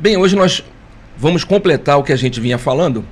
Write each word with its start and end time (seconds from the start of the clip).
Bem, 0.00 0.16
hoje 0.16 0.34
nós 0.34 0.64
vamos 1.14 1.44
completar 1.44 1.98
o 1.98 2.02
que 2.02 2.10
a 2.10 2.16
gente 2.16 2.40
vinha 2.40 2.56
falando. 2.56 3.04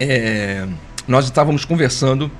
É, 0.00 0.66
nós 1.06 1.26
estávamos 1.26 1.62
conversando 1.66 2.30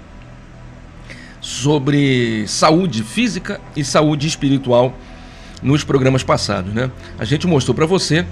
sobre 1.39 2.47
saúde 2.49 3.03
física 3.03 3.61
e 3.77 3.85
saúde 3.85 4.27
espiritual 4.27 4.97
nos 5.63 5.85
programas 5.85 6.23
passados, 6.23 6.73
né? 6.73 6.91
A 7.19 7.27
gente 7.27 7.47
mostrou 7.47 7.75
para 7.75 7.85
você 7.85 8.25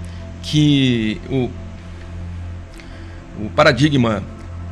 que 0.42 1.20
o, 1.28 1.50
o 3.44 3.50
paradigma 3.50 4.22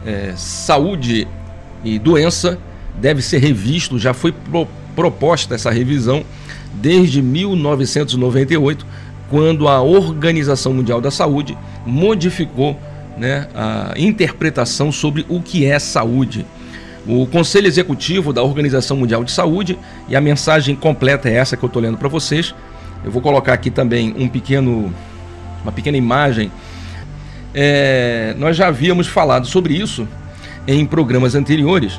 é, 0.07 0.33
saúde 0.35 1.29
e 1.85 1.99
doença 1.99 2.59
deve 2.95 3.21
ser 3.21 3.41
revisto, 3.41 3.99
já 3.99 4.15
foi 4.15 4.33
pro, 4.33 4.67
proposta 4.97 5.55
essa 5.55 5.71
revisão 5.71 6.25
desde 6.73 7.21
1998 7.21 8.87
quando 9.31 9.69
a 9.69 9.83
Organização 9.83 10.73
Mundial 10.73 11.01
da 11.01 11.11
Saúde 11.11 11.57
modificou 11.85 12.79
né, 13.17 13.49
a 13.55 13.95
interpretação 13.97 14.91
sobre 14.91 15.27
o 15.29 15.41
que 15.43 15.67
é 15.67 15.79
saúde. 15.79 16.47
O 17.07 17.27
Conselho 17.27 17.67
Executivo 17.67 18.33
da 18.33 18.43
Organização 18.43 18.97
Mundial 18.97 19.25
de 19.25 19.33
Saúde, 19.33 19.79
e 20.09 20.17
a 20.17 20.21
mensagem 20.21 20.77
completa 20.77 21.29
é 21.29 21.35
essa 21.35 21.57
que 21.57 21.65
eu 21.65 21.67
estou 21.67 21.83
lendo 21.83 21.99
para 21.99 22.09
vocês. 22.09 22.55
Eu 23.05 23.11
vou 23.11 23.23
colocar 23.23 23.53
aqui 23.53 23.71
também 23.71 24.15
um 24.17 24.29
pequeno, 24.29 24.93
uma 25.63 25.73
pequena 25.73 25.97
imagem. 25.97 26.51
É, 27.55 28.35
nós 28.39 28.57
já 28.57 28.69
havíamos 28.69 29.07
falado 29.07 29.47
sobre 29.47 29.75
isso 29.75 30.07
em 30.67 30.85
programas 30.85 31.35
anteriores, 31.35 31.99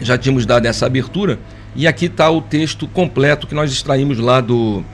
já 0.00 0.16
tínhamos 0.16 0.46
dado 0.46 0.66
essa 0.66 0.86
abertura, 0.86 1.38
e 1.74 1.86
aqui 1.86 2.06
está 2.06 2.30
o 2.30 2.40
texto 2.40 2.86
completo 2.86 3.46
que 3.46 3.54
nós 3.54 3.72
extraímos 3.72 4.18
lá 4.18 4.40
do, 4.40 4.84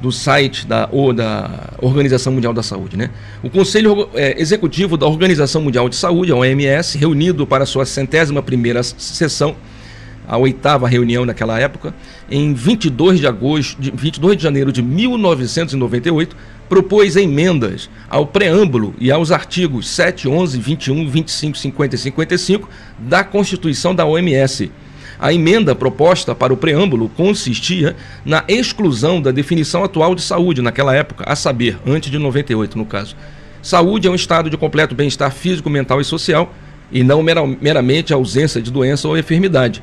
do 0.00 0.10
site 0.10 0.66
da, 0.66 0.88
ou 0.90 1.12
da 1.12 1.74
Organização 1.80 2.32
Mundial 2.32 2.52
da 2.52 2.62
Saúde. 2.62 2.96
Né? 2.96 3.10
O 3.42 3.50
Conselho 3.50 4.08
é, 4.14 4.40
Executivo 4.40 4.96
da 4.96 5.06
Organização 5.06 5.60
Mundial 5.62 5.88
de 5.88 5.96
Saúde, 5.96 6.32
a 6.32 6.36
OMS, 6.36 6.96
reunido 6.96 7.46
para 7.46 7.66
sua 7.66 7.84
centésima 7.84 8.42
primeira 8.42 8.82
sessão, 8.82 9.54
a 10.26 10.38
oitava 10.38 10.88
reunião 10.88 11.26
naquela 11.26 11.58
época, 11.58 11.92
em 12.30 12.54
22 12.54 13.18
de 13.18 13.26
agosto, 13.26 13.80
de 13.80 13.90
22 13.90 14.36
de 14.36 14.42
janeiro 14.42 14.72
de 14.72 14.80
1998, 14.80 16.36
propôs 16.68 17.16
emendas 17.16 17.90
ao 18.08 18.24
preâmbulo 18.24 18.94
e 19.00 19.10
aos 19.10 19.32
artigos 19.32 19.88
7, 19.88 20.28
11, 20.28 20.58
21, 20.60 21.10
25, 21.10 21.58
50 21.58 21.94
e 21.96 21.98
55 21.98 22.68
da 22.96 23.24
Constituição 23.24 23.92
da 23.92 24.06
OMS 24.06 24.70
a 25.20 25.34
emenda 25.34 25.74
proposta 25.74 26.34
para 26.34 26.52
o 26.52 26.56
preâmbulo 26.56 27.10
consistia 27.10 27.94
na 28.24 28.42
exclusão 28.48 29.20
da 29.20 29.30
definição 29.30 29.84
atual 29.84 30.14
de 30.14 30.22
saúde 30.22 30.62
naquela 30.62 30.96
época, 30.96 31.24
a 31.26 31.36
saber, 31.36 31.78
antes 31.86 32.10
de 32.10 32.18
98 32.18 32.78
no 32.78 32.86
caso. 32.86 33.14
Saúde 33.60 34.08
é 34.08 34.10
um 34.10 34.14
estado 34.14 34.48
de 34.48 34.56
completo 34.56 34.94
bem-estar 34.94 35.30
físico, 35.30 35.68
mental 35.68 36.00
e 36.00 36.04
social, 36.04 36.54
e 36.90 37.04
não 37.04 37.22
meramente 37.22 38.14
a 38.14 38.16
ausência 38.16 38.62
de 38.62 38.70
doença 38.70 39.06
ou 39.06 39.18
enfermidade. 39.18 39.82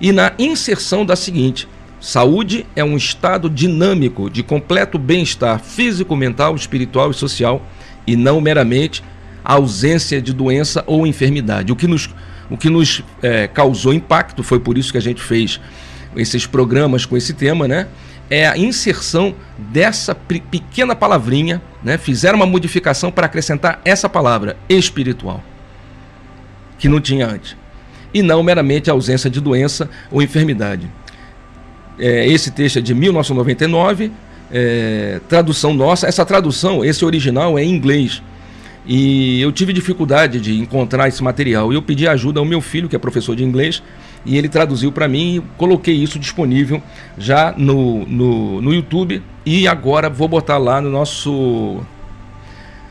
E 0.00 0.10
na 0.10 0.32
inserção 0.36 1.06
da 1.06 1.14
seguinte: 1.14 1.68
saúde 2.00 2.66
é 2.74 2.82
um 2.82 2.96
estado 2.96 3.48
dinâmico 3.48 4.28
de 4.28 4.42
completo 4.42 4.98
bem-estar 4.98 5.60
físico, 5.60 6.16
mental, 6.16 6.56
espiritual 6.56 7.12
e 7.12 7.14
social, 7.14 7.64
e 8.04 8.16
não 8.16 8.40
meramente 8.40 9.04
a 9.44 9.54
ausência 9.54 10.20
de 10.20 10.32
doença 10.32 10.82
ou 10.88 11.06
enfermidade. 11.06 11.70
O 11.70 11.76
que 11.76 11.86
nos 11.86 12.10
o 12.50 12.56
que 12.56 12.68
nos 12.68 13.02
é, 13.22 13.46
causou 13.46 13.92
impacto, 13.92 14.42
foi 14.42 14.58
por 14.58 14.76
isso 14.76 14.92
que 14.92 14.98
a 14.98 15.02
gente 15.02 15.22
fez 15.22 15.60
esses 16.16 16.46
programas 16.46 17.06
com 17.06 17.16
esse 17.16 17.32
tema, 17.32 17.66
né? 17.66 17.88
É 18.30 18.46
a 18.46 18.56
inserção 18.56 19.34
dessa 19.58 20.14
pequena 20.14 20.94
palavrinha, 20.94 21.60
né? 21.82 21.98
Fizeram 21.98 22.36
uma 22.36 22.46
modificação 22.46 23.10
para 23.10 23.26
acrescentar 23.26 23.80
essa 23.84 24.08
palavra, 24.08 24.56
espiritual, 24.68 25.42
que 26.78 26.88
não 26.88 27.00
tinha 27.00 27.26
antes. 27.26 27.56
E 28.14 28.22
não 28.22 28.42
meramente 28.42 28.90
a 28.90 28.92
ausência 28.92 29.30
de 29.30 29.40
doença 29.40 29.88
ou 30.10 30.22
enfermidade. 30.22 30.88
É, 31.98 32.26
esse 32.26 32.50
texto 32.50 32.78
é 32.78 32.82
de 32.82 32.94
1999, 32.94 34.12
é, 34.52 35.20
tradução 35.28 35.72
nossa. 35.72 36.06
Essa 36.06 36.24
tradução, 36.24 36.84
esse 36.84 37.04
original 37.04 37.58
é 37.58 37.64
em 37.64 37.70
inglês. 37.70 38.22
E 38.84 39.40
eu 39.40 39.52
tive 39.52 39.72
dificuldade 39.72 40.40
de 40.40 40.58
encontrar 40.58 41.08
esse 41.08 41.22
material. 41.22 41.72
E 41.72 41.76
eu 41.76 41.82
pedi 41.82 42.06
ajuda 42.08 42.40
ao 42.40 42.46
meu 42.46 42.60
filho, 42.60 42.88
que 42.88 42.96
é 42.96 42.98
professor 42.98 43.36
de 43.36 43.44
inglês, 43.44 43.82
e 44.24 44.36
ele 44.36 44.48
traduziu 44.48 44.90
para 44.90 45.06
mim 45.06 45.36
e 45.36 45.40
coloquei 45.56 45.94
isso 45.94 46.18
disponível 46.18 46.82
já 47.16 47.54
no, 47.56 48.04
no, 48.06 48.60
no 48.60 48.74
YouTube. 48.74 49.22
E 49.46 49.68
agora 49.68 50.08
vou 50.10 50.28
botar 50.28 50.58
lá 50.58 50.80
no 50.80 50.90
nosso 50.90 51.80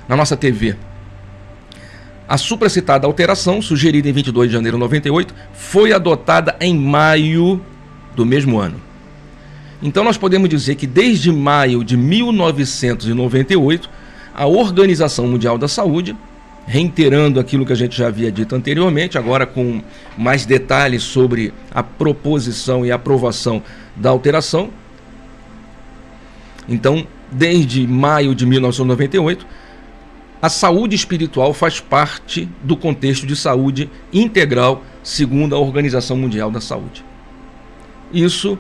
na 0.07 0.16
nossa 0.16 0.35
TV. 0.35 0.75
A 2.28 2.38
supracitada 2.38 3.06
alteração, 3.08 3.62
sugerida 3.62 4.08
em 4.08 4.13
22 4.13 4.50
de 4.50 4.53
janeiro 4.53 4.78
de 4.78 4.81
98, 4.81 5.34
foi 5.53 5.91
adotada 5.91 6.56
em 6.62 6.78
maio 6.78 7.62
do 8.16 8.25
mesmo 8.25 8.59
ano. 8.59 8.75
Então 9.81 10.03
nós 10.03 10.18
podemos 10.18 10.47
dizer 10.47 10.75
que 10.75 10.85
desde 10.85 11.31
maio 11.31 11.84
de 11.84 11.97
1998 11.97 13.90
a 14.34 14.46
Organização 14.46 15.28
Mundial 15.28 15.58
da 15.58 15.68
Saúde, 15.68 16.16
reiterando 16.66 17.40
aquilo 17.40 17.66
que 17.66 17.74
a 17.74 17.75
gente 17.75 17.97
já 17.97 18.08
havia 18.08 18.31
dito 18.31 18.56
anteriormente, 18.56 19.18
agora 19.18 19.46
com 19.46 19.81
mais 20.18 20.46
detalhes 20.46 21.03
sobre 21.03 21.53
a 21.74 21.84
proposição 21.84 22.86
e 22.86 22.91
aprovação 22.91 23.62
da 23.96 24.09
alteração. 24.09 24.70
Então, 26.70 27.06
desde 27.31 27.86
maio 27.88 28.36
de 28.36 28.46
1998, 28.46 29.46
a 30.41 30.50
saúde 30.50 30.96
espiritual 30.96 31.53
faz 31.53 31.80
parte 31.80 32.50
do 32.64 32.75
contexto 32.75 33.28
de 33.28 33.36
saúde 33.36 33.90
integral, 34.12 34.84
segundo 35.03 35.56
a 35.56 35.59
Organização 35.59 36.18
Mundial 36.18 36.50
da 36.50 36.59
Saúde. 36.59 37.06
Isso, 38.12 38.58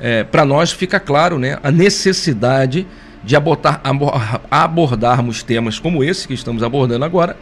é, 0.00 0.22
para 0.22 0.44
nós, 0.44 0.70
fica 0.70 1.00
claro 1.00 1.38
né, 1.38 1.58
a 1.62 1.70
necessidade 1.70 2.82
de 2.82 2.86
abordar, 3.34 3.80
abordarmos 4.50 5.42
temas 5.42 5.78
como 5.78 6.04
esse 6.04 6.28
que 6.28 6.34
estamos 6.34 6.62
abordando 6.62 7.04
agora, 7.04 7.36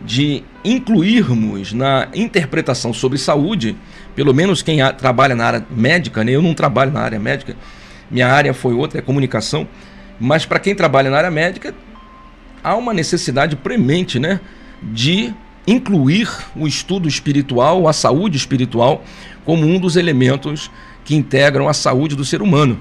de 0.00 0.42
incluirmos 0.64 1.72
na 1.72 2.08
interpretação 2.14 2.92
sobre 2.92 3.18
saúde, 3.18 3.76
pelo 4.14 4.34
menos 4.34 4.60
quem 4.62 4.78
trabalha 4.98 5.34
na 5.34 5.46
área 5.46 5.66
médica, 5.70 6.22
né? 6.22 6.32
eu 6.32 6.42
não 6.42 6.52
trabalho 6.52 6.92
na 6.92 7.00
área 7.00 7.18
médica, 7.18 7.56
minha 8.10 8.28
área 8.28 8.52
foi 8.52 8.74
outra, 8.74 8.98
é 8.98 9.02
comunicação, 9.02 9.66
mas 10.20 10.44
para 10.44 10.58
quem 10.58 10.74
trabalha 10.74 11.10
na 11.10 11.16
área 11.16 11.30
médica, 11.30 11.74
há 12.62 12.74
uma 12.74 12.92
necessidade 12.92 13.56
premente 13.56 14.18
né? 14.18 14.40
de 14.82 15.32
incluir 15.66 16.28
o 16.54 16.66
estudo 16.68 17.08
espiritual, 17.08 17.88
a 17.88 17.92
saúde 17.92 18.36
espiritual, 18.36 19.02
como 19.44 19.66
um 19.66 19.78
dos 19.78 19.96
elementos 19.96 20.70
que 21.04 21.14
integram 21.14 21.68
a 21.68 21.72
saúde 21.72 22.14
do 22.14 22.24
ser 22.24 22.42
humano. 22.42 22.80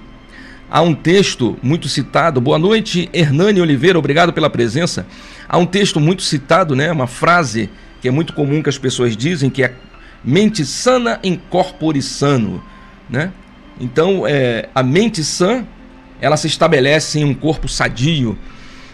Há 0.75 0.81
um 0.81 0.93
texto 0.93 1.57
muito 1.63 1.87
citado. 1.87 2.41
Boa 2.41 2.59
noite, 2.59 3.09
Hernani 3.13 3.61
Oliveira, 3.61 3.97
obrigado 3.97 4.33
pela 4.33 4.49
presença. 4.49 5.07
Há 5.47 5.57
um 5.57 5.65
texto 5.65 6.01
muito 6.01 6.21
citado, 6.21 6.75
né? 6.75 6.91
Uma 6.91 7.07
frase 7.07 7.69
que 8.01 8.09
é 8.09 8.11
muito 8.11 8.33
comum 8.33 8.61
que 8.61 8.67
as 8.67 8.77
pessoas 8.77 9.15
dizem 9.15 9.49
que 9.49 9.63
é 9.63 9.73
mente 10.21 10.65
sana 10.65 11.17
em 11.23 11.37
corpore 11.49 12.01
sano, 12.01 12.61
né? 13.09 13.31
Então, 13.79 14.27
é, 14.27 14.67
a 14.75 14.83
mente 14.83 15.23
sã, 15.23 15.65
ela 16.19 16.35
se 16.35 16.47
estabelece 16.47 17.21
em 17.21 17.23
um 17.23 17.33
corpo 17.33 17.69
sadio. 17.69 18.37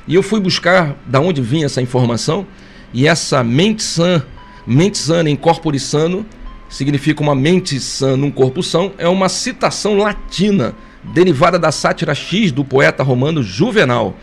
E 0.07 0.13
eu 0.13 0.21
fui 0.21 0.39
buscar 0.39 0.95
da 1.07 1.19
onde 1.19 1.41
vinha 1.41 1.65
essa 1.65 1.81
informação, 1.81 2.45
e 2.93 3.07
essa 3.07 3.43
mente 3.43 3.81
sã, 3.81 4.23
mente 4.67 4.99
sana 4.99 5.31
em 5.31 5.35
corpore 5.35 5.79
sano, 5.79 6.27
significa 6.69 7.23
uma 7.23 7.33
mente 7.33 7.79
sã 7.79 8.15
num 8.15 8.29
corpo 8.29 8.61
são, 8.61 8.93
é 8.99 9.07
uma 9.07 9.27
citação 9.27 9.97
latina 9.97 10.75
derivada 11.03 11.57
da 11.57 11.71
sátira 11.71 12.13
X 12.13 12.51
do 12.51 12.63
poeta 12.63 13.03
romano 13.03 13.41
Juvenal. 13.41 14.15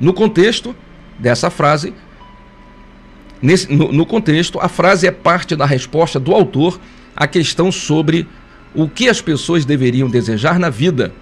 No 0.00 0.12
contexto 0.12 0.74
dessa 1.18 1.50
frase, 1.50 1.94
nesse, 3.40 3.72
no, 3.72 3.92
no 3.92 4.06
contexto, 4.06 4.58
a 4.60 4.68
frase 4.68 5.06
é 5.06 5.10
parte 5.10 5.54
da 5.54 5.66
resposta 5.66 6.18
do 6.18 6.32
autor 6.32 6.80
à 7.14 7.26
questão 7.26 7.70
sobre 7.70 8.26
o 8.74 8.88
que 8.88 9.08
as 9.08 9.20
pessoas 9.20 9.64
deveriam 9.64 10.08
desejar 10.08 10.58
na 10.58 10.70
vida. 10.70 11.12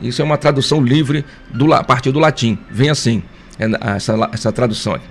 Isso 0.00 0.20
é 0.20 0.24
uma 0.24 0.36
tradução 0.36 0.82
livre 0.82 1.24
do, 1.48 1.72
a 1.72 1.82
partir 1.82 2.10
do 2.10 2.18
latim. 2.18 2.58
Vem 2.70 2.90
assim, 2.90 3.22
é, 3.58 3.94
essa, 3.96 4.30
essa 4.32 4.52
tradução 4.52 4.94
aqui. 4.94 5.06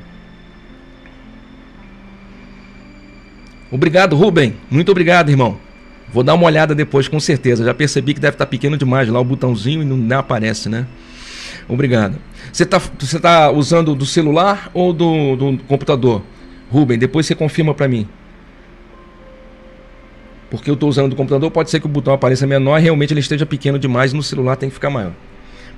Obrigado, 3.72 4.18
Rubem. 4.18 4.58
Muito 4.70 4.92
obrigado, 4.92 5.30
irmão. 5.30 5.58
Vou 6.14 6.24
dar 6.24 6.34
uma 6.34 6.46
olhada 6.46 6.76
depois, 6.76 7.08
com 7.08 7.20
certeza. 7.20 7.64
Já 7.64 7.74
percebi 7.74 8.14
que 8.14 8.20
deve 8.20 8.36
estar 8.36 8.46
pequeno 8.46 8.78
demais 8.78 9.08
lá 9.08 9.20
o 9.20 9.24
botãozinho 9.24 9.82
e 9.82 9.86
não, 9.86 9.96
não 9.96 10.20
aparece, 10.20 10.68
né? 10.68 10.86
Obrigado. 11.68 12.18
Você 12.52 12.64
está 12.64 12.82
você 13.00 13.20
tá 13.20 13.50
usando 13.50 13.96
do 13.96 14.06
celular 14.06 14.70
ou 14.74 14.92
do, 14.92 15.36
do 15.36 15.58
computador? 15.64 16.22
Rubem, 16.70 16.98
depois 16.98 17.26
você 17.26 17.36
confirma 17.36 17.74
para 17.74 17.88
mim. 17.88 18.08
Porque 20.50 20.70
eu 20.70 20.74
estou 20.74 20.90
usando 20.90 21.10
do 21.10 21.16
computador, 21.16 21.50
pode 21.50 21.70
ser 21.70 21.80
que 21.80 21.86
o 21.86 21.90
botão 21.90 22.14
apareça 22.14 22.46
menor 22.46 22.78
e 22.78 22.82
realmente 22.82 23.14
ele 23.14 23.22
esteja 23.22 23.46
pequeno 23.46 23.80
demais 23.80 24.12
no 24.12 24.22
celular 24.22 24.58
tem 24.58 24.68
que 24.68 24.76
ficar 24.76 24.90
maior. 24.90 25.14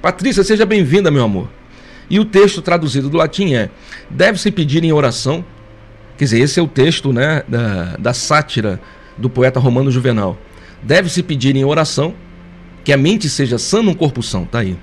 Patrícia, 0.01 0.44
seja 0.44 0.65
bem-vinda, 0.65 1.12
meu 1.12 1.24
amor. 1.24 1.47
E 2.09 2.19
o 2.19 2.25
texto 2.25 2.62
traduzido 2.62 3.07
do 3.07 3.18
latim 3.18 3.53
é: 3.53 3.69
deve-se 4.09 4.51
pedir 4.51 4.83
em 4.83 4.91
oração. 4.91 5.45
Quer 6.18 6.25
dizer, 6.25 6.39
esse 6.39 6.59
é 6.59 6.63
o 6.63 6.68
texto 6.68 7.13
né, 7.13 7.44
da, 7.47 7.97
da 7.97 8.13
sátira 8.13 8.79
do 9.18 9.30
poeta 9.30 9.60
romano 9.60 9.92
Juvenal. 9.92 10.38
Deve-se 10.81 11.24
pedir 11.24 11.56
em 11.56 11.63
oração 11.63 12.13
que 12.83 12.92
a 12.92 12.98
mente 12.98 13.30
seja 13.30 13.57
sã 13.57 13.81
num 13.81 13.94
corpo 13.94 14.21
são. 14.21 14.45
Tá 14.45 14.60
aí. 14.60 14.77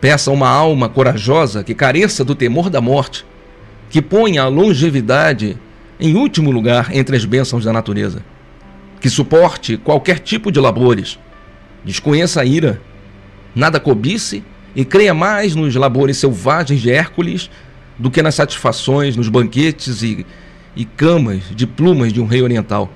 Peça 0.00 0.30
uma 0.30 0.48
alma 0.48 0.88
corajosa 0.88 1.62
que 1.62 1.74
careça 1.74 2.24
do 2.24 2.34
temor 2.34 2.70
da 2.70 2.80
morte, 2.80 3.24
que 3.90 4.00
ponha 4.00 4.42
a 4.42 4.48
longevidade 4.48 5.58
em 5.98 6.16
último 6.16 6.50
lugar 6.50 6.88
entre 6.96 7.14
as 7.14 7.26
bênçãos 7.26 7.64
da 7.64 7.72
natureza, 7.72 8.24
que 9.00 9.10
suporte 9.10 9.76
qualquer 9.76 10.18
tipo 10.18 10.50
de 10.50 10.58
labores, 10.58 11.18
desconheça 11.84 12.40
a 12.40 12.44
ira, 12.44 12.80
nada 13.54 13.78
cobice 13.78 14.42
e 14.74 14.84
creia 14.84 15.12
mais 15.12 15.54
nos 15.54 15.74
labores 15.74 16.16
selvagens 16.16 16.80
de 16.80 16.90
Hércules 16.90 17.50
do 17.98 18.10
que 18.10 18.22
nas 18.22 18.34
satisfações, 18.34 19.16
nos 19.16 19.28
banquetes 19.28 20.02
e, 20.02 20.24
e 20.74 20.86
camas 20.86 21.42
de 21.50 21.66
plumas 21.66 22.12
de 22.12 22.20
um 22.20 22.26
rei 22.26 22.40
oriental. 22.40 22.90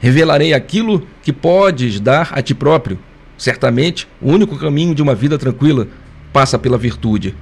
Revelarei 0.00 0.54
aquilo 0.54 1.06
que 1.22 1.32
podes 1.32 2.00
dar 2.00 2.30
a 2.32 2.42
ti 2.42 2.54
próprio. 2.54 2.98
Certamente, 3.36 4.08
o 4.20 4.32
único 4.32 4.58
caminho 4.58 4.94
de 4.94 5.02
uma 5.02 5.14
vida 5.14 5.38
tranquila 5.38 5.86
passa 6.32 6.58
pela 6.58 6.76
virtude. 6.76 7.34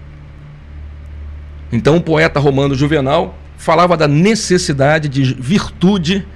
Então, 1.73 1.97
o 1.97 2.01
poeta 2.01 2.41
romano 2.41 2.75
Juvenal 2.75 3.39
falava 3.57 3.97
da 3.97 4.09
necessidade 4.09 5.09
de 5.09 5.23
virtude. 5.35 6.27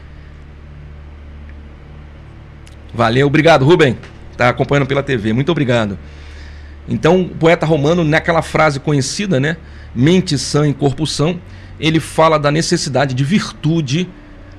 Valeu, 2.94 3.26
obrigado, 3.26 3.64
Rubem. 3.64 3.96
Está 4.30 4.48
acompanhando 4.48 4.86
pela 4.86 5.02
TV, 5.02 5.32
muito 5.32 5.50
obrigado. 5.50 5.98
Então, 6.88 7.22
o 7.22 7.28
poeta 7.28 7.64
romano, 7.64 8.04
naquela 8.04 8.42
frase 8.42 8.80
conhecida, 8.80 9.38
né? 9.38 9.56
Mente 9.94 10.36
sã 10.38 10.66
em 10.66 10.72
corpo 10.72 11.06
são, 11.06 11.40
ele 11.78 12.00
fala 12.00 12.38
da 12.38 12.50
necessidade 12.50 13.14
de 13.14 13.24
virtude, 13.24 14.08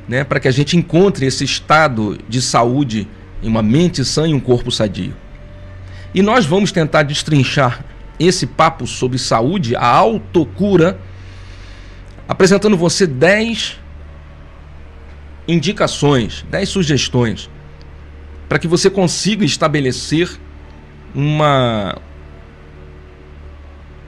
né? 0.08 0.24
Para 0.24 0.40
que 0.40 0.48
a 0.48 0.52
gente 0.52 0.78
encontre 0.78 1.26
esse 1.26 1.44
estado 1.44 2.18
de 2.28 2.42
saúde 2.42 3.08
em 3.42 3.48
uma 3.48 3.62
mente 3.62 4.04
sã 4.06 4.28
e 4.28 4.34
um 4.34 4.40
corpo 4.40 4.72
sadio. 4.72 5.16
E 6.14 6.22
nós 6.22 6.46
vamos 6.46 6.72
tentar 6.72 7.04
destrinchar 7.04 7.84
esse 8.20 8.46
papo 8.46 8.86
sobre 8.86 9.18
saúde, 9.18 9.76
a 9.76 9.86
autocura, 9.86 11.00
apresentando 12.28 12.78
você 12.78 13.08
10 13.08 13.80
indicações, 15.48 16.46
10 16.50 16.70
sugestões, 16.70 17.50
para 18.48 18.60
que 18.60 18.68
você 18.68 18.90
consiga 18.90 19.44
estabelecer 19.44 20.40
uma 21.14 21.98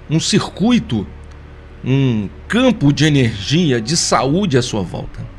um 0.10 0.20
circuito, 0.20 1.06
um 1.84 2.30
campo 2.48 2.94
de 2.94 3.06
energia, 3.06 3.82
de 3.82 3.98
saúde 3.98 4.56
à 4.56 4.62
sua 4.62 4.82
volta. 4.84 5.35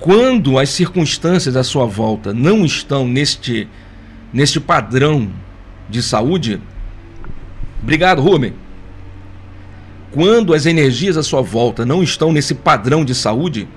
Quando 0.00 0.58
as 0.58 0.70
circunstâncias 0.70 1.56
à 1.56 1.62
sua 1.62 1.84
volta 1.84 2.32
não 2.32 2.64
estão 2.64 3.06
neste, 3.06 3.68
neste 4.32 4.58
padrão 4.58 5.30
de 5.90 6.02
saúde, 6.02 6.58
obrigado, 7.82 8.22
Rubem. 8.22 8.54
Quando 10.10 10.54
as 10.54 10.64
energias 10.64 11.18
à 11.18 11.22
sua 11.22 11.42
volta 11.42 11.84
não 11.84 12.02
estão 12.02 12.32
nesse 12.32 12.54
padrão 12.54 13.04
de 13.04 13.14
saúde, 13.14 13.68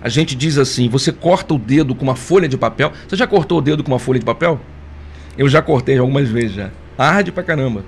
a 0.00 0.08
gente 0.08 0.34
diz 0.34 0.56
assim: 0.56 0.88
você 0.88 1.12
corta 1.12 1.52
o 1.52 1.58
dedo 1.58 1.94
com 1.94 2.02
uma 2.02 2.16
folha 2.16 2.48
de 2.48 2.56
papel. 2.56 2.90
Você 3.06 3.14
já 3.14 3.26
cortou 3.26 3.58
o 3.58 3.62
dedo 3.62 3.84
com 3.84 3.92
uma 3.92 3.98
folha 3.98 4.18
de 4.18 4.24
papel? 4.24 4.58
Eu 5.36 5.50
já 5.50 5.60
cortei 5.60 5.98
algumas 5.98 6.30
vezes 6.30 6.52
já. 6.52 6.70
Arde 6.96 7.30
pra 7.30 7.42
caramba. 7.42 7.84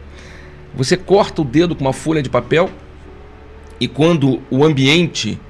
Você 0.75 0.99
corta 0.99 1.40
o 1.40 1.44
dedo 1.44 1.75
com 1.75 1.84
uma 1.84 1.94
folha 1.94 2.22
de 2.22 2.28
papel 2.28 2.69
e 3.81 3.88
quando 3.88 4.43
o 4.50 4.64
ambiente 4.64 5.40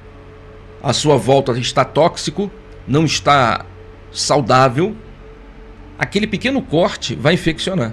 à 0.85 0.93
sua 0.93 1.17
volta 1.17 1.51
está 1.57 1.83
tóxico, 1.83 2.51
não 2.87 3.05
está 3.05 3.65
saudável, 4.11 4.95
aquele 5.97 6.27
pequeno 6.27 6.61
corte 6.61 7.15
vai 7.15 7.33
infeccionar. 7.33 7.91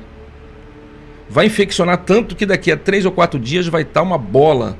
Vai 1.26 1.46
infeccionar 1.46 1.96
tanto 2.04 2.36
que 2.36 2.44
daqui 2.44 2.70
a 2.70 2.76
três 2.76 3.06
ou 3.06 3.10
quatro 3.10 3.40
dias 3.40 3.66
vai 3.66 3.80
estar 3.80 4.02
uma 4.02 4.18
bola 4.18 4.76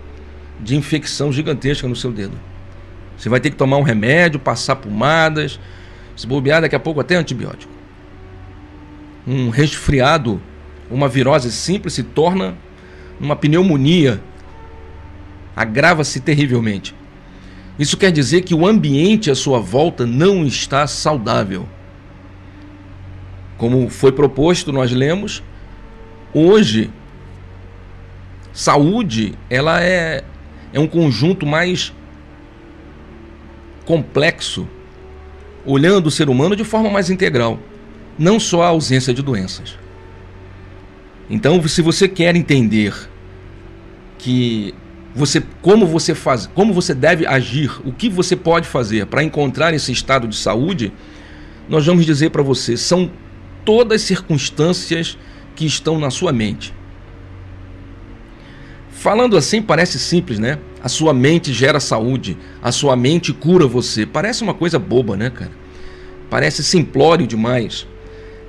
de 0.60 0.76
infecção 0.76 1.32
gigantesca 1.32 1.88
no 1.88 1.96
seu 1.96 2.12
dedo. 2.12 2.38
Você 3.16 3.30
vai 3.30 3.40
ter 3.40 3.48
que 3.48 3.56
tomar 3.56 3.78
um 3.78 3.82
remédio, 3.82 4.38
passar 4.38 4.76
pomadas, 4.76 5.58
se 6.14 6.26
bobear 6.26 6.60
daqui 6.60 6.76
a 6.76 6.80
pouco 6.80 7.00
até 7.00 7.16
antibiótico. 7.16 7.72
Um 9.26 9.48
resfriado 9.48 10.38
uma 10.90 11.08
virose 11.08 11.50
simples 11.50 11.94
se 11.94 12.02
torna 12.02 12.54
uma 13.18 13.34
pneumonia, 13.34 14.20
agrava-se 15.56 16.20
terrivelmente. 16.20 16.94
Isso 17.82 17.96
quer 17.96 18.12
dizer 18.12 18.42
que 18.42 18.54
o 18.54 18.64
ambiente 18.64 19.28
à 19.28 19.34
sua 19.34 19.58
volta 19.58 20.06
não 20.06 20.46
está 20.46 20.86
saudável. 20.86 21.68
Como 23.58 23.90
foi 23.90 24.12
proposto, 24.12 24.72
nós 24.72 24.92
lemos, 24.92 25.42
hoje 26.32 26.92
saúde, 28.52 29.34
ela 29.50 29.82
é 29.82 30.22
é 30.72 30.78
um 30.78 30.86
conjunto 30.86 31.44
mais 31.44 31.92
complexo, 33.84 34.68
olhando 35.66 36.06
o 36.06 36.10
ser 36.10 36.28
humano 36.28 36.54
de 36.54 36.62
forma 36.62 36.88
mais 36.88 37.10
integral, 37.10 37.58
não 38.16 38.38
só 38.38 38.62
a 38.62 38.68
ausência 38.68 39.12
de 39.12 39.22
doenças. 39.22 39.76
Então, 41.28 41.60
se 41.66 41.82
você 41.82 42.06
quer 42.06 42.36
entender 42.36 42.94
que 44.18 44.72
você 45.14 45.42
como 45.60 45.86
você 45.86 46.14
faz, 46.14 46.46
como 46.46 46.72
você 46.72 46.94
deve 46.94 47.26
agir, 47.26 47.70
o 47.84 47.92
que 47.92 48.08
você 48.08 48.34
pode 48.34 48.66
fazer 48.66 49.06
para 49.06 49.22
encontrar 49.22 49.74
esse 49.74 49.92
estado 49.92 50.26
de 50.26 50.36
saúde, 50.36 50.92
nós 51.68 51.84
vamos 51.86 52.06
dizer 52.06 52.30
para 52.30 52.42
você, 52.42 52.76
são 52.76 53.10
todas 53.64 54.02
as 54.02 54.06
circunstâncias 54.06 55.18
que 55.54 55.66
estão 55.66 55.98
na 55.98 56.10
sua 56.10 56.32
mente. 56.32 56.74
Falando 58.90 59.36
assim 59.36 59.60
parece 59.60 59.98
simples, 59.98 60.38
né? 60.38 60.58
A 60.82 60.88
sua 60.88 61.12
mente 61.12 61.52
gera 61.52 61.80
saúde, 61.80 62.36
a 62.62 62.72
sua 62.72 62.96
mente 62.96 63.32
cura 63.32 63.66
você. 63.66 64.06
Parece 64.06 64.42
uma 64.42 64.54
coisa 64.54 64.78
boba, 64.78 65.16
né, 65.16 65.28
cara? 65.28 65.52
Parece 66.30 66.64
simplório 66.64 67.26
demais 67.26 67.86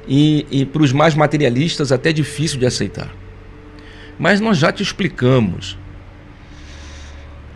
e, 0.08 0.46
e 0.50 0.65
para 0.65 0.82
os 0.82 0.91
mais 0.91 1.15
materialistas 1.15 1.91
até 1.91 2.13
difícil 2.13 2.60
de 2.60 2.65
aceitar. 2.65 3.13
Mas 4.17 4.39
nós 4.39 4.58
já 4.58 4.72
te 4.72 4.84
explicamos. 4.84 5.77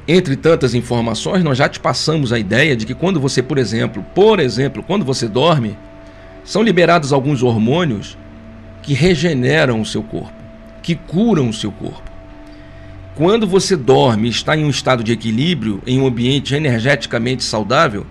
Entre 0.08 0.38
tantas 0.38 0.74
informações, 0.74 1.44
nós 1.44 1.58
já 1.58 1.68
te 1.68 1.82
passamos 1.82 2.32
a 2.32 2.40
ideia 2.40 2.78
de 2.78 2.86
que 2.86 2.94
quando 2.94 3.20
você, 3.20 3.44
por 3.44 3.58
exemplo, 3.58 4.06
por 4.16 4.40
exemplo, 4.40 4.82
quando 4.82 5.04
você 5.04 5.28
dorme, 5.28 5.78
são 6.46 6.64
liberados 6.64 7.12
alguns 7.12 7.44
hormônios 7.44 8.18
que 8.82 8.94
regeneram 8.94 9.82
o 9.82 9.86
seu 9.86 10.02
corpo, 10.02 10.32
que 10.82 10.96
curam 10.96 11.50
o 11.50 11.54
seu 11.54 11.74
corpo. 11.74 12.10
Quando 13.16 13.46
você 13.46 13.76
dorme 13.76 14.28
e 14.28 14.32
está 14.32 14.56
em 14.56 14.64
um 14.64 14.70
estado 14.70 15.04
de 15.04 15.12
equilíbrio, 15.12 15.82
em 15.86 16.00
um 16.00 16.08
ambiente 16.08 16.56
energeticamente 16.56 17.44
saudável, 17.44 18.06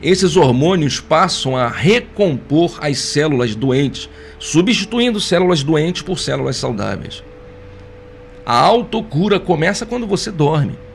esses 0.00 0.36
hormônios 0.36 1.00
passam 1.00 1.56
a 1.56 1.66
recompor 1.66 2.78
as 2.80 2.98
células 2.98 3.56
doentes, 3.56 4.08
substituindo 4.38 5.18
células 5.18 5.64
doentes 5.64 6.02
por 6.02 6.20
células 6.20 6.56
saudáveis. 6.56 7.24
A 8.44 8.56
autocura 8.60 9.40
começa 9.40 9.84
quando 9.84 10.06
você 10.06 10.30
dorme. 10.30 10.85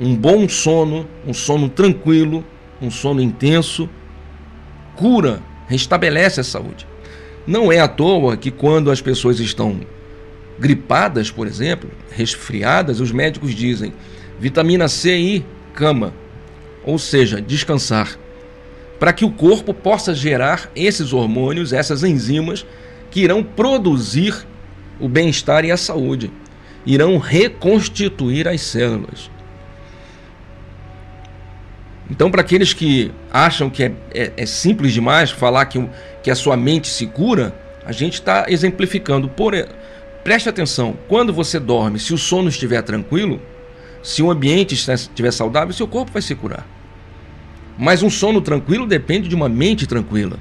Um 0.00 0.14
bom 0.14 0.48
sono, 0.48 1.08
um 1.26 1.32
sono 1.32 1.68
tranquilo, 1.68 2.44
um 2.80 2.90
sono 2.90 3.20
intenso, 3.20 3.88
cura, 4.94 5.42
restabelece 5.66 6.40
a 6.40 6.44
saúde. 6.44 6.86
Não 7.46 7.72
é 7.72 7.78
à 7.78 7.88
toa 7.88 8.36
que 8.36 8.50
quando 8.50 8.90
as 8.90 9.00
pessoas 9.00 9.40
estão 9.40 9.80
gripadas, 10.58 11.30
por 11.30 11.46
exemplo, 11.46 11.90
resfriadas, 12.10 13.00
os 13.00 13.12
médicos 13.12 13.54
dizem 13.54 13.92
vitamina 14.38 14.88
C 14.88 15.16
e 15.16 15.44
cama, 15.72 16.12
ou 16.84 16.98
seja, 16.98 17.40
descansar 17.40 18.18
para 18.98 19.12
que 19.12 19.24
o 19.24 19.30
corpo 19.30 19.74
possa 19.74 20.14
gerar 20.14 20.70
esses 20.74 21.12
hormônios, 21.12 21.72
essas 21.72 22.02
enzimas 22.02 22.66
que 23.10 23.20
irão 23.20 23.42
produzir 23.42 24.46
o 24.98 25.08
bem-estar 25.08 25.64
e 25.64 25.70
a 25.70 25.76
saúde, 25.76 26.30
irão 26.84 27.18
reconstituir 27.18 28.48
as 28.48 28.60
células. 28.62 29.30
Então, 32.10 32.30
para 32.30 32.40
aqueles 32.40 32.72
que 32.72 33.10
acham 33.32 33.68
que 33.68 33.82
é, 33.82 33.92
é, 34.14 34.32
é, 34.36 34.46
simples 34.46 34.92
demais 34.92 35.30
falar 35.30 35.66
que, 35.66 35.84
que 36.22 36.30
a 36.30 36.34
sua 36.34 36.56
mente 36.56 36.88
se 36.88 37.06
cura, 37.06 37.54
a 37.84 37.92
gente 37.92 38.14
está 38.14 38.46
exemplificando. 38.48 39.28
Por, 39.28 39.54
preste 40.22 40.48
atenção: 40.48 40.96
quando 41.08 41.32
você 41.32 41.58
dorme, 41.58 41.98
se 41.98 42.14
o 42.14 42.18
sono 42.18 42.48
estiver 42.48 42.82
tranquilo, 42.82 43.40
se 44.02 44.22
o 44.22 44.30
ambiente 44.30 44.74
estiver 44.74 45.32
saudável, 45.32 45.74
seu 45.74 45.88
corpo 45.88 46.12
vai 46.12 46.22
se 46.22 46.34
curar. 46.34 46.66
Mas 47.76 48.02
um 48.02 48.08
sono 48.08 48.40
tranquilo 48.40 48.86
depende 48.86 49.28
de 49.28 49.34
uma 49.34 49.48
mente 49.48 49.86
tranquila, 49.86 50.38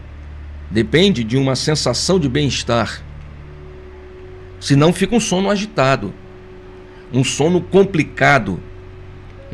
depende 0.69 1.23
de 1.23 1.35
uma 1.35 1.55
sensação 1.55 2.19
de 2.19 2.29
bem-estar. 2.29 3.01
Senão 4.59 4.93
fica 4.93 5.15
um 5.15 5.19
sono 5.19 5.49
agitado, 5.49 6.13
um 7.11 7.23
sono 7.23 7.59
complicado, 7.59 8.59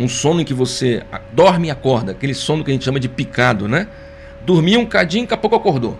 um 0.01 0.07
sono 0.07 0.41
em 0.41 0.43
que 0.45 0.53
você 0.53 1.03
dorme 1.33 1.67
e 1.67 1.71
acorda, 1.71 2.11
aquele 2.11 2.33
sono 2.33 2.63
que 2.63 2.71
a 2.71 2.73
gente 2.73 2.85
chama 2.85 2.99
de 2.99 3.07
picado, 3.07 3.67
né? 3.67 3.87
Dormia 4.45 4.79
um 4.79 4.85
cadinho, 4.85 5.23
daqui 5.23 5.33
a 5.33 5.37
pouco 5.37 5.55
acordou. 5.55 5.97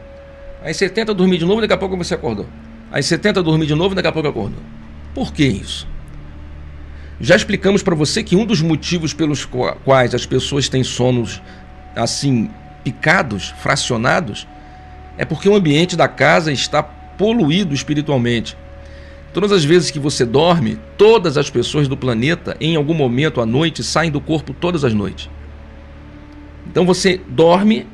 Aí 0.64 0.74
você 0.74 0.90
tenta 0.90 1.14
dormir 1.14 1.38
de 1.38 1.46
novo, 1.46 1.62
daqui 1.62 1.74
a 1.74 1.78
pouco 1.78 1.96
você 1.98 2.14
acordou. 2.14 2.48
Aí 2.92 3.02
você 3.02 3.18
tenta 3.18 3.42
dormir 3.42 3.66
de 3.66 3.76
novo, 3.76 3.96
daqui 3.96 4.08
a 4.08 4.12
pouco 4.12 4.28
acordou. 4.28 4.60
Por 5.14 5.34
que 5.34 5.46
isso? 5.46 5.88
Já 7.20 7.36
explicamos 7.36 7.84
para 7.84 7.96
você 7.96 8.24
que 8.24 8.36
um 8.36 8.46
dos 8.46 8.62
motivos 8.62 9.14
pelos 9.14 9.48
quais 9.86 10.16
as 10.16 10.26
pessoas 10.26 10.68
têm 10.68 10.84
sonos 10.84 11.42
assim 11.96 12.50
picados, 12.84 13.54
fracionados, 13.62 14.48
é 15.18 15.26
porque 15.26 15.48
o 15.48 15.56
ambiente 15.56 15.96
da 15.96 16.08
casa 16.08 16.52
está 16.52 16.82
poluído 16.82 17.76
espiritualmente. 17.76 18.58
Todas 19.34 19.52
as 19.52 19.64
vezes 19.64 19.90
que 19.90 20.00
você 20.00 20.26
dorme, 20.26 20.78
todas 20.98 21.38
as 21.38 21.50
pessoas 21.50 21.88
do 21.88 21.96
planeta, 21.96 22.58
em 22.60 22.76
algum 22.76 22.94
momento 22.94 23.40
à 23.40 23.46
noite, 23.46 23.84
saem 23.84 24.12
do 24.12 24.20
corpo 24.20 24.54
todas 24.54 24.84
as 24.84 24.94
noites. 24.94 25.30
Então 26.68 26.86
você 26.86 27.20
dorme, 27.28 27.88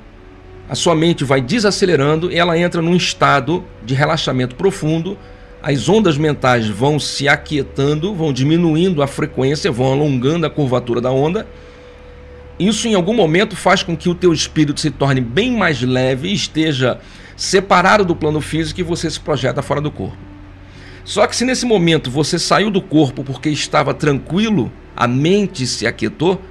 a 0.68 0.76
sua 0.76 0.96
mente 0.96 1.24
vai 1.24 1.40
desacelerando 1.42 2.32
e 2.32 2.38
ela 2.38 2.58
entra 2.58 2.82
num 2.82 2.96
estado 2.96 3.64
de 3.86 3.94
relaxamento 3.94 4.56
profundo. 4.56 5.18
As 5.62 5.88
ondas 5.88 6.18
mentais 6.18 6.68
vão 6.68 7.00
se 7.00 7.28
aquietando, 7.28 8.14
vão 8.14 8.34
diminuindo 8.34 9.02
a 9.02 9.08
frequência, 9.08 9.72
vão 9.72 9.94
alongando 9.94 10.46
a 10.46 10.50
curvatura 10.50 11.00
da 11.00 11.12
onda 11.12 11.48
isso 12.60 12.88
em 12.88 12.96
algum 12.96 13.14
momento 13.14 13.56
faz 13.56 13.84
com 13.84 13.96
que 13.96 14.10
o 14.10 14.16
teu 14.16 14.34
espírito 14.34 14.80
se 14.80 14.90
torne 14.90 15.22
bem 15.22 15.52
mais 15.52 15.82
leve 15.82 16.34
esteja 16.34 17.00
separado 17.36 18.04
do 18.04 18.16
plano 18.16 18.42
físico 18.42 18.80
e 18.80 18.84
você 18.84 19.10
se 19.12 19.20
projeta 19.20 19.62
fora 19.62 19.80
do 19.80 19.92
corpo. 19.92 20.18
Só 21.08 21.26
que 21.26 21.38
se 21.38 21.46
nesse 21.46 21.66
momento 21.66 22.12
você 22.12 22.38
saiu 22.38 22.70
do 22.70 22.82
corpo 22.82 23.24
porque 23.24 23.48
estava 23.50 23.94
tranquilo, 23.94 24.70
a 24.94 25.08
mente 25.08 25.66
se 25.66 25.88
aquietou, 25.88 26.42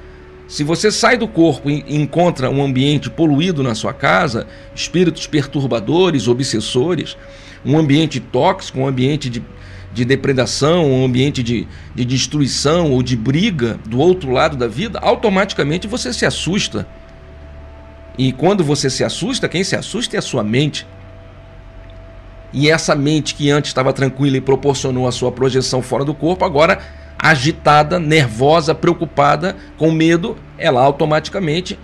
se 0.48 0.64
você 0.64 0.90
sai 0.90 1.18
do 1.18 1.28
corpo 1.28 1.68
e 1.68 1.84
encontra 1.94 2.48
um 2.48 2.64
ambiente 2.64 3.10
poluído 3.10 3.62
na 3.62 3.74
sua 3.74 3.92
casa, 3.92 4.46
espíritos 4.74 5.26
perturbadores, 5.26 6.26
obsessores, 6.26 7.18
um 7.66 7.76
ambiente 7.76 8.18
tóxico, 8.18 8.80
um 8.80 8.86
ambiente 8.86 9.28
de 9.28 9.42
de 9.92 10.04
depredação, 10.04 10.92
um 10.92 11.06
ambiente 11.06 11.42
de, 11.42 11.66
de 11.94 12.04
destruição 12.04 12.92
ou 12.92 13.02
de 13.02 13.16
briga 13.16 13.80
do 13.86 13.98
outro 13.98 14.30
lado 14.30 14.54
da 14.54 14.68
vida, 14.68 14.98
automaticamente 14.98 15.86
você 15.86 16.12
se 16.12 16.26
assusta. 16.26 16.86
E 18.18 18.30
quando 18.30 18.62
você 18.62 18.90
se 18.90 19.02
assusta, 19.02 19.48
quem 19.48 19.64
se 19.64 19.74
assusta 19.74 20.14
é 20.14 20.18
a 20.18 20.22
sua 20.22 20.44
mente. 20.44 20.86
E 22.52 22.70
essa 22.70 22.94
mente 22.94 23.34
que 23.34 23.50
antes 23.50 23.70
estava 23.70 23.92
tranquila 23.92 24.36
e 24.36 24.40
proporcionou 24.40 25.06
a 25.06 25.12
sua 25.12 25.32
projeção 25.32 25.82
fora 25.82 26.04
do 26.04 26.14
corpo, 26.14 26.44
agora 26.44 26.78
agitada, 27.18 27.98
nervosa, 27.98 28.74
preocupada, 28.74 29.56
com 29.76 29.90
medo, 29.90 30.36
ela 30.58 30.82
automaticamente 30.82 31.78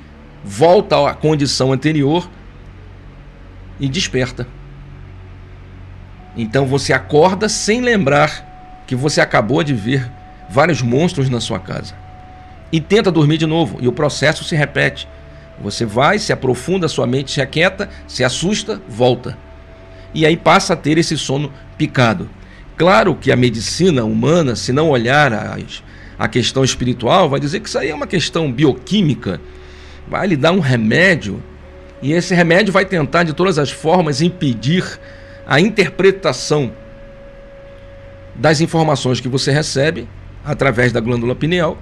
volta 0.45 1.09
à 1.09 1.14
condição 1.14 1.73
anterior 1.73 2.28
e 3.81 3.88
desperta. 3.88 4.47
Então 6.37 6.66
você 6.66 6.92
acorda 6.92 7.49
sem 7.49 7.81
lembrar 7.81 8.85
que 8.87 8.95
você 8.95 9.21
acabou 9.21 9.62
de 9.62 9.75
ver 9.75 10.11
vários 10.49 10.83
monstros 10.83 11.28
na 11.28 11.40
sua 11.40 11.59
casa. 11.59 11.95
E 12.71 12.81
tenta 12.81 13.11
dormir 13.11 13.38
de 13.38 13.47
novo, 13.47 13.78
e 13.81 13.88
o 13.88 13.92
processo 13.92 14.45
se 14.45 14.57
repete. 14.57 15.09
Você 15.62 15.85
vai, 15.85 16.19
se 16.19 16.33
aprofunda, 16.33 16.88
sua 16.88 17.07
mente 17.07 17.31
se 17.31 17.40
aquieta, 17.40 17.88
se 18.07 18.25
assusta, 18.25 18.81
volta. 18.88 19.37
E 20.14 20.26
aí 20.26 20.37
passa 20.37 20.75
a 20.75 20.76
ter 20.76 20.99
esse 20.99 21.16
sono 21.16 21.52
picado. 21.78 22.28
Claro 22.76 23.14
que 23.14 23.31
a 23.31 23.37
medicina 23.37 24.04
humana, 24.04 24.57
se 24.57 24.73
não 24.73 24.90
olhar 24.90 25.33
a, 25.33 25.57
a 26.19 26.28
questão 26.28 26.64
espiritual, 26.64 27.28
vai 27.28 27.40
dizer 27.40 27.61
que 27.61 27.69
isso 27.69 27.78
aí 27.78 27.90
é 27.90 27.95
uma 27.95 28.07
questão 28.07 28.50
bioquímica. 28.50 29.40
Vai 30.09 30.26
lhe 30.26 30.37
dar 30.37 30.52
um 30.52 30.61
remédio, 30.61 31.42
e 32.02 32.12
esse 32.12 32.35
remédio 32.35 32.73
vai 32.73 32.85
tentar 32.85 33.23
de 33.23 33.33
todas 33.33 33.59
as 33.59 33.71
formas 33.71 34.21
impedir 34.21 34.85
a 35.47 35.61
interpretação 35.61 36.73
das 38.35 38.61
informações 38.61 39.21
que 39.21 39.28
você 39.28 39.52
recebe 39.52 40.09
através 40.45 40.92
da 40.92 41.00
glândula 41.00 41.35
pineal, 41.35 41.78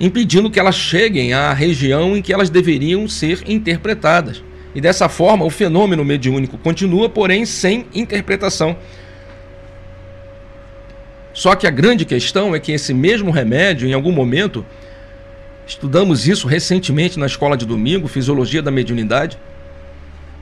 impedindo 0.00 0.50
que 0.50 0.58
elas 0.58 0.74
cheguem 0.74 1.32
à 1.32 1.52
região 1.52 2.16
em 2.16 2.22
que 2.22 2.32
elas 2.32 2.50
deveriam 2.50 3.06
ser 3.06 3.42
interpretadas. 3.46 4.42
E 4.74 4.80
dessa 4.80 5.08
forma, 5.08 5.44
o 5.44 5.50
fenômeno 5.50 6.04
mediúnico 6.04 6.56
continua, 6.56 7.08
porém 7.08 7.44
sem 7.44 7.86
interpretação. 7.94 8.76
Só 11.34 11.54
que 11.54 11.66
a 11.66 11.70
grande 11.70 12.04
questão 12.04 12.54
é 12.54 12.60
que 12.60 12.72
esse 12.72 12.92
mesmo 12.92 13.30
remédio, 13.30 13.88
em 13.88 13.92
algum 13.92 14.12
momento, 14.12 14.64
estudamos 15.66 16.26
isso 16.28 16.46
recentemente 16.46 17.18
na 17.18 17.26
escola 17.26 17.56
de 17.56 17.64
domingo, 17.64 18.08
Fisiologia 18.08 18.62
da 18.62 18.70
Mediunidade, 18.70 19.38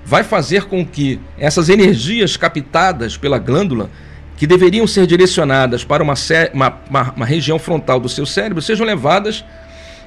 vai 0.04 0.24
fazer 0.24 0.64
com 0.64 0.84
que 0.84 1.20
essas 1.38 1.68
energias 1.68 2.36
captadas 2.36 3.16
pela 3.16 3.38
glândula, 3.38 3.90
que 4.36 4.46
deveriam 4.46 4.86
ser 4.86 5.06
direcionadas 5.06 5.84
para 5.84 6.02
uma, 6.02 6.14
uma, 6.52 7.12
uma, 7.14 7.26
região 7.26 7.58
frontal 7.58 8.00
do 8.00 8.08
seu 8.08 8.24
cérebro, 8.24 8.62
sejam 8.62 8.86
levadas 8.86 9.44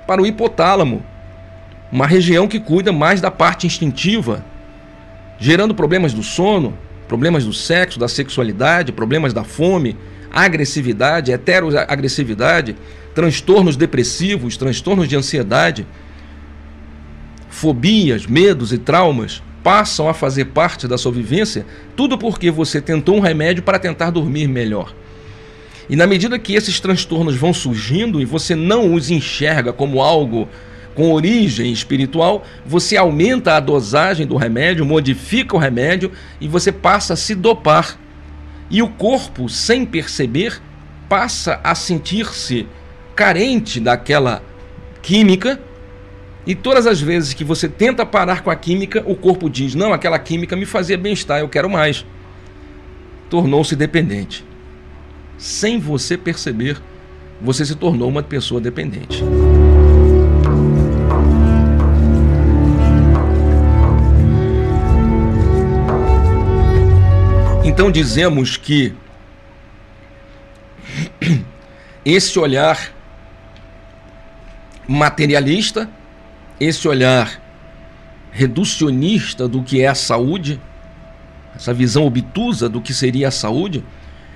para 0.08 0.22
o 0.22 0.26
hipotálamo, 0.26 1.06
uma 1.94 2.08
região 2.08 2.48
que 2.48 2.60
cuida 2.60 2.92
mais 2.92 3.22
da 3.22 3.30
parte 3.30 3.68
instintiva, 3.68 4.44
gerando 5.38 5.76
problemas 5.76 6.12
do 6.12 6.24
sono, 6.24 6.76
problemas 7.08 7.46
do 7.46 7.54
sexo, 7.54 8.00
da 8.00 8.08
sexualidade, 8.08 8.92
problemas 8.92 9.32
da 9.32 9.44
fome, 9.44 9.96
agressividade, 10.32 11.32
heteroagressividade, 11.32 12.76
transtornos 13.14 13.78
depressivos, 13.78 14.58
transtornos 14.58 15.08
de 15.08 15.16
ansiedade, 15.16 15.86
fobias, 17.48 18.26
medos 18.26 18.74
e 18.74 18.80
traumas 18.80 19.44
passam 19.62 20.10
a 20.10 20.16
fazer 20.16 20.46
parte 20.46 20.88
da 20.88 20.98
sua 20.98 21.12
vivência, 21.12 21.64
tudo 21.96 22.18
porque 22.18 22.50
você 22.50 22.82
tentou 22.82 23.18
um 23.18 23.20
remédio 23.20 23.62
para 23.62 23.78
tentar 23.78 24.10
dormir 24.10 24.48
melhor. 24.48 24.96
E 25.88 25.96
na 25.96 26.08
medida 26.08 26.40
que 26.40 26.56
esses 26.56 26.80
transtornos 26.80 27.36
vão 27.36 27.54
surgindo 27.54 28.20
e 28.20 28.26
você 28.26 28.56
não 28.56 28.96
os 28.96 29.12
enxerga 29.12 29.72
como 29.72 30.02
algo 30.02 30.50
com 30.96 31.12
origem 31.12 31.72
espiritual, 31.72 32.46
você 32.66 32.98
aumenta 32.98 33.56
a 33.56 33.60
dosagem 33.60 34.28
do 34.28 34.36
remédio, 34.36 34.86
modifica 34.86 35.56
o 35.56 35.60
remédio 35.60 36.12
e 36.40 36.48
você 36.48 36.72
passa 36.72 37.14
a 37.14 37.18
se 37.18 37.36
dopar. 37.36 38.00
E 38.70 38.82
o 38.82 38.88
corpo, 38.88 39.50
sem 39.50 39.86
perceber, 39.86 40.62
passa 41.10 41.60
a 41.64 41.76
sentir-se 41.76 42.68
carente 43.16 43.80
daquela 43.80 44.42
química 45.02 45.60
e 46.46 46.54
todas 46.54 46.86
as 46.86 47.00
vezes 47.00 47.34
que 47.34 47.44
você 47.44 47.70
tenta 47.70 48.06
parar 48.06 48.42
com 48.42 48.52
a 48.52 48.56
química, 48.56 49.04
o 49.06 49.16
corpo 49.16 49.50
diz: 49.50 49.76
não, 49.76 49.94
aquela 49.94 50.20
química 50.20 50.56
me 50.56 50.66
fazia 50.66 50.98
bem-estar, 50.98 51.40
eu 51.40 51.48
quero 51.48 51.70
mais. 51.70 52.06
Tornou-se 53.30 53.76
dependente. 53.76 54.46
Sem 55.38 55.80
você 55.80 56.18
perceber, 56.18 56.82
você 57.42 57.66
se 57.66 57.76
tornou 57.76 58.10
uma 58.10 58.22
pessoa 58.22 58.60
dependente. 58.60 59.24
Então 67.74 67.90
dizemos 67.90 68.56
que 68.56 68.94
esse 72.06 72.38
olhar 72.38 72.94
materialista 74.88 75.90
esse 76.60 76.88
olhar 76.88 77.42
reducionista 78.32 79.48
do 79.48 79.64
que 79.64 79.82
é 79.82 79.88
a 79.88 79.96
saúde, 79.96 80.62
essa 81.56 81.74
visão 81.74 82.06
obtusa 82.06 82.70
do 82.70 82.80
que 82.80 82.94
seria 82.94 83.30
a 83.30 83.32
saúde, 83.32 83.84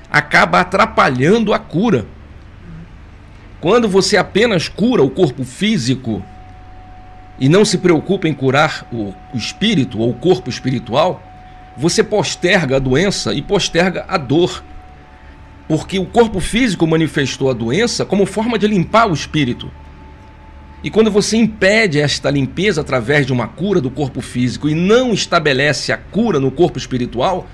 acaba 0.10 0.60
atrapalhando 0.60 1.54
a 1.54 1.60
cura. 1.60 2.08
Quando 3.62 3.88
você 3.88 4.18
apenas 4.18 4.68
cura 4.68 5.04
o 5.04 5.12
corpo 5.12 5.44
físico 5.44 6.26
e 7.40 7.48
não 7.48 7.64
se 7.64 7.78
preocupa 7.78 8.28
em 8.28 8.34
curar 8.34 8.88
o, 8.92 9.14
espírito 9.36 10.00
ou 10.00 10.10
o 10.10 10.16
corpo 10.16 10.50
espiritual, 10.50 11.22
você 11.78 12.04
posterga 12.04 12.78
a 12.78 12.80
doença 12.80 13.34
e 13.34 13.42
posterga 13.42 14.06
a 14.08 14.18
dor. 14.18 14.64
Porque 15.68 16.00
o 16.00 16.06
corpo 16.06 16.40
físico 16.40 16.88
manifestou 16.88 17.50
a 17.50 17.54
doença 17.54 18.04
como 18.04 18.26
forma 18.26 18.58
de 18.58 18.68
limpar 18.68 19.10
o 19.10 19.14
espírito. 19.14 19.72
E 20.84 20.90
quando 20.90 21.12
você 21.12 21.38
impede 21.38 22.00
esta 22.00 22.30
limpeza 22.30 22.82
através 22.82 23.26
de 23.26 23.34
uma 23.34 23.48
cura 23.48 23.82
do 23.82 23.92
corpo 23.92 24.22
físico 24.22 24.70
e 24.70 24.76
não 24.76 25.14
estabelece 25.14 25.92
a 25.92 25.98
cura 25.98 26.40
no 26.40 26.52
corpo 26.52 26.78
espiritual, 26.78 27.48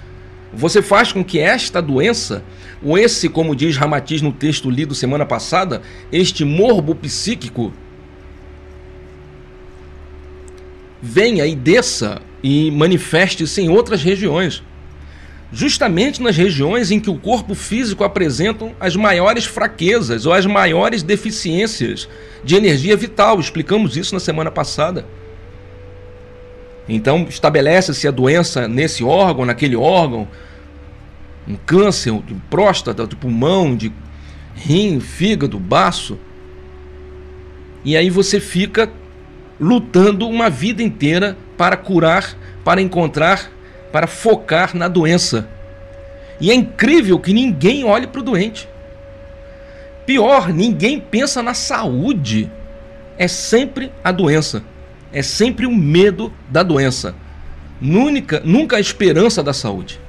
você 0.53 0.81
faz 0.81 1.11
com 1.11 1.23
que 1.23 1.39
esta 1.39 1.81
doença, 1.81 2.43
ou 2.83 2.97
esse, 2.97 3.27
como 3.27 3.55
diz 3.55 3.75
Ramatiz 3.75 4.21
no 4.21 4.31
texto 4.31 4.69
lido 4.69 4.93
semana 4.93 5.25
passada, 5.25 5.81
este 6.11 6.45
morbo 6.45 6.93
psíquico, 6.93 7.73
venha 11.05 11.45
e 11.45 11.53
desça 11.53 12.21
e 12.41 12.71
manifeste-se 12.71 13.61
em 13.61 13.69
outras 13.69 14.01
regiões. 14.01 14.63
justamente 15.53 16.19
nas 16.19 16.35
regiões 16.35 16.89
em 16.89 16.99
que 16.99 17.11
o 17.11 17.15
corpo 17.15 17.53
físico 17.53 18.03
apresenta 18.03 18.71
as 18.79 18.95
maiores 18.95 19.45
fraquezas 19.45 20.25
ou 20.25 20.33
as 20.33 20.47
maiores 20.47 21.03
deficiências 21.03 22.09
de 22.43 22.55
energia 22.55 22.97
vital. 22.97 23.39
Explicamos 23.39 23.95
isso 23.95 24.15
na 24.15 24.19
semana 24.19 24.49
passada. 24.49 25.05
Então, 26.89 27.27
estabelece-se 27.29 28.07
a 28.07 28.11
doença 28.11 28.67
nesse 28.67 29.03
órgão, 29.03 29.45
naquele 29.45 29.75
órgão, 29.75 30.27
um 31.47 31.55
câncer 31.55 32.11
de 32.23 32.33
próstata, 32.49 33.05
de 33.05 33.15
pulmão, 33.15 33.75
de 33.75 33.93
rim, 34.55 34.99
fígado, 34.99 35.59
baço. 35.59 36.17
E 37.85 37.95
aí 37.95 38.09
você 38.09 38.39
fica 38.39 38.91
lutando 39.63 40.27
uma 40.27 40.49
vida 40.49 40.83
inteira 40.83 41.37
para 41.57 41.77
curar, 41.77 42.35
para 42.63 42.81
encontrar 42.81 43.49
para 43.93 44.07
focar 44.07 44.75
na 44.75 44.87
doença. 44.87 45.47
E 46.41 46.49
é 46.49 46.55
incrível 46.55 47.19
que 47.19 47.31
ninguém 47.31 47.85
olhe 47.85 48.07
para 48.07 48.21
o 48.21 48.23
doente. 48.23 48.67
Pior, 50.03 50.51
ninguém 50.51 50.99
pensa 50.99 51.43
na 51.43 51.53
saúde. 51.53 52.51
É 53.19 53.27
sempre 53.27 53.91
a 54.03 54.11
doença. 54.11 54.63
É 55.13 55.21
sempre 55.21 55.67
o 55.67 55.71
medo 55.71 56.33
da 56.49 56.63
doença. 56.63 57.13
Nunca, 57.79 58.41
nunca 58.43 58.77
a 58.77 58.79
esperança 58.79 59.43
da 59.43 59.53
saúde. 59.53 60.01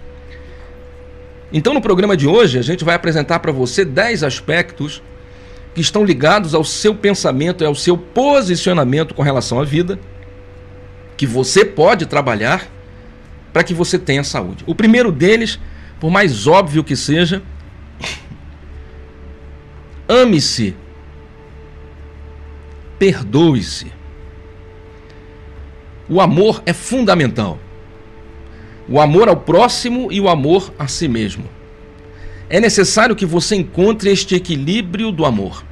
Então, 1.52 1.74
no 1.74 1.82
programa 1.82 2.16
de 2.16 2.26
hoje, 2.26 2.58
a 2.58 2.62
gente 2.62 2.84
vai 2.84 2.94
apresentar 2.94 3.38
para 3.40 3.52
você 3.52 3.84
10 3.84 4.24
aspectos 4.24 5.02
que 5.74 5.80
estão 5.80 6.04
ligados 6.04 6.54
ao 6.54 6.62
seu 6.62 6.94
pensamento 6.94 7.64
e 7.64 7.66
ao 7.66 7.74
seu 7.74 7.98
posicionamento 7.98 9.14
com 9.14 9.22
relação 9.22 9.60
à 9.60 9.64
vida, 9.64 9.98
que 11.16 11.26
você 11.26 11.64
pode 11.64 12.06
trabalhar 12.06 12.68
para 13.52 13.64
que 13.64 13.74
você 13.74 13.98
tenha 13.98 14.22
saúde. 14.22 14.62
O 14.66 14.74
primeiro 14.74 15.10
deles, 15.10 15.58
por 16.00 16.10
mais 16.10 16.46
óbvio 16.46 16.84
que 16.84 16.94
seja, 16.94 17.42
ame-se, 20.08 20.76
perdoe-se. 22.98 23.92
O 26.08 26.20
amor 26.20 26.62
é 26.66 26.72
fundamental. 26.72 27.58
O 28.88 29.00
amor 29.00 29.28
ao 29.28 29.36
próximo 29.36 30.12
e 30.12 30.20
o 30.20 30.28
amor 30.28 30.72
a 30.78 30.86
si 30.86 31.08
mesmo. 31.08 31.48
É 32.48 32.60
necessário 32.60 33.16
que 33.16 33.24
você 33.26 33.56
encontre 33.56 34.10
este 34.10 34.34
equilíbrio 34.34 35.10
do 35.10 35.24
amor. 35.24 35.64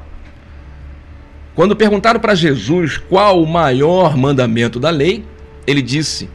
Quando 1.54 1.76
perguntaram 1.76 2.18
para 2.18 2.34
Jesus 2.34 2.96
qual 2.96 3.42
o 3.42 3.46
maior 3.46 4.16
mandamento 4.16 4.80
da 4.80 4.88
lei, 4.88 5.24
ele 5.66 5.82
disse: 5.82 6.28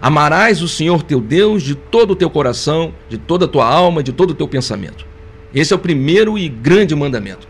Amarás 0.00 0.62
o 0.62 0.68
Senhor 0.68 1.02
teu 1.02 1.20
Deus 1.20 1.62
de 1.62 1.74
todo 1.74 2.10
o 2.10 2.16
teu 2.16 2.28
coração, 2.28 2.92
de 3.08 3.16
toda 3.16 3.44
a 3.44 3.48
tua 3.48 3.66
alma, 3.66 4.02
de 4.02 4.12
todo 4.12 4.30
o 4.30 4.34
teu 4.34 4.48
pensamento. 4.48 5.06
Esse 5.54 5.72
é 5.72 5.76
o 5.76 5.78
primeiro 5.78 6.36
e 6.36 6.48
grande 6.48 6.94
mandamento. 6.94 7.46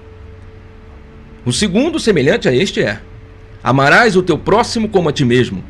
O 1.47 1.53
segundo, 1.53 1.99
semelhante 1.99 2.47
a 2.47 2.55
este, 2.55 2.83
é: 2.83 3.01
Amarás 3.63 4.15
o 4.17 4.23
teu 4.23 4.37
próximo 4.37 4.89
como 4.91 5.09
a 5.09 5.13
ti 5.13 5.25
mesmo. 5.25 5.65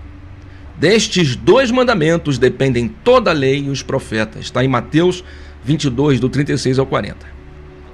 Destes 0.77 1.37
dois 1.37 1.71
mandamentos 1.71 2.37
dependem 2.37 2.89
toda 2.89 3.31
a 3.31 3.35
lei 3.35 3.65
e 3.65 3.71
os 3.71 3.83
profetas. 3.83 4.47
Está 4.47 4.65
em 4.65 4.69
Mateus 4.69 5.23
22, 5.65 6.21
do 6.21 6.29
36 6.29 6.79
ao 6.79 6.87
40. 6.87 7.27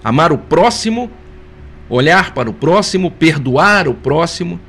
Amar 0.02 0.32
o 0.32 0.38
próximo, 0.38 1.10
olhar 1.88 2.34
para 2.34 2.50
o 2.50 2.52
próximo, 2.52 3.10
perdoar 3.10 3.86
o 3.88 3.94
próximo 3.94 4.60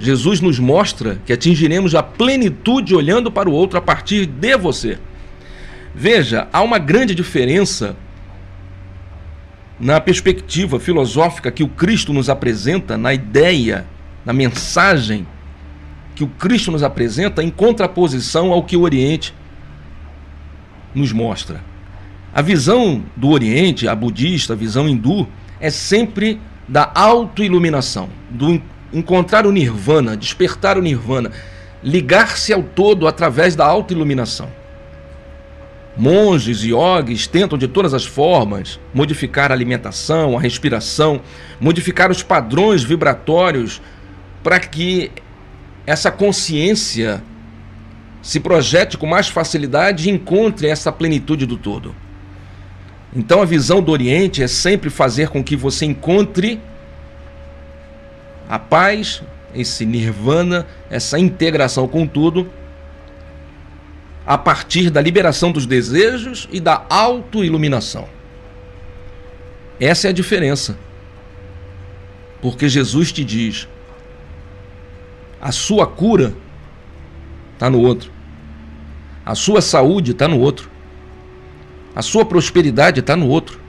Jesus 0.00 0.40
nos 0.40 0.58
mostra 0.58 1.20
que 1.26 1.32
atingiremos 1.32 1.94
a 1.94 2.02
plenitude 2.02 2.94
olhando 2.94 3.30
para 3.30 3.50
o 3.50 3.52
outro 3.52 3.78
a 3.78 3.82
partir 3.82 4.24
de 4.24 4.56
você. 4.56 4.98
Veja, 5.94 6.48
há 6.50 6.62
uma 6.62 6.78
grande 6.78 7.14
diferença 7.14 7.94
na 9.78 10.00
perspectiva 10.00 10.80
filosófica 10.80 11.52
que 11.52 11.62
o 11.62 11.68
Cristo 11.68 12.14
nos 12.14 12.30
apresenta, 12.30 12.96
na 12.96 13.12
ideia, 13.12 13.86
na 14.24 14.32
mensagem 14.32 15.26
que 16.14 16.24
o 16.24 16.28
Cristo 16.28 16.70
nos 16.70 16.82
apresenta, 16.82 17.42
em 17.42 17.50
contraposição 17.50 18.52
ao 18.52 18.62
que 18.62 18.78
o 18.78 18.82
Oriente 18.82 19.34
nos 20.94 21.12
mostra. 21.12 21.60
A 22.32 22.42
visão 22.42 23.02
do 23.16 23.28
Oriente, 23.28 23.88
a 23.88 23.94
budista, 23.94 24.52
a 24.52 24.56
visão 24.56 24.88
hindu, 24.88 25.26
é 25.60 25.68
sempre 25.68 26.40
da 26.68 26.90
autoiluminação, 26.94 28.08
do 28.30 28.62
encontrar 28.92 29.46
o 29.46 29.52
nirvana, 29.52 30.16
despertar 30.16 30.78
o 30.78 30.82
nirvana, 30.82 31.32
ligar-se 31.82 32.52
ao 32.52 32.62
todo 32.62 33.08
através 33.08 33.56
da 33.56 33.66
autoiluminação. 33.66 34.48
Monges 35.96 36.62
e 36.62 36.70
yogis 36.70 37.26
tentam 37.26 37.58
de 37.58 37.66
todas 37.66 37.92
as 37.92 38.06
formas 38.06 38.78
modificar 38.94 39.50
a 39.50 39.54
alimentação, 39.54 40.38
a 40.38 40.40
respiração, 40.40 41.20
modificar 41.60 42.10
os 42.12 42.22
padrões 42.22 42.84
vibratórios 42.84 43.82
para 44.42 44.60
que 44.60 45.10
essa 45.84 46.10
consciência 46.10 47.22
se 48.22 48.38
projete 48.38 48.96
com 48.96 49.06
mais 49.06 49.28
facilidade 49.28 50.08
e 50.08 50.12
encontre 50.12 50.68
essa 50.68 50.92
plenitude 50.92 51.44
do 51.44 51.56
todo. 51.56 51.94
Então 53.14 53.42
a 53.42 53.44
visão 53.44 53.82
do 53.82 53.90
Oriente 53.90 54.42
é 54.42 54.46
sempre 54.46 54.88
fazer 54.88 55.28
com 55.28 55.42
que 55.42 55.56
você 55.56 55.84
encontre 55.84 56.60
a 58.48 58.58
paz, 58.58 59.22
esse 59.54 59.84
nirvana, 59.84 60.66
essa 60.88 61.18
integração 61.18 61.88
com 61.88 62.06
tudo, 62.06 62.50
a 64.26 64.38
partir 64.38 64.90
da 64.90 65.00
liberação 65.00 65.50
dos 65.50 65.66
desejos 65.66 66.48
e 66.52 66.60
da 66.60 66.84
autoiluminação. 66.88 68.08
Essa 69.80 70.08
é 70.08 70.10
a 70.10 70.12
diferença. 70.12 70.76
Porque 72.40 72.68
Jesus 72.68 73.12
te 73.12 73.24
diz: 73.24 73.68
a 75.40 75.50
sua 75.50 75.86
cura 75.86 76.34
está 77.54 77.68
no 77.68 77.80
outro, 77.80 78.10
a 79.24 79.34
sua 79.34 79.60
saúde 79.60 80.12
está 80.12 80.28
no 80.28 80.38
outro, 80.38 80.70
a 82.00 82.02
sua 82.02 82.24
prosperidade 82.24 83.00
está 83.00 83.14
no 83.14 83.28
outro, 83.28 83.60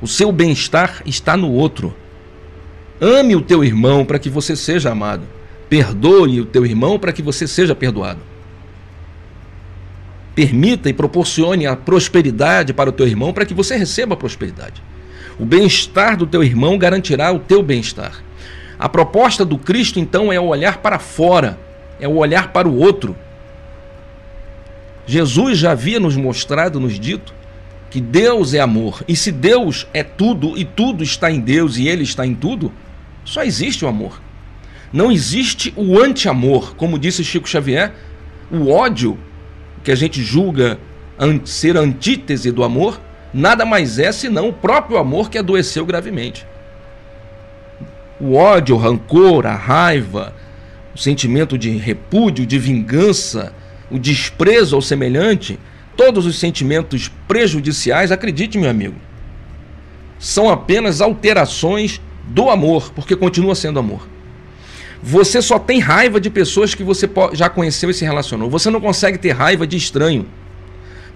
o 0.00 0.06
seu 0.06 0.30
bem-estar 0.30 1.02
está 1.04 1.36
no 1.36 1.50
outro. 1.50 1.92
Ame 3.00 3.34
o 3.34 3.40
teu 3.40 3.64
irmão 3.64 4.04
para 4.04 4.20
que 4.20 4.30
você 4.30 4.54
seja 4.54 4.92
amado. 4.92 5.24
Perdoe 5.68 6.40
o 6.40 6.44
teu 6.44 6.64
irmão 6.64 6.96
para 6.96 7.12
que 7.12 7.20
você 7.20 7.48
seja 7.48 7.74
perdoado. 7.74 8.20
Permita 10.32 10.88
e 10.88 10.92
proporcione 10.92 11.66
a 11.66 11.74
prosperidade 11.74 12.72
para 12.72 12.90
o 12.90 12.92
teu 12.92 13.08
irmão 13.08 13.32
para 13.32 13.44
que 13.44 13.52
você 13.52 13.76
receba 13.76 14.14
a 14.14 14.16
prosperidade. 14.16 14.80
O 15.36 15.44
bem-estar 15.44 16.16
do 16.16 16.28
teu 16.28 16.44
irmão 16.44 16.78
garantirá 16.78 17.32
o 17.32 17.40
teu 17.40 17.64
bem-estar. 17.64 18.22
A 18.78 18.88
proposta 18.88 19.44
do 19.44 19.58
Cristo, 19.58 19.98
então, 19.98 20.32
é 20.32 20.38
o 20.38 20.46
olhar 20.46 20.78
para 20.78 21.00
fora, 21.00 21.58
é 21.98 22.06
o 22.06 22.14
olhar 22.14 22.52
para 22.52 22.68
o 22.68 22.76
outro. 22.76 23.16
Jesus 25.04 25.58
já 25.58 25.72
havia 25.72 25.98
nos 25.98 26.14
mostrado, 26.14 26.78
nos 26.78 26.96
dito, 26.96 27.39
que 27.90 28.00
Deus 28.00 28.54
é 28.54 28.60
amor. 28.60 29.02
E 29.06 29.16
se 29.16 29.32
Deus 29.32 29.86
é 29.92 30.02
tudo 30.02 30.56
e 30.56 30.64
tudo 30.64 31.02
está 31.02 31.30
em 31.30 31.40
Deus 31.40 31.76
e 31.76 31.88
Ele 31.88 32.04
está 32.04 32.24
em 32.24 32.34
tudo, 32.34 32.72
só 33.24 33.42
existe 33.42 33.84
o 33.84 33.88
amor. 33.88 34.20
Não 34.92 35.10
existe 35.10 35.74
o 35.76 36.00
anti-amor, 36.00 36.74
como 36.76 36.98
disse 36.98 37.24
Chico 37.24 37.48
Xavier, 37.48 37.92
o 38.50 38.70
ódio 38.70 39.18
que 39.84 39.92
a 39.92 39.94
gente 39.94 40.22
julga 40.22 40.78
ser 41.44 41.76
antítese 41.76 42.50
do 42.50 42.64
amor, 42.64 43.00
nada 43.32 43.64
mais 43.64 43.98
é 43.98 44.10
senão 44.10 44.48
o 44.48 44.52
próprio 44.52 44.98
amor 44.98 45.30
que 45.30 45.38
adoeceu 45.38 45.84
gravemente. 45.84 46.46
O 48.20 48.34
ódio, 48.34 48.74
o 48.74 48.78
rancor, 48.78 49.46
a 49.46 49.54
raiva, 49.54 50.34
o 50.94 50.98
sentimento 50.98 51.56
de 51.56 51.70
repúdio, 51.70 52.44
de 52.44 52.58
vingança, 52.58 53.52
o 53.90 53.98
desprezo 53.98 54.76
ao 54.76 54.82
semelhante, 54.82 55.58
todos 56.00 56.24
os 56.24 56.38
sentimentos 56.38 57.12
prejudiciais, 57.28 58.10
acredite, 58.10 58.56
meu 58.56 58.70
amigo, 58.70 58.94
são 60.18 60.48
apenas 60.48 61.02
alterações 61.02 62.00
do 62.26 62.48
amor, 62.48 62.90
porque 62.94 63.14
continua 63.14 63.54
sendo 63.54 63.78
amor. 63.78 64.08
Você 65.02 65.42
só 65.42 65.58
tem 65.58 65.78
raiva 65.78 66.18
de 66.18 66.30
pessoas 66.30 66.74
que 66.74 66.82
você 66.82 67.06
já 67.34 67.50
conheceu 67.50 67.90
e 67.90 67.94
se 67.94 68.02
relacionou. 68.02 68.48
Você 68.48 68.70
não 68.70 68.80
consegue 68.80 69.18
ter 69.18 69.32
raiva 69.32 69.66
de 69.66 69.76
estranho. 69.76 70.26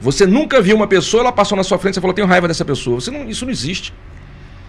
Você 0.02 0.26
nunca 0.26 0.60
viu 0.60 0.76
uma 0.76 0.86
pessoa, 0.86 1.22
ela 1.22 1.32
passou 1.32 1.56
na 1.56 1.64
sua 1.64 1.78
frente 1.78 1.96
e 1.96 2.00
falou: 2.00 2.12
tenho 2.12 2.28
raiva 2.28 2.46
dessa 2.46 2.64
pessoa. 2.64 2.98
Não, 3.10 3.26
isso 3.26 3.46
não 3.46 3.52
existe. 3.52 3.90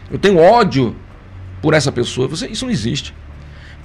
Eu 0.10 0.18
tenho 0.18 0.38
ódio 0.38 0.96
por 1.62 1.74
essa 1.74 1.92
pessoa. 1.92 2.30
Você, 2.30 2.48
isso 2.48 2.64
não 2.64 2.72
existe. 2.72 3.14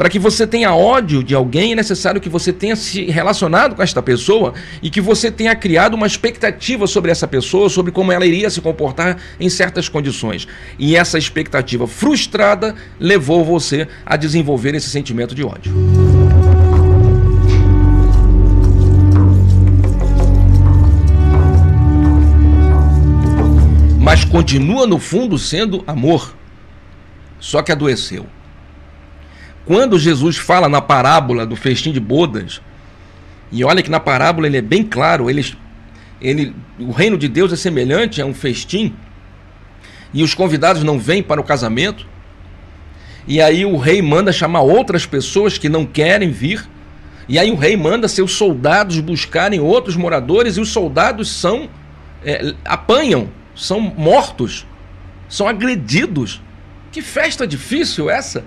Para 0.00 0.08
que 0.08 0.18
você 0.18 0.46
tenha 0.46 0.74
ódio 0.74 1.22
de 1.22 1.34
alguém, 1.34 1.72
é 1.72 1.74
necessário 1.74 2.22
que 2.22 2.28
você 2.30 2.54
tenha 2.54 2.74
se 2.74 3.04
relacionado 3.04 3.76
com 3.76 3.82
esta 3.82 4.00
pessoa 4.00 4.54
e 4.82 4.88
que 4.88 4.98
você 4.98 5.30
tenha 5.30 5.54
criado 5.54 5.92
uma 5.92 6.06
expectativa 6.06 6.86
sobre 6.86 7.10
essa 7.10 7.28
pessoa, 7.28 7.68
sobre 7.68 7.92
como 7.92 8.10
ela 8.10 8.24
iria 8.24 8.48
se 8.48 8.62
comportar 8.62 9.18
em 9.38 9.50
certas 9.50 9.90
condições. 9.90 10.48
E 10.78 10.96
essa 10.96 11.18
expectativa 11.18 11.86
frustrada 11.86 12.74
levou 12.98 13.44
você 13.44 13.86
a 14.06 14.16
desenvolver 14.16 14.74
esse 14.74 14.88
sentimento 14.88 15.34
de 15.34 15.44
ódio. 15.44 15.70
continua 24.30 24.86
no 24.86 24.98
fundo 24.98 25.36
sendo 25.36 25.82
amor, 25.86 26.34
só 27.38 27.60
que 27.62 27.72
adoeceu. 27.72 28.26
Quando 29.70 30.00
Jesus 30.00 30.36
fala 30.36 30.68
na 30.68 30.80
parábola 30.80 31.46
do 31.46 31.54
festim 31.54 31.92
de 31.92 32.00
bodas, 32.00 32.60
e 33.52 33.62
olha 33.62 33.84
que 33.84 33.88
na 33.88 34.00
parábola 34.00 34.48
ele 34.48 34.56
é 34.56 34.60
bem 34.60 34.82
claro, 34.82 35.30
ele, 35.30 35.46
ele, 36.20 36.56
o 36.76 36.90
reino 36.90 37.16
de 37.16 37.28
Deus 37.28 37.52
é 37.52 37.56
semelhante 37.56 38.20
a 38.20 38.26
um 38.26 38.34
festim, 38.34 38.92
e 40.12 40.24
os 40.24 40.34
convidados 40.34 40.82
não 40.82 40.98
vêm 40.98 41.22
para 41.22 41.40
o 41.40 41.44
casamento, 41.44 42.04
e 43.28 43.40
aí 43.40 43.64
o 43.64 43.76
rei 43.76 44.02
manda 44.02 44.32
chamar 44.32 44.62
outras 44.62 45.06
pessoas 45.06 45.56
que 45.56 45.68
não 45.68 45.86
querem 45.86 46.32
vir, 46.32 46.68
e 47.28 47.38
aí 47.38 47.52
o 47.52 47.56
rei 47.56 47.76
manda 47.76 48.08
seus 48.08 48.32
soldados 48.32 48.98
buscarem 48.98 49.60
outros 49.60 49.94
moradores, 49.94 50.56
e 50.56 50.60
os 50.60 50.70
soldados 50.70 51.30
são 51.30 51.70
é, 52.24 52.54
apanham, 52.64 53.28
são 53.54 53.80
mortos, 53.80 54.66
são 55.28 55.46
agredidos. 55.46 56.42
Que 56.90 57.00
festa 57.00 57.46
difícil 57.46 58.10
essa! 58.10 58.44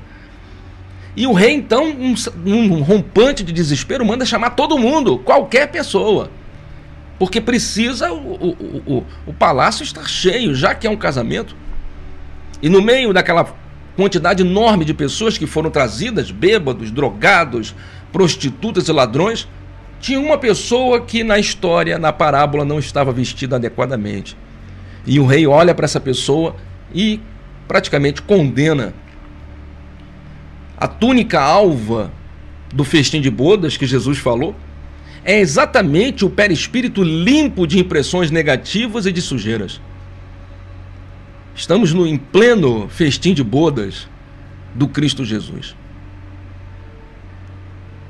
E 1.16 1.28
o 1.28 1.34
rei, 1.34 1.54
então, 1.54 1.86
um, 1.86 2.16
um 2.46 2.82
rompante 2.82 3.44
de 3.44 3.52
desespero, 3.52 4.06
manda 4.06 4.26
chamar 4.26 4.52
todo 4.52 4.78
mundo, 4.78 5.20
qualquer 5.20 5.68
pessoa. 5.68 6.32
Porque 7.20 7.40
precisa, 7.40 8.12
o, 8.12 8.18
o, 8.18 8.84
o, 8.86 9.06
o 9.28 9.34
palácio 9.34 9.84
estar 9.84 10.08
cheio, 10.08 10.56
já 10.56 10.74
que 10.74 10.88
é 10.88 10.90
um 10.90 10.98
casamento. 10.98 11.56
E 12.62 12.68
no 12.68 12.82
meio 12.82 13.14
daquela 13.14 13.56
quantidade 13.96 14.42
enorme 14.42 14.84
de 14.84 14.94
pessoas 14.94 15.38
que 15.38 15.46
foram 15.46 15.70
trazidas, 15.70 16.32
bêbados, 16.32 16.90
drogados, 16.90 17.76
prostitutas 18.12 18.88
e 18.88 18.92
ladrões, 18.92 19.48
tinha 20.00 20.20
uma 20.20 20.38
pessoa 20.38 21.02
que 21.02 21.24
na 21.24 21.38
história, 21.38 22.00
na 22.00 22.12
parábola, 22.12 22.66
não 22.66 22.80
estava 22.80 23.12
vestida 23.12 23.56
adequadamente. 23.56 24.36
E 25.06 25.20
o 25.20 25.26
rei 25.26 25.46
olha 25.46 25.76
para 25.76 25.86
essa 25.86 26.00
pessoa 26.00 26.56
e 26.94 27.22
praticamente 27.68 28.22
condena. 28.22 28.94
A 30.78 30.88
túnica 30.88 31.40
alva 31.40 32.12
do 32.74 32.84
festim 32.84 33.22
de 33.22 33.30
bodas 33.30 33.78
que 33.78 33.86
Jesus 33.86 34.18
falou 34.18 34.56
é 35.24 35.40
exatamente 35.40 36.26
o 36.26 36.30
perispírito 36.30 37.04
limpo 37.04 37.66
de 37.66 37.80
impressões 37.80 38.30
negativas 38.30 39.06
e 39.06 39.12
de 39.12 39.22
sujeiras. 39.22 39.80
Estamos 41.56 41.94
no 41.94 42.06
em 42.06 42.18
pleno 42.18 42.90
festim 42.90 43.34
de 43.34 43.44
bodas 43.44 44.08
do 44.74 44.88
Cristo 44.88 45.24
Jesus. 45.24 45.76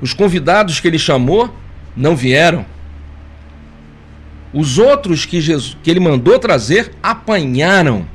Os 0.00 0.12
convidados 0.12 0.80
que 0.80 0.88
ele 0.88 0.98
chamou 0.98 1.54
não 1.96 2.16
vieram. 2.16 2.66
Os 4.52 4.78
outros 4.78 5.26
que, 5.26 5.40
Jesus, 5.40 5.76
que 5.82 5.90
ele 5.90 6.00
mandou 6.00 6.38
trazer 6.38 6.92
apanharam. 7.02 8.06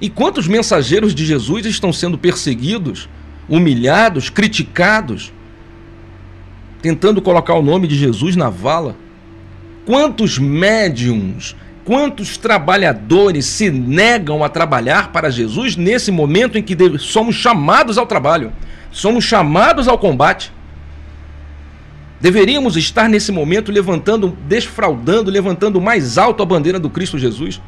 E 0.00 0.10
quantos 0.10 0.48
mensageiros 0.48 1.14
de 1.14 1.24
Jesus 1.24 1.64
estão 1.66 1.92
sendo 1.92 2.18
perseguidos, 2.18 3.08
humilhados, 3.52 4.30
criticados, 4.30 5.30
tentando 6.80 7.20
colocar 7.20 7.52
o 7.52 7.60
nome 7.60 7.86
de 7.86 7.94
Jesus 7.94 8.34
na 8.34 8.48
vala? 8.48 8.96
Quantos 9.84 10.38
médiums, 10.38 11.54
quantos 11.84 12.38
trabalhadores 12.38 13.44
se 13.44 13.70
negam 13.70 14.42
a 14.42 14.48
trabalhar 14.48 15.12
para 15.12 15.28
Jesus 15.28 15.76
nesse 15.76 16.10
momento 16.10 16.56
em 16.56 16.62
que 16.62 16.74
somos 16.98 17.34
chamados 17.34 17.98
ao 17.98 18.06
trabalho, 18.06 18.54
somos 18.90 19.22
chamados 19.22 19.86
ao 19.86 19.98
combate? 19.98 20.50
Deveríamos 22.22 22.74
estar 22.78 23.06
nesse 23.06 23.30
momento 23.30 23.70
levantando, 23.70 24.34
desfraudando, 24.48 25.30
levantando 25.30 25.78
mais 25.78 26.16
alto 26.16 26.42
a 26.42 26.46
bandeira 26.46 26.80
do 26.80 26.88
Cristo 26.88 27.18
Jesus. 27.18 27.60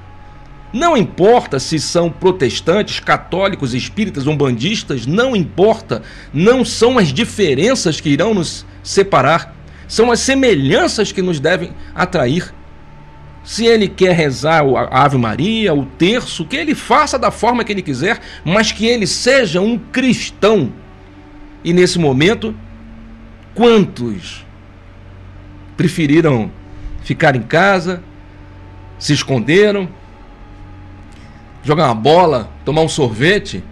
Não 0.75 0.97
importa 0.97 1.61
se 1.61 1.79
são 1.79 2.11
protestantes, 2.11 2.99
católicos, 2.99 3.75
espíritas, 3.75 4.27
umbandistas, 4.27 5.07
não 5.07 5.37
importa. 5.37 6.03
Não 6.33 6.65
são 6.65 6.99
as 6.99 7.13
diferenças 7.13 8.01
que 8.01 8.09
irão 8.09 8.35
nos 8.35 8.67
separar, 8.83 9.55
são 9.87 10.11
as 10.11 10.19
semelhanças 10.19 11.13
que 11.13 11.23
nos 11.23 11.39
devem 11.39 11.71
atrair. 11.95 12.53
Se 13.45 13.65
ele 13.65 13.87
quer 13.87 14.17
rezar 14.17 14.65
a 14.65 15.05
Ave 15.05 15.17
Maria, 15.17 15.73
o 15.73 15.87
terço, 15.87 16.45
que 16.45 16.57
ele 16.57 16.75
faça 16.75 17.17
da 17.17 17.31
forma 17.31 17.63
que 17.63 17.71
ele 17.71 17.81
quiser, 17.81 18.19
mas 18.45 18.73
que 18.73 18.85
ele 18.85 19.07
seja 19.07 19.61
um 19.61 19.79
cristão. 19.79 20.73
E 21.63 21.73
nesse 21.73 22.01
momento, 22.01 22.53
quantos 23.55 24.45
preferiram 25.77 26.51
ficar 27.05 27.37
em 27.37 27.43
casa, 27.43 28.03
se 28.99 29.13
esconderam, 29.13 29.89
jogar 31.65 31.87
uma 31.87 31.95
bola, 31.95 32.51
tomar 32.65 32.83
um 32.83 32.89
sorvete. 32.89 33.65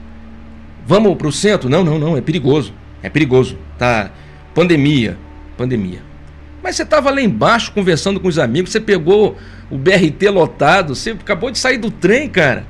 Vamos 0.86 1.16
para 1.16 1.28
o 1.28 1.32
centro? 1.32 1.68
Não, 1.68 1.84
não, 1.84 1.98
não, 1.98 2.16
é 2.16 2.20
perigoso. 2.20 2.74
É 3.02 3.08
perigoso. 3.08 3.56
Tá 3.78 4.10
pandemia, 4.54 5.16
pandemia. 5.56 6.00
Mas 6.62 6.76
você 6.76 6.82
estava 6.82 7.10
lá 7.10 7.20
embaixo 7.20 7.72
conversando 7.72 8.20
com 8.20 8.28
os 8.28 8.38
amigos, 8.38 8.70
você 8.70 8.80
pegou 8.80 9.36
o 9.70 9.76
BRT 9.76 10.28
lotado, 10.30 10.94
você 10.94 11.10
acabou 11.10 11.50
de 11.50 11.58
sair 11.58 11.78
do 11.78 11.90
trem, 11.90 12.28
cara. 12.28 12.66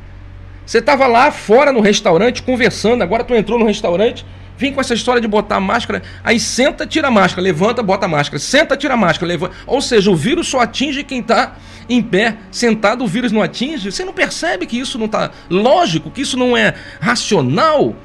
Você 0.65 0.79
estava 0.79 1.07
lá 1.07 1.31
fora 1.31 1.73
no 1.73 1.81
restaurante 1.81 2.43
conversando, 2.43 3.03
agora 3.03 3.25
tu 3.25 3.35
entrou 3.35 3.59
no 3.59 3.67
restaurante, 3.67 4.25
Vem 4.63 4.73
com 4.73 4.81
essa 4.81 4.95
história 4.95 5.21
de 5.21 5.27
botar 5.27 5.59
máscara, 5.59 6.05
aí 6.23 6.39
senta, 6.39 6.87
tira 6.87 7.09
a 7.09 7.11
máscara, 7.11 7.43
levanta, 7.43 7.83
bota 7.83 8.07
a 8.07 8.09
máscara, 8.09 8.39
senta, 8.39 8.77
tira 8.77 8.95
a 8.95 8.97
máscara, 8.97 9.27
levanta. 9.27 9.57
Ou 9.67 9.81
seja, 9.81 10.09
o 10.09 10.15
vírus 10.15 10.47
só 10.47 10.61
atinge 10.61 11.03
quem 11.03 11.19
está 11.19 11.57
em 11.89 12.01
pé, 12.01 12.37
sentado, 12.49 13.03
o 13.03 13.09
vírus 13.09 13.33
não 13.33 13.43
atinge. 13.43 13.91
Você 13.91 14.05
não 14.05 14.13
percebe 14.13 14.65
que 14.65 14.79
isso 14.79 15.01
não 15.01 15.07
está 15.07 15.33
lógico, 15.51 16.13
que 16.13 16.21
isso 16.21 16.37
não 16.37 16.57
é 16.57 16.75
racional? 17.01 17.97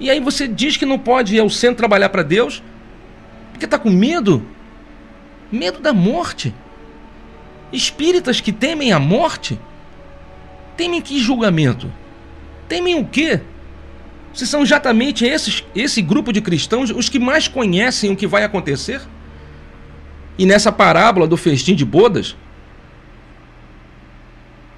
E 0.00 0.08
aí 0.08 0.20
você 0.20 0.48
diz 0.48 0.78
que 0.78 0.86
não 0.86 0.98
pode 0.98 1.36
ir 1.36 1.40
ao 1.40 1.50
centro 1.50 1.76
trabalhar 1.76 2.08
para 2.08 2.22
Deus, 2.22 2.62
porque 3.52 3.66
está 3.66 3.78
com 3.78 3.90
medo? 3.90 4.42
Medo 5.52 5.80
da 5.80 5.92
morte. 5.92 6.54
Espíritas 7.70 8.40
que 8.40 8.52
temem 8.52 8.90
a 8.90 8.98
morte? 8.98 9.60
Temem 10.78 11.02
que 11.02 11.20
julgamento? 11.20 11.92
Temem 12.66 12.98
o 12.98 13.04
quê? 13.04 13.42
Se 14.38 14.46
são 14.46 14.62
exatamente 14.62 15.24
esses, 15.24 15.64
esse 15.74 16.00
grupo 16.00 16.32
de 16.32 16.40
cristãos 16.40 16.90
os 16.90 17.08
que 17.08 17.18
mais 17.18 17.48
conhecem 17.48 18.12
o 18.12 18.14
que 18.14 18.24
vai 18.24 18.44
acontecer? 18.44 19.00
E 20.38 20.46
nessa 20.46 20.70
parábola 20.70 21.26
do 21.26 21.36
festim 21.36 21.74
de 21.74 21.84
bodas, 21.84 22.36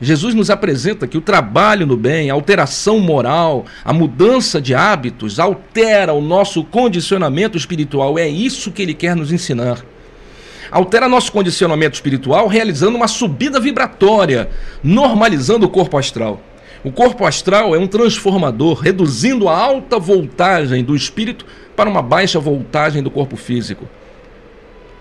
Jesus 0.00 0.32
nos 0.32 0.48
apresenta 0.48 1.06
que 1.06 1.18
o 1.18 1.20
trabalho 1.20 1.86
no 1.86 1.94
bem, 1.94 2.30
a 2.30 2.32
alteração 2.32 3.00
moral, 3.00 3.66
a 3.84 3.92
mudança 3.92 4.62
de 4.62 4.74
hábitos 4.74 5.38
altera 5.38 6.14
o 6.14 6.22
nosso 6.22 6.64
condicionamento 6.64 7.58
espiritual. 7.58 8.18
É 8.18 8.26
isso 8.26 8.72
que 8.72 8.80
ele 8.80 8.94
quer 8.94 9.14
nos 9.14 9.30
ensinar. 9.30 9.84
Altera 10.70 11.06
nosso 11.06 11.30
condicionamento 11.30 11.96
espiritual 11.96 12.46
realizando 12.46 12.96
uma 12.96 13.08
subida 13.08 13.60
vibratória, 13.60 14.48
normalizando 14.82 15.66
o 15.66 15.68
corpo 15.68 15.98
astral. 15.98 16.40
O 16.82 16.90
corpo 16.90 17.26
astral 17.26 17.74
é 17.74 17.78
um 17.78 17.86
transformador, 17.86 18.80
reduzindo 18.80 19.48
a 19.48 19.56
alta 19.56 19.98
voltagem 19.98 20.82
do 20.82 20.96
espírito 20.96 21.44
para 21.76 21.90
uma 21.90 22.00
baixa 22.00 22.40
voltagem 22.40 23.02
do 23.02 23.10
corpo 23.10 23.36
físico. 23.36 23.86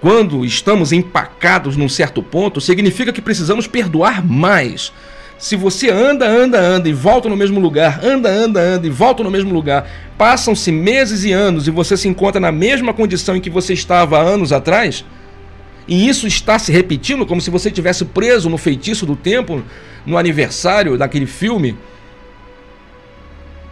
Quando 0.02 0.44
estamos 0.44 0.92
empacados 0.92 1.78
num 1.78 1.88
certo 1.88 2.22
ponto, 2.22 2.60
significa 2.60 3.14
que 3.14 3.22
precisamos 3.22 3.66
perdoar 3.66 4.26
mais. 4.26 4.92
Se 5.38 5.56
você 5.56 5.90
anda, 5.90 6.28
anda, 6.28 6.60
anda 6.60 6.90
e 6.90 6.94
volta 6.94 7.30
no 7.30 7.38
mesmo 7.38 7.62
lugar, 7.62 8.04
anda, 8.04 8.30
anda, 8.30 8.60
anda 8.60 8.86
e 8.86 8.90
volta 8.90 9.24
no 9.24 9.32
mesmo 9.32 9.54
lugar, 9.54 9.90
passam-se 10.18 10.70
meses 10.70 11.24
e 11.24 11.32
anos 11.32 11.66
e 11.66 11.72
você 11.72 11.96
se 11.96 12.10
encontra 12.10 12.42
na 12.42 12.52
mesma 12.52 12.94
condição 12.94 13.38
em 13.38 13.42
que 13.42 13.50
você 13.50 13.74
estava 13.74 14.20
anos 14.20 14.52
atrás, 14.52 15.06
e 15.90 16.08
isso 16.08 16.28
está 16.28 16.60
se 16.60 16.72
repetindo 16.72 17.26
como 17.26 17.42
se 17.42 17.50
você 17.50 17.72
tivesse 17.72 18.06
preso 18.06 18.48
no 18.48 18.60
feitiço 18.60 19.08
do 19.08 19.16
tempo, 19.16 19.64
no 20.06 20.20
aniversário 20.20 20.96
daquele 20.96 21.26
filme, 21.26 21.76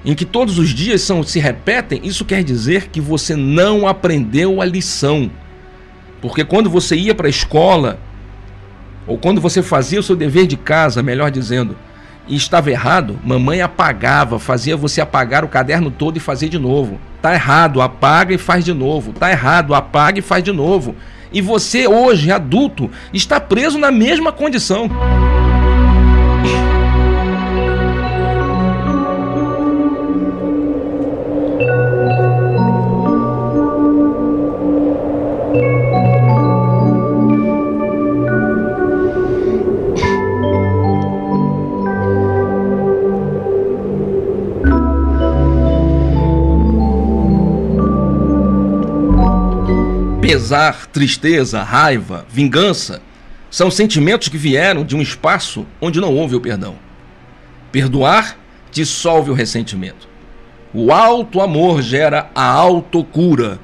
em 0.04 0.16
que 0.16 0.26
todos 0.26 0.58
os 0.58 0.70
dias 0.70 1.02
são, 1.02 1.22
se 1.22 1.40
repetem, 1.40 2.02
isso 2.04 2.26
quer 2.26 2.44
dizer 2.44 2.88
que 2.88 3.00
você 3.00 3.36
não 3.36 3.88
aprendeu 3.88 4.60
a 4.64 4.66
lição. 4.66 5.30
Porque 6.20 6.44
quando 6.44 6.72
você 6.72 6.96
ia 6.96 7.14
para 7.14 7.28
a 7.28 7.30
escola, 7.30 8.00
ou 9.06 9.20
quando 9.20 9.40
você 9.40 9.62
fazia 9.62 10.00
o 10.00 10.04
seu 10.04 10.16
dever 10.16 10.48
de 10.48 10.58
casa, 10.58 11.04
melhor 11.04 11.30
dizendo, 11.30 11.78
e 12.28 12.36
estava 12.36 12.72
errado, 12.72 13.20
mamãe 13.24 13.62
apagava, 13.62 14.40
fazia 14.40 14.76
você 14.76 15.00
apagar 15.00 15.46
o 15.46 15.50
caderno 15.50 15.92
todo 15.92 16.18
e 16.18 16.20
fazer 16.20 16.50
de 16.50 16.58
novo. 16.58 17.00
Tá 17.22 17.36
errado, 17.36 17.80
apaga 17.80 18.34
e 18.34 18.40
faz 18.40 18.66
de 18.66 18.74
novo. 18.74 19.14
Tá 19.14 19.30
errado, 19.30 19.76
apaga 19.76 20.18
e 20.18 20.24
faz 20.24 20.44
de 20.44 20.52
novo 20.52 20.96
e 21.32 21.42
você, 21.42 21.88
hoje, 21.88 22.32
adulto, 22.32 22.90
está 23.14 23.40
preso 23.40 23.78
na 23.78 23.92
mesma 23.92 24.32
condição. 24.32 24.90
Pesar, 50.48 50.88
tristeza, 50.88 51.62
raiva, 51.62 52.26
vingança 52.30 53.02
são 53.52 53.70
sentimentos 53.70 54.30
que 54.30 54.38
vieram 54.38 54.86
de 54.86 54.96
um 54.96 55.02
espaço 55.02 55.66
onde 55.82 56.00
não 56.00 56.16
houve 56.16 56.38
o 56.38 56.40
perdão. 56.40 56.76
Perdoar 57.70 58.38
dissolve 58.72 59.30
o 59.30 59.34
ressentimento. 59.34 60.08
O 60.74 60.94
alto 60.94 61.42
amor 61.42 61.82
gera 61.82 62.30
a 62.34 62.46
autocura. 62.46 63.60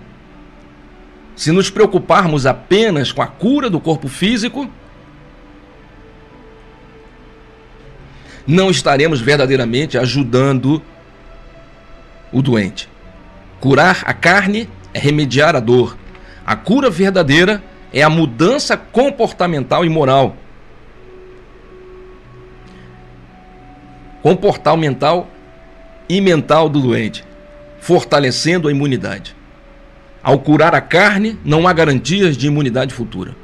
Se 1.38 1.54
nos 1.54 1.70
preocuparmos 1.70 2.46
apenas 2.46 3.14
com 3.14 3.22
a 3.22 3.28
cura 3.28 3.70
do 3.70 3.80
corpo 3.80 4.10
físico, 4.10 4.70
não 8.46 8.70
estaremos 8.70 9.22
verdadeiramente 9.22 9.98
ajudando 9.98 10.82
o 12.30 12.42
doente. 12.42 12.90
Curar 13.62 14.04
a 14.04 14.14
carne 14.14 14.70
é 14.94 15.00
remediar 15.00 15.56
a 15.56 15.62
dor. 15.62 16.03
A 16.46 16.56
cura 16.56 16.90
verdadeira 16.90 17.64
é 17.92 18.02
a 18.02 18.10
mudança 18.10 18.76
comportamental 18.76 19.86
e 19.86 19.90
moral. 19.90 20.36
Comportamental 24.22 25.30
e 26.10 26.20
mental 26.20 26.70
do 26.70 26.82
doente, 26.82 27.24
fortalecendo 27.80 28.68
a 28.68 28.72
imunidade. 28.72 29.36
Ao 30.22 30.40
curar 30.40 30.74
a 30.74 30.82
carne, 30.82 31.38
não 31.44 31.68
há 31.68 31.74
garantias 31.74 32.38
de 32.38 32.48
imunidade 32.48 32.94
futura. 32.94 33.36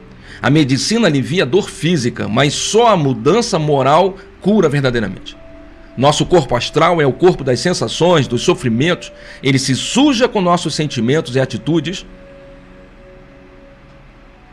A 0.41 0.49
medicina 0.49 1.07
alivia 1.07 1.43
a 1.43 1.45
dor 1.45 1.69
física, 1.69 2.27
mas 2.27 2.53
só 2.53 2.87
a 2.87 2.97
mudança 2.97 3.59
moral 3.59 4.17
cura 4.39 4.69
verdadeiramente. 4.69 5.35
Nosso 5.97 6.25
corpo 6.25 6.55
astral 6.55 7.01
é 7.01 7.05
o 7.05 7.11
corpo 7.11 7.43
das 7.43 7.59
sensações, 7.59 8.25
dos 8.25 8.41
sofrimentos. 8.41 9.11
Ele 9.43 9.59
se 9.59 9.75
suja 9.75 10.29
com 10.29 10.39
nossos 10.39 10.73
sentimentos 10.73 11.35
e 11.35 11.41
atitudes. 11.41 12.05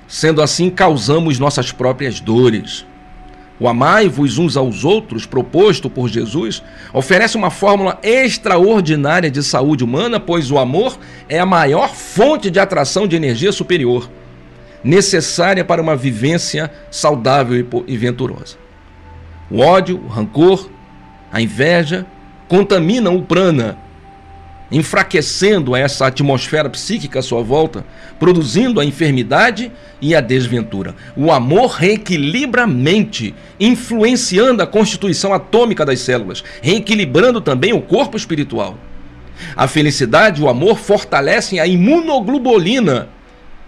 Sendo 0.09 0.41
assim, 0.41 0.71
causamos 0.71 1.39
nossas 1.39 1.73
próprias 1.73 2.21
dores. 2.21 2.87
O 3.59 3.67
amai-vos 3.67 4.37
uns 4.37 4.57
aos 4.57 4.85
outros, 4.85 5.25
proposto 5.25 5.89
por 5.89 6.09
Jesus, 6.09 6.63
oferece 6.93 7.37
uma 7.37 7.51
fórmula 7.51 7.99
extraordinária 8.03 9.31
de 9.31 9.43
saúde 9.43 9.83
humana, 9.83 10.21
pois 10.21 10.51
o 10.51 10.59
amor 10.59 10.99
é 11.29 11.39
a 11.39 11.47
maior 11.47 11.95
fonte 11.95 12.51
de 12.51 12.61
atração 12.61 13.07
de 13.07 13.17
energia 13.17 13.51
superior, 13.53 14.11
necessária 14.85 15.65
para 15.65 15.81
uma 15.81 15.97
vivência 15.97 16.71
saudável 16.91 17.67
e 17.87 17.97
venturosa. 17.97 18.59
O 19.51 19.61
ódio, 19.61 20.03
o 20.05 20.09
rancor, 20.09 20.69
a 21.33 21.41
inveja 21.41 22.05
contaminam 22.49 23.17
o 23.17 23.23
prana, 23.23 23.79
enfraquecendo 24.71 25.77
essa 25.77 26.07
atmosfera 26.07 26.69
psíquica 26.69 27.21
à 27.21 27.23
sua 27.23 27.43
volta, 27.43 27.85
produzindo 28.19 28.81
a 28.81 28.85
enfermidade 28.85 29.71
e 30.01 30.15
a 30.15 30.21
desventura. 30.21 30.95
O 31.17 31.31
amor 31.31 31.71
reequilibra 31.71 32.65
a 32.65 32.67
mente, 32.67 33.35
influenciando 33.61 34.63
a 34.63 34.67
constituição 34.67 35.33
atômica 35.33 35.85
das 35.85 36.01
células, 36.01 36.43
reequilibrando 36.61 37.41
também 37.41 37.73
o 37.73 37.81
corpo 37.81 38.17
espiritual. 38.17 38.77
A 39.55 39.69
felicidade 39.69 40.41
e 40.41 40.45
o 40.45 40.49
amor 40.49 40.79
fortalecem 40.79 41.61
a 41.61 41.67
imunoglobulina, 41.67 43.09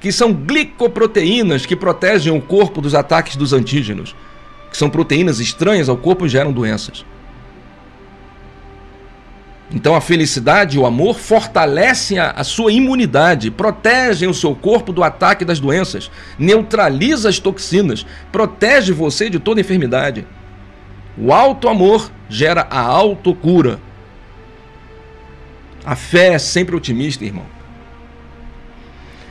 que 0.00 0.10
são 0.12 0.32
glicoproteínas 0.32 1.66
que 1.66 1.76
protegem 1.76 2.32
o 2.32 2.40
corpo 2.40 2.80
dos 2.80 2.94
ataques 2.94 3.36
dos 3.36 3.52
antígenos, 3.52 4.14
que 4.70 4.76
são 4.76 4.88
proteínas 4.88 5.40
estranhas 5.40 5.88
ao 5.88 5.96
corpo 5.96 6.26
e 6.26 6.28
geram 6.28 6.52
doenças. 6.52 7.04
Então 9.70 9.94
a 9.94 10.00
felicidade 10.00 10.76
e 10.76 10.80
o 10.80 10.86
amor 10.86 11.18
fortalecem 11.18 12.18
a, 12.18 12.30
a, 12.30 12.42
sua 12.42 12.72
imunidade, 12.72 13.50
protegem 13.50 14.28
o 14.28 14.34
seu 14.34 14.54
corpo 14.54 14.92
do 14.92 15.04
ataque 15.04 15.44
das 15.44 15.60
doenças, 15.60 16.10
neutraliza 16.38 17.28
as 17.28 17.38
toxinas, 17.38 18.06
protege 18.32 18.92
você 18.92 19.28
de 19.28 19.38
toda 19.38 19.60
enfermidade. 19.60 20.26
O 21.18 21.32
alto 21.32 21.68
amor 21.68 22.10
gera 22.28 22.66
a 22.70 22.80
autocura. 22.80 23.78
A 25.84 25.94
fé 25.94 26.34
é 26.34 26.38
sempre 26.38 26.74
otimista, 26.74 27.24
irmão. 27.24 27.46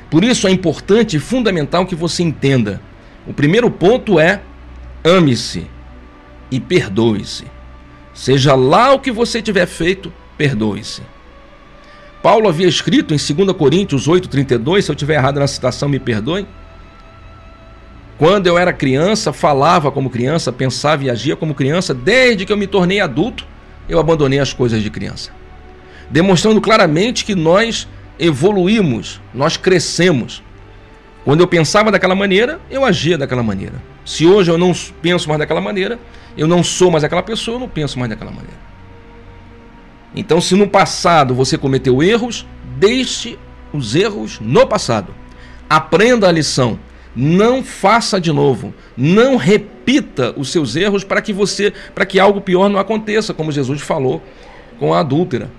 Por 0.10 0.24
isso 0.24 0.48
é 0.48 0.52
importante 0.52 1.18
e 1.18 1.20
fundamental 1.20 1.86
que 1.86 1.96
você 1.96 2.24
entenda. 2.24 2.82
O 3.26 3.34
primeiro 3.34 3.70
ponto 3.72 4.20
é 4.20 4.42
ame-se 5.04 5.68
e 6.52 6.60
perdoe-se. 6.60 7.46
Seja 8.14 8.56
lá 8.56 8.94
o 8.94 9.00
que 9.00 9.12
você 9.12 9.42
tiver 9.42 9.66
feito, 9.66 10.12
perdoe-se. 10.38 11.02
Paulo 12.22 12.50
havia 12.50 12.68
escrito 12.68 13.14
em 13.14 13.18
2 13.18 13.56
Coríntios 13.58 14.08
8,32, 14.08 14.82
se 14.82 14.92
eu 14.92 14.94
estiver 14.94 15.16
errado 15.16 15.40
na 15.40 15.48
citação, 15.48 15.88
me 15.88 16.00
perdoem. 16.00 16.48
Quando 18.18 18.48
eu 18.48 18.58
era 18.58 18.74
criança, 18.74 19.32
falava 19.32 19.92
como 19.92 20.10
criança, 20.10 20.52
pensava 20.52 21.04
e 21.04 21.10
agia 21.10 21.36
como 21.36 21.54
criança, 21.54 21.94
desde 21.94 22.46
que 22.46 22.52
eu 22.52 22.58
me 22.58 22.66
tornei 22.66 23.00
adulto, 23.00 23.46
eu 23.88 24.00
abandonei 24.00 24.40
as 24.40 24.52
coisas 24.52 24.82
de 24.82 24.90
criança. 24.90 25.32
Demonstrando 26.10 26.60
claramente 26.60 27.24
que 27.24 27.36
nós 27.36 27.88
evoluímos, 28.18 29.22
nós 29.34 29.56
crescemos. 29.56 30.44
Quando 31.24 31.42
eu 31.42 31.48
pensava 31.48 31.92
daquela 31.92 32.16
maneira, 32.16 32.60
eu 32.72 32.84
agia 32.84 33.18
daquela 33.18 33.44
maneira. 33.44 33.76
Se 34.04 34.26
hoje 34.26 34.50
eu 34.50 34.58
não 34.58 34.74
penso 35.02 35.28
mais 35.28 35.38
daquela 35.40 35.62
maneira, 35.62 36.00
eu 36.38 36.48
não 36.48 36.64
sou 36.64 36.90
mais 36.90 37.04
aquela 37.04 37.22
pessoa, 37.22 37.56
eu 37.56 37.60
não 37.60 37.70
penso 37.70 38.00
mais 38.00 38.10
daquela 38.10 38.32
maneira. 38.32 38.58
Então, 40.20 40.42
se 40.42 40.56
no 40.56 40.68
passado 40.68 41.36
você 41.36 41.58
cometeu 41.58 42.02
erros, 42.02 42.46
deixe 42.78 43.38
os 43.72 43.96
erros 43.96 44.40
no 44.42 44.66
passado. 44.66 45.14
Aprenda 45.70 46.28
a 46.28 46.32
lição. 46.32 46.80
Não 47.16 47.64
faça 47.64 48.20
de 48.20 48.32
novo. 48.32 48.74
Não 48.96 49.36
repita 49.36 50.34
os 50.38 50.52
seus 50.52 50.76
erros 50.76 51.04
para 51.04 51.22
que 51.22 51.34
você, 51.34 51.74
para 51.94 52.06
que 52.06 52.20
algo 52.20 52.42
pior 52.42 52.70
não 52.70 52.80
aconteça, 52.80 53.34
como 53.34 53.52
Jesus 53.52 53.82
falou 53.82 54.22
com 54.80 54.94
a 54.94 55.00
adúltera. 55.00 55.50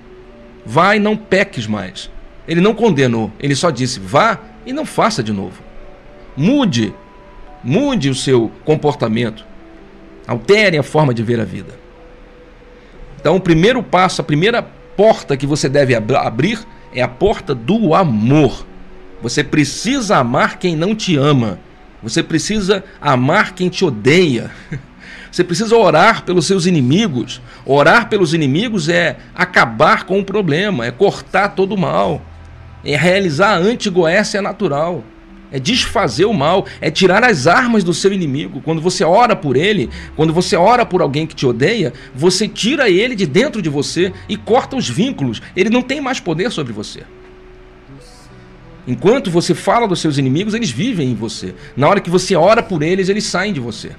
E 0.95 0.99
não 0.99 1.17
peques 1.17 1.67
mais. 1.67 2.11
Ele 2.47 2.61
não 2.61 2.75
condenou, 2.75 3.31
ele 3.39 3.55
só 3.55 3.71
disse: 3.71 4.01
vá 4.01 4.39
e 4.65 4.73
não 4.73 4.85
faça 4.85 5.23
de 5.23 5.33
novo. 5.33 5.63
Mude, 6.37 6.95
mude 7.63 8.09
o 8.09 8.15
seu 8.15 8.51
comportamento. 8.65 9.45
Altere 10.27 10.79
a 10.79 10.83
forma 10.83 11.15
de 11.15 11.23
ver 11.23 11.41
a 11.41 11.45
vida. 11.45 11.88
Então, 13.21 13.37
o 13.37 13.41
primeiro 13.41 13.83
passo, 13.83 14.21
a 14.21 14.25
primeira 14.25 14.63
porta 14.63 15.37
que 15.37 15.47
você 15.47 15.69
deve 15.69 15.95
ab 15.95 16.15
abrir 16.15 16.61
é 16.93 17.03
a 17.03 17.09
porta 17.09 17.55
do 17.55 17.95
amor. 17.95 18.67
Você 19.23 19.43
precisa 19.43 20.17
amar 20.19 20.59
quem 20.59 20.77
não 20.77 20.95
te 20.95 21.17
ama. 21.17 21.59
Você 22.03 22.23
precisa 22.23 22.85
amar 23.01 23.55
quem 23.55 23.69
te 23.69 23.85
odeia. 23.85 24.51
Você 25.31 25.45
precisa 25.45 25.77
orar 25.77 26.25
pelos 26.25 26.47
seus 26.47 26.65
inimigos. 26.65 27.43
Orar 27.67 28.09
pelos 28.09 28.33
inimigos 28.33 28.89
é 28.89 29.19
acabar 29.35 30.05
com 30.05 30.19
o 30.19 30.25
problema, 30.25 30.87
é 30.87 30.91
cortar 30.91 31.49
todo 31.51 31.75
o 31.75 31.79
mal, 31.79 32.23
é 32.83 32.97
realizar 32.97 33.51
a 33.51 33.59
antigoécia 33.59 34.41
natural 34.41 35.05
é 35.51 35.59
desfazer 35.59 36.27
o 36.27 36.33
mal, 36.35 36.67
é 36.81 36.91
tirar 36.91 37.25
as 37.25 37.47
armas 37.47 37.83
do 37.83 37.95
seu 37.95 38.13
inimigo. 38.13 38.61
Quando 38.61 38.81
você 38.81 39.03
ora 39.05 39.35
por 39.35 39.57
ele, 39.57 39.89
quando 40.15 40.33
você 40.33 40.57
ora 40.57 40.85
por 40.85 41.01
alguém 41.01 41.27
que 41.27 41.35
te 41.35 41.47
odeia, 41.47 41.93
você 42.15 42.47
tira 42.47 42.91
ele 42.91 43.15
de 43.15 43.27
dentro 43.27 43.63
de 43.63 43.69
você 43.69 44.13
e 44.29 44.37
corta 44.37 44.77
os 44.77 44.89
vínculos. 44.89 45.41
Ele 45.57 45.71
não 45.71 45.83
tem 45.83 46.01
mais 46.01 46.21
poder 46.21 46.51
sobre 46.51 46.73
você. 46.73 47.03
Enquanto 48.87 49.31
você 49.31 49.55
fala 49.55 49.87
dos 49.87 50.01
seus 50.01 50.17
inimigos, 50.17 50.55
eles 50.55 50.71
vivem 50.71 51.11
em 51.11 51.15
você. 51.15 51.55
Na 51.77 51.89
hora 51.89 52.01
que 52.01 52.09
você 52.09 52.35
ora 52.35 52.63
por 52.63 52.83
eles, 52.83 53.09
eles 53.09 53.25
saem 53.25 53.53
de 53.53 53.61
você. 53.61 53.93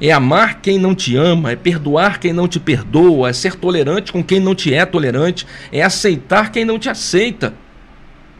É 0.00 0.10
amar 0.10 0.60
quem 0.60 0.76
não 0.76 0.96
te 0.96 1.14
ama, 1.14 1.52
é 1.52 1.56
perdoar 1.56 2.18
quem 2.18 2.32
não 2.32 2.48
te 2.48 2.58
perdoa, 2.58 3.28
é 3.28 3.32
ser 3.32 3.54
tolerante 3.54 4.12
com 4.12 4.24
quem 4.24 4.40
não 4.40 4.52
te 4.56 4.74
é 4.74 4.84
tolerante, 4.84 5.46
é 5.70 5.80
aceitar 5.82 6.50
quem 6.50 6.64
não 6.64 6.80
te 6.80 6.88
aceita. 6.88 7.54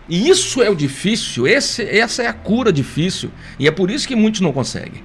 E 0.09 0.29
isso 0.29 0.63
é 0.63 0.69
o 0.69 0.75
difícil, 0.75 1.47
esse, 1.47 1.83
essa 1.83 2.23
é 2.23 2.27
a 2.27 2.33
cura 2.33 2.73
difícil. 2.73 3.31
E 3.59 3.67
é 3.67 3.71
por 3.71 3.91
isso 3.91 4.07
que 4.07 4.17
muitos 4.17 4.41
não 4.41 4.53
conseguem. 4.53 5.03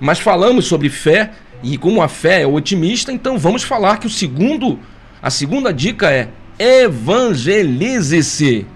Mas 0.00 0.18
falamos 0.18 0.66
sobre 0.66 0.88
fé, 0.88 1.32
e 1.62 1.78
como 1.78 2.02
a 2.02 2.08
fé 2.08 2.42
é 2.42 2.46
otimista, 2.46 3.12
então 3.12 3.38
vamos 3.38 3.62
falar 3.62 3.98
que 3.98 4.06
o 4.06 4.10
segundo, 4.10 4.78
a 5.22 5.30
segunda 5.30 5.72
dica 5.72 6.10
é 6.10 6.28
evangelize-se. 6.58 8.66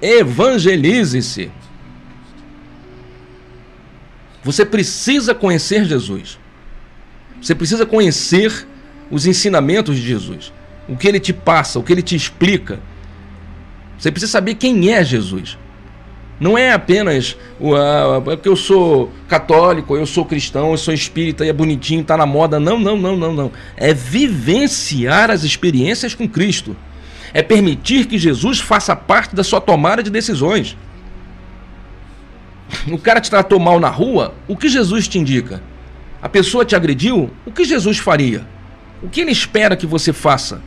Evangelize-se. 0.00 1.50
Você 4.42 4.64
precisa 4.64 5.34
conhecer 5.34 5.84
Jesus. 5.84 6.38
Você 7.42 7.54
precisa 7.54 7.84
conhecer 7.84 8.66
os 9.10 9.26
ensinamentos 9.26 9.96
de 9.96 10.06
Jesus. 10.06 10.52
O 10.88 10.96
que 10.96 11.08
ele 11.08 11.18
te 11.18 11.32
passa, 11.32 11.78
o 11.78 11.82
que 11.82 11.92
ele 11.92 12.02
te 12.02 12.14
explica 12.14 12.78
você 13.98 14.10
precisa 14.10 14.32
saber 14.32 14.54
quem 14.54 14.92
é 14.92 15.04
Jesus. 15.04 15.58
Não 16.38 16.56
é 16.58 16.72
apenas 16.72 17.36
porque 18.24 18.48
eu 18.48 18.56
sou 18.56 19.10
católico, 19.26 19.96
eu 19.96 20.04
sou 20.04 20.24
cristão, 20.24 20.70
eu 20.70 20.76
sou 20.76 20.92
espírita 20.92 21.46
e 21.46 21.48
é 21.48 21.52
bonitinho, 21.52 22.02
está 22.02 22.16
na 22.16 22.26
moda. 22.26 22.60
Não, 22.60 22.78
não, 22.78 22.96
não, 22.96 23.16
não, 23.16 23.32
não. 23.32 23.52
É 23.76 23.94
vivenciar 23.94 25.30
as 25.30 25.44
experiências 25.44 26.14
com 26.14 26.28
Cristo. 26.28 26.76
É 27.32 27.42
permitir 27.42 28.06
que 28.06 28.18
Jesus 28.18 28.60
faça 28.60 28.94
parte 28.94 29.34
da 29.34 29.42
sua 29.42 29.60
tomada 29.60 30.02
de 30.02 30.10
decisões. 30.10 30.76
O 32.90 32.98
cara 32.98 33.20
te 33.20 33.30
tratou 33.30 33.58
mal 33.58 33.80
na 33.80 33.88
rua, 33.88 34.34
o 34.46 34.56
que 34.56 34.68
Jesus 34.68 35.08
te 35.08 35.18
indica? 35.18 35.62
A 36.20 36.28
pessoa 36.28 36.64
te 36.64 36.74
agrediu, 36.74 37.30
o 37.46 37.52
que 37.52 37.64
Jesus 37.64 37.98
faria? 37.98 38.46
O 39.02 39.08
que 39.08 39.20
ele 39.20 39.30
espera 39.30 39.76
que 39.76 39.86
você 39.86 40.12
faça? 40.12 40.60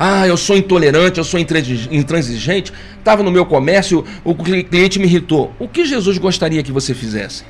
Ah, 0.00 0.28
eu 0.28 0.36
sou 0.36 0.56
intolerante, 0.56 1.18
eu 1.18 1.24
sou 1.24 1.40
intransigente. 1.40 2.72
Estava 2.96 3.20
no 3.20 3.32
meu 3.32 3.44
comércio, 3.44 4.04
o 4.22 4.32
cliente 4.32 4.96
me 4.96 5.06
irritou. 5.06 5.52
O 5.58 5.66
que 5.66 5.84
Jesus 5.84 6.18
gostaria 6.18 6.62
que 6.62 6.70
você 6.70 6.94
fizesse? 6.94 7.42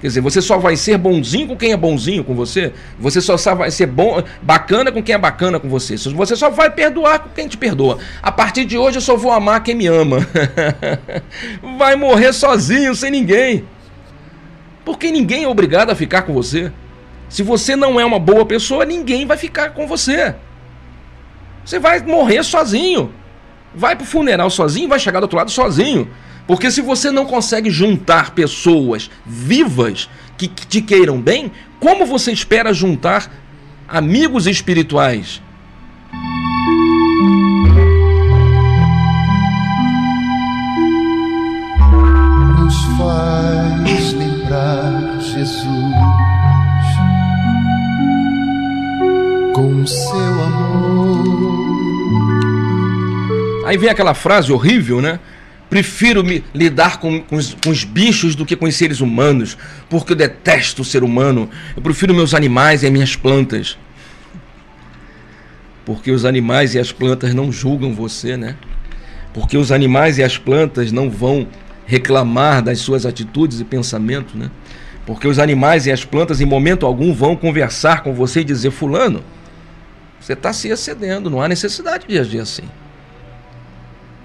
Quer 0.00 0.08
dizer, 0.08 0.20
você 0.22 0.42
só 0.42 0.58
vai 0.58 0.76
ser 0.76 0.98
bonzinho 0.98 1.46
com 1.46 1.56
quem 1.56 1.70
é 1.70 1.76
bonzinho 1.76 2.24
com 2.24 2.34
você. 2.34 2.72
Você 2.98 3.20
só 3.20 3.36
vai 3.54 3.70
ser 3.70 3.86
bom, 3.86 4.20
bacana 4.42 4.90
com 4.90 5.00
quem 5.00 5.14
é 5.14 5.18
bacana 5.18 5.60
com 5.60 5.68
você. 5.68 5.96
Você 5.96 6.34
só 6.34 6.50
vai 6.50 6.68
perdoar 6.68 7.20
com 7.20 7.28
quem 7.28 7.46
te 7.46 7.56
perdoa. 7.56 7.98
A 8.20 8.32
partir 8.32 8.64
de 8.64 8.76
hoje 8.76 8.96
eu 8.96 9.02
só 9.02 9.14
vou 9.14 9.30
amar 9.30 9.62
quem 9.62 9.76
me 9.76 9.86
ama. 9.86 10.26
vai 11.78 11.94
morrer 11.94 12.32
sozinho, 12.32 12.92
sem 12.94 13.10
ninguém. 13.12 13.64
Porque 14.84 15.12
ninguém 15.12 15.44
é 15.44 15.48
obrigado 15.48 15.90
a 15.90 15.94
ficar 15.94 16.22
com 16.22 16.32
você. 16.32 16.72
Se 17.30 17.44
você 17.44 17.76
não 17.76 17.98
é 17.98 18.04
uma 18.04 18.18
boa 18.18 18.44
pessoa, 18.44 18.84
ninguém 18.84 19.24
vai 19.24 19.36
ficar 19.36 19.70
com 19.70 19.86
você. 19.86 20.34
Você 21.64 21.78
vai 21.78 22.00
morrer 22.00 22.42
sozinho. 22.42 23.14
Vai 23.72 23.94
pro 23.94 24.04
funeral 24.04 24.50
sozinho, 24.50 24.88
vai 24.88 24.98
chegar 24.98 25.20
do 25.20 25.22
outro 25.22 25.38
lado 25.38 25.50
sozinho. 25.50 26.10
Porque 26.44 26.68
se 26.72 26.80
você 26.82 27.12
não 27.12 27.24
consegue 27.24 27.70
juntar 27.70 28.32
pessoas 28.32 29.08
vivas 29.24 30.10
que, 30.36 30.48
que 30.48 30.66
te 30.66 30.82
queiram 30.82 31.20
bem, 31.20 31.52
como 31.78 32.04
você 32.04 32.32
espera 32.32 32.74
juntar 32.74 33.30
amigos 33.86 34.48
espirituais? 34.48 35.40
Seu 49.86 50.16
amor. 50.16 51.60
Aí 53.66 53.78
vem 53.78 53.88
aquela 53.88 54.14
frase 54.14 54.52
horrível, 54.52 55.00
né? 55.00 55.20
Prefiro 55.68 56.24
me 56.24 56.42
lidar 56.52 56.98
com, 56.98 57.20
com, 57.20 57.36
os, 57.36 57.54
com, 57.54 57.70
os, 57.70 57.84
bichos 57.84 58.34
do 58.34 58.44
que 58.44 58.56
com 58.56 58.66
os 58.66 58.74
seres 58.74 59.00
humanos, 59.00 59.56
porque 59.88 60.12
eu 60.12 60.16
detesto 60.16 60.82
o 60.82 60.84
ser 60.84 61.04
humano. 61.04 61.48
Eu 61.76 61.82
prefiro 61.82 62.12
meus 62.12 62.34
animais 62.34 62.82
e 62.82 62.86
as 62.86 62.92
minhas 62.92 63.14
plantas. 63.14 63.78
Porque 65.84 66.10
os 66.10 66.24
animais 66.24 66.74
e 66.74 66.80
as 66.80 66.90
plantas 66.90 67.32
não 67.32 67.52
julgam 67.52 67.94
você, 67.94 68.36
né? 68.36 68.56
Porque 69.32 69.56
os 69.56 69.70
animais 69.70 70.18
e 70.18 70.24
as 70.24 70.36
plantas 70.36 70.90
não 70.90 71.08
vão 71.08 71.46
reclamar 71.86 72.62
das 72.62 72.80
suas 72.80 73.06
atitudes 73.06 73.60
e 73.60 73.64
pensamentos, 73.64 74.34
né? 74.34 74.50
Porque 75.06 75.28
os 75.28 75.38
animais 75.38 75.86
e 75.86 75.92
as 75.92 76.04
plantas 76.04 76.40
em 76.40 76.44
momento 76.44 76.84
algum 76.86 77.12
vão 77.12 77.36
conversar 77.36 78.02
com 78.02 78.12
você 78.12 78.40
e 78.40 78.44
dizer: 78.44 78.70
Fulano, 78.72 79.22
você 80.20 80.34
está 80.34 80.52
se 80.52 80.68
excedendo, 80.68 81.30
não 81.30 81.40
há 81.40 81.48
necessidade 81.48 82.06
de 82.06 82.18
agir 82.18 82.40
assim. 82.40 82.64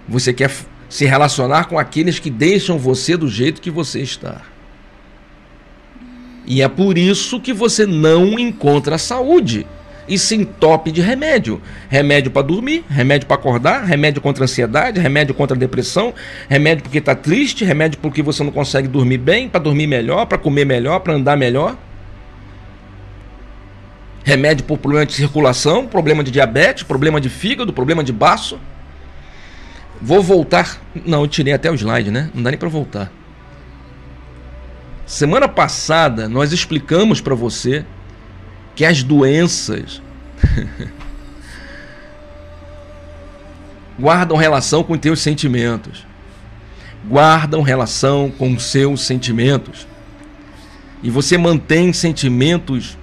Você 0.07 0.33
quer 0.33 0.51
se 0.89 1.05
relacionar 1.05 1.65
com 1.65 1.79
aqueles 1.79 2.19
que 2.19 2.29
deixam 2.29 2.77
você 2.77 3.17
do 3.17 3.27
jeito 3.27 3.61
que 3.61 3.71
você 3.71 4.01
está. 4.01 4.41
E 6.45 6.61
é 6.61 6.67
por 6.67 6.97
isso 6.97 7.39
que 7.39 7.53
você 7.53 7.85
não 7.85 8.37
encontra 8.37 8.97
saúde 8.97 9.65
e 10.07 10.19
se 10.19 10.35
entope 10.35 10.91
de 10.91 11.01
remédio. 11.01 11.59
Remédio 11.89 12.29
para 12.29 12.43
dormir, 12.43 12.83
remédio 12.87 13.27
para 13.27 13.35
acordar, 13.35 13.83
remédio 13.83 14.21
contra 14.21 14.43
ansiedade, 14.43 14.99
remédio 14.99 15.33
contra 15.33 15.57
depressão, 15.57 16.13
remédio 16.47 16.83
porque 16.83 16.99
está 16.99 17.15
triste, 17.15 17.65
remédio 17.65 17.99
porque 17.99 18.21
você 18.21 18.43
não 18.43 18.51
consegue 18.51 18.87
dormir 18.87 19.17
bem, 19.17 19.49
para 19.49 19.61
dormir 19.61 19.87
melhor, 19.87 20.25
para 20.27 20.37
comer 20.37 20.65
melhor, 20.65 20.99
para 20.99 21.13
andar 21.13 21.35
melhor. 21.35 21.75
Remédio 24.25 24.65
por 24.65 24.79
problema 24.79 25.05
de 25.05 25.13
circulação, 25.13 25.85
problema 25.85 26.23
de 26.23 26.31
diabetes, 26.31 26.81
problema 26.81 27.21
de 27.21 27.29
fígado, 27.29 27.71
problema 27.71 28.03
de 28.03 28.11
baço. 28.11 28.59
Vou 30.01 30.23
voltar. 30.23 30.81
Não, 31.05 31.21
eu 31.21 31.27
tirei 31.27 31.53
até 31.53 31.69
o 31.69 31.75
slide, 31.75 32.09
né? 32.09 32.31
Não 32.33 32.41
dá 32.41 32.49
nem 32.49 32.57
para 32.57 32.67
voltar. 32.67 33.11
Semana 35.05 35.47
passada 35.47 36.27
nós 36.27 36.51
explicamos 36.51 37.21
para 37.21 37.35
você 37.35 37.85
que 38.75 38.83
as 38.83 39.03
doenças 39.03 40.01
guardam 43.99 44.35
relação 44.35 44.83
com 44.83 44.97
teus 44.97 45.19
sentimentos. 45.19 46.03
Guardam 47.07 47.61
relação 47.61 48.33
com 48.35 48.57
seus 48.57 49.01
sentimentos. 49.01 49.85
E 51.03 51.11
você 51.11 51.37
mantém 51.37 51.93
sentimentos 51.93 52.97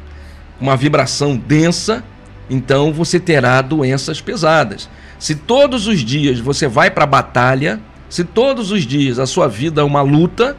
uma 0.62 0.76
vibração 0.76 1.36
densa, 1.36 2.04
então 2.48 2.92
você 2.92 3.18
terá 3.18 3.60
doenças 3.60 4.20
pesadas. 4.20 4.88
Se 5.18 5.34
todos 5.34 5.88
os 5.88 5.98
dias 5.98 6.38
você 6.38 6.68
vai 6.68 6.88
para 6.88 7.02
a 7.02 7.06
batalha, 7.06 7.80
se 8.08 8.22
todos 8.22 8.70
os 8.70 8.86
dias 8.86 9.18
a 9.18 9.26
sua 9.26 9.48
vida 9.48 9.80
é 9.80 9.84
uma 9.84 10.02
luta, 10.02 10.56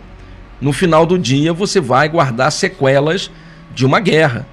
no 0.60 0.74
final 0.74 1.06
do 1.06 1.18
dia 1.18 1.54
você 1.54 1.80
vai 1.80 2.10
guardar 2.10 2.52
sequelas 2.52 3.32
de 3.74 3.86
uma 3.86 4.02
guerra. 4.02 4.46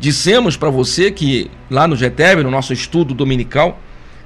Dissemos 0.00 0.56
para 0.56 0.70
você 0.70 1.10
que 1.10 1.50
lá 1.70 1.86
no 1.86 1.94
GTEB, 1.94 2.42
no 2.42 2.50
nosso 2.50 2.72
estudo 2.72 3.12
dominical, 3.12 3.78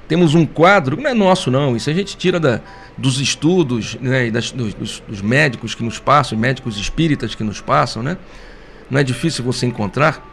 temos 0.07 0.33
um 0.35 0.45
quadro, 0.45 0.99
não 0.99 1.09
é 1.09 1.13
nosso 1.13 1.51
não, 1.51 1.75
isso 1.75 1.89
a 1.89 1.93
gente 1.93 2.15
tira 2.15 2.39
da, 2.39 2.61
dos 2.97 3.19
estudos, 3.19 3.95
né, 3.95 4.31
das, 4.31 4.51
dos, 4.51 4.73
dos 4.73 5.21
médicos 5.21 5.75
que 5.75 5.83
nos 5.83 5.99
passam, 5.99 6.37
médicos 6.37 6.77
espíritas 6.77 7.35
que 7.35 7.43
nos 7.43 7.59
passam, 7.59 8.01
né? 8.01 8.17
Não 8.89 8.99
é 8.99 9.03
difícil 9.03 9.43
você 9.43 9.65
encontrar 9.65 10.23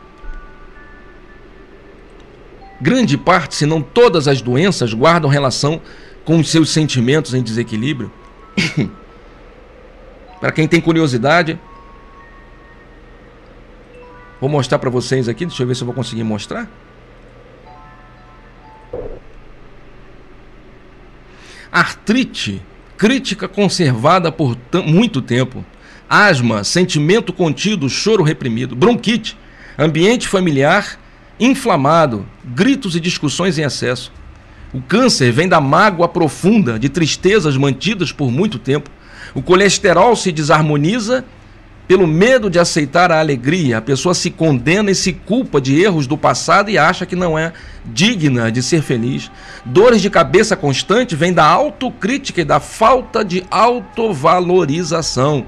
grande 2.81 3.17
parte, 3.17 3.55
se 3.55 3.67
não 3.67 3.81
todas 3.81 4.29
as 4.29 4.43
doenças, 4.43 4.93
guardam 4.93 5.31
relação 5.31 5.81
com 6.25 6.39
os 6.39 6.51
seus 6.51 6.71
sentimentos 6.71 7.35
em 7.35 7.43
desequilíbrio. 7.43 8.13
para 10.39 10.53
quem 10.53 10.69
tem 10.69 10.81
curiosidade, 10.81 11.59
vou 14.41 14.51
mostrar 14.51 14.79
para 14.79 14.91
vocês 14.91 15.29
aqui, 15.29 15.47
deixa 15.47 15.63
eu 15.63 15.67
ver 15.67 15.75
se 15.75 15.83
eu 15.83 15.87
vou 15.87 15.95
conseguir 15.95 16.25
mostrar. 16.25 16.69
Artrite, 21.75 22.63
crítica 22.97 23.49
conservada 23.49 24.31
por 24.31 24.57
muito 24.87 25.21
tempo. 25.21 25.65
Asma, 26.09 26.63
sentimento 26.63 27.33
contido, 27.33 27.91
choro 27.91 28.23
reprimido. 28.23 28.77
Bronquite, 28.77 29.37
ambiente 29.77 30.29
familiar 30.29 31.01
inflamado, 31.41 32.25
gritos 32.45 32.95
e 32.95 33.01
discussões 33.01 33.59
em 33.59 33.65
excesso. 33.65 34.13
O 34.73 34.81
câncer 34.81 35.33
vem 35.33 35.49
da 35.49 35.61
mágoa 35.61 36.07
profunda 36.07 36.79
de 36.79 36.89
tristezas 36.89 37.57
mantidas 37.57 38.13
por 38.13 38.31
muito 38.31 38.57
tempo. 38.57 38.89
O 39.35 39.43
colesterol 39.43 40.15
se 40.15 40.31
desarmoniza 40.31 41.25
pelo 41.87 42.07
medo 42.07 42.49
de 42.49 42.59
aceitar 42.59 43.13
a 43.13 43.21
alegria. 43.21 43.79
A 43.79 43.83
pessoa 43.83 44.15
se 44.15 44.31
condena 44.31 44.91
e 44.91 44.95
se 44.95 45.13
culpa 45.13 45.61
de 45.61 45.81
erros 45.81 46.07
do 46.07 46.17
passado 46.17 46.71
e 46.71 46.79
acha 46.79 47.05
que 47.05 47.17
não 47.17 47.39
é 47.39 47.53
digna 47.85 48.51
de 48.51 48.63
ser 48.63 48.83
feliz. 48.83 49.31
Dores 49.65 50.01
de 50.01 50.09
cabeça 50.09 50.57
constante 50.57 51.15
vêm 51.15 51.33
da 51.33 51.45
autocrítica 51.45 52.41
e 52.41 52.45
da 52.45 52.61
falta 52.61 53.25
de 53.25 53.45
autovalorização. 53.51 55.47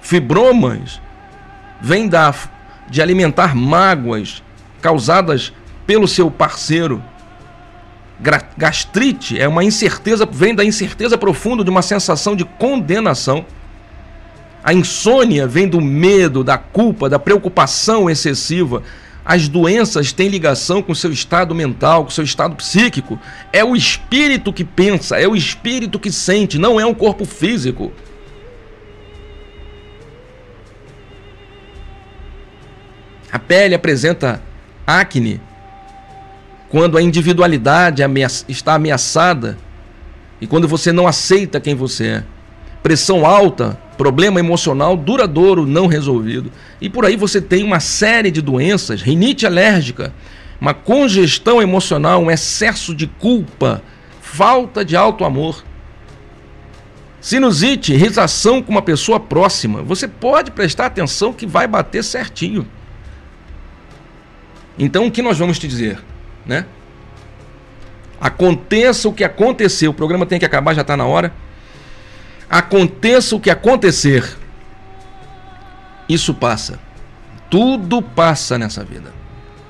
Fibromas 0.00 1.00
vêm 1.80 2.08
da 2.08 2.34
de 2.88 3.02
alimentar 3.02 3.54
mágoas 3.54 4.42
causadas 4.80 5.52
pelo 5.86 6.06
seu 6.06 6.30
parceiro. 6.30 7.02
Gastrite 8.56 9.38
é 9.38 9.46
uma 9.46 9.62
incerteza, 9.62 10.26
vem 10.30 10.54
da 10.54 10.64
incerteza 10.64 11.18
profunda 11.18 11.62
de 11.62 11.70
uma 11.70 11.82
sensação 11.82 12.34
de 12.34 12.44
condenação. 12.44 13.44
A 14.66 14.74
insônia 14.74 15.46
vem 15.46 15.68
do 15.68 15.80
medo, 15.80 16.42
da 16.42 16.58
culpa, 16.58 17.08
da 17.08 17.20
preocupação 17.20 18.10
excessiva. 18.10 18.82
As 19.24 19.46
doenças 19.46 20.12
têm 20.12 20.26
ligação 20.26 20.82
com 20.82 20.92
seu 20.92 21.12
estado 21.12 21.54
mental, 21.54 22.02
com 22.02 22.10
seu 22.10 22.24
estado 22.24 22.56
psíquico. 22.56 23.16
É 23.52 23.64
o 23.64 23.76
espírito 23.76 24.52
que 24.52 24.64
pensa, 24.64 25.20
é 25.20 25.28
o 25.28 25.36
espírito 25.36 26.00
que 26.00 26.10
sente, 26.10 26.58
não 26.58 26.80
é 26.80 26.84
um 26.84 26.92
corpo 26.92 27.24
físico. 27.24 27.92
A 33.30 33.38
pele 33.38 33.76
apresenta 33.76 34.42
acne 34.84 35.40
quando 36.68 36.98
a 36.98 37.02
individualidade 37.02 38.02
está 38.48 38.74
ameaçada 38.74 39.56
e 40.40 40.46
quando 40.48 40.66
você 40.66 40.90
não 40.90 41.06
aceita 41.06 41.60
quem 41.60 41.76
você 41.76 42.06
é. 42.08 42.24
Pressão 42.82 43.24
alta 43.24 43.85
problema 43.96 44.38
emocional 44.38 44.96
duradouro 44.96 45.66
não 45.66 45.86
resolvido. 45.86 46.50
E 46.80 46.88
por 46.88 47.04
aí 47.04 47.16
você 47.16 47.40
tem 47.40 47.64
uma 47.64 47.80
série 47.80 48.30
de 48.30 48.40
doenças, 48.40 49.02
rinite 49.02 49.46
alérgica, 49.46 50.12
uma 50.60 50.74
congestão 50.74 51.60
emocional, 51.60 52.22
um 52.22 52.30
excesso 52.30 52.94
de 52.94 53.06
culpa, 53.06 53.82
falta 54.20 54.84
de 54.84 54.96
alto 54.96 55.24
amor. 55.24 55.64
Sinusite, 57.20 57.92
irritação 57.92 58.62
com 58.62 58.70
uma 58.70 58.82
pessoa 58.82 59.18
próxima. 59.18 59.82
Você 59.82 60.06
pode 60.06 60.50
prestar 60.50 60.86
atenção 60.86 61.32
que 61.32 61.46
vai 61.46 61.66
bater 61.66 62.04
certinho. 62.04 62.66
Então 64.78 65.06
o 65.06 65.10
que 65.10 65.22
nós 65.22 65.38
vamos 65.38 65.58
te 65.58 65.66
dizer, 65.66 65.98
né? 66.44 66.66
Aconteça 68.20 69.08
o 69.08 69.12
que 69.12 69.24
acontecer, 69.24 69.88
o 69.88 69.94
programa 69.94 70.24
tem 70.24 70.38
que 70.38 70.44
acabar, 70.44 70.74
já 70.74 70.82
está 70.82 70.96
na 70.96 71.04
hora. 71.04 71.32
Aconteça 72.48 73.34
o 73.34 73.40
que 73.40 73.50
acontecer, 73.50 74.36
isso 76.08 76.32
passa. 76.32 76.78
Tudo 77.50 78.00
passa 78.00 78.58
nessa 78.58 78.84
vida. 78.84 79.12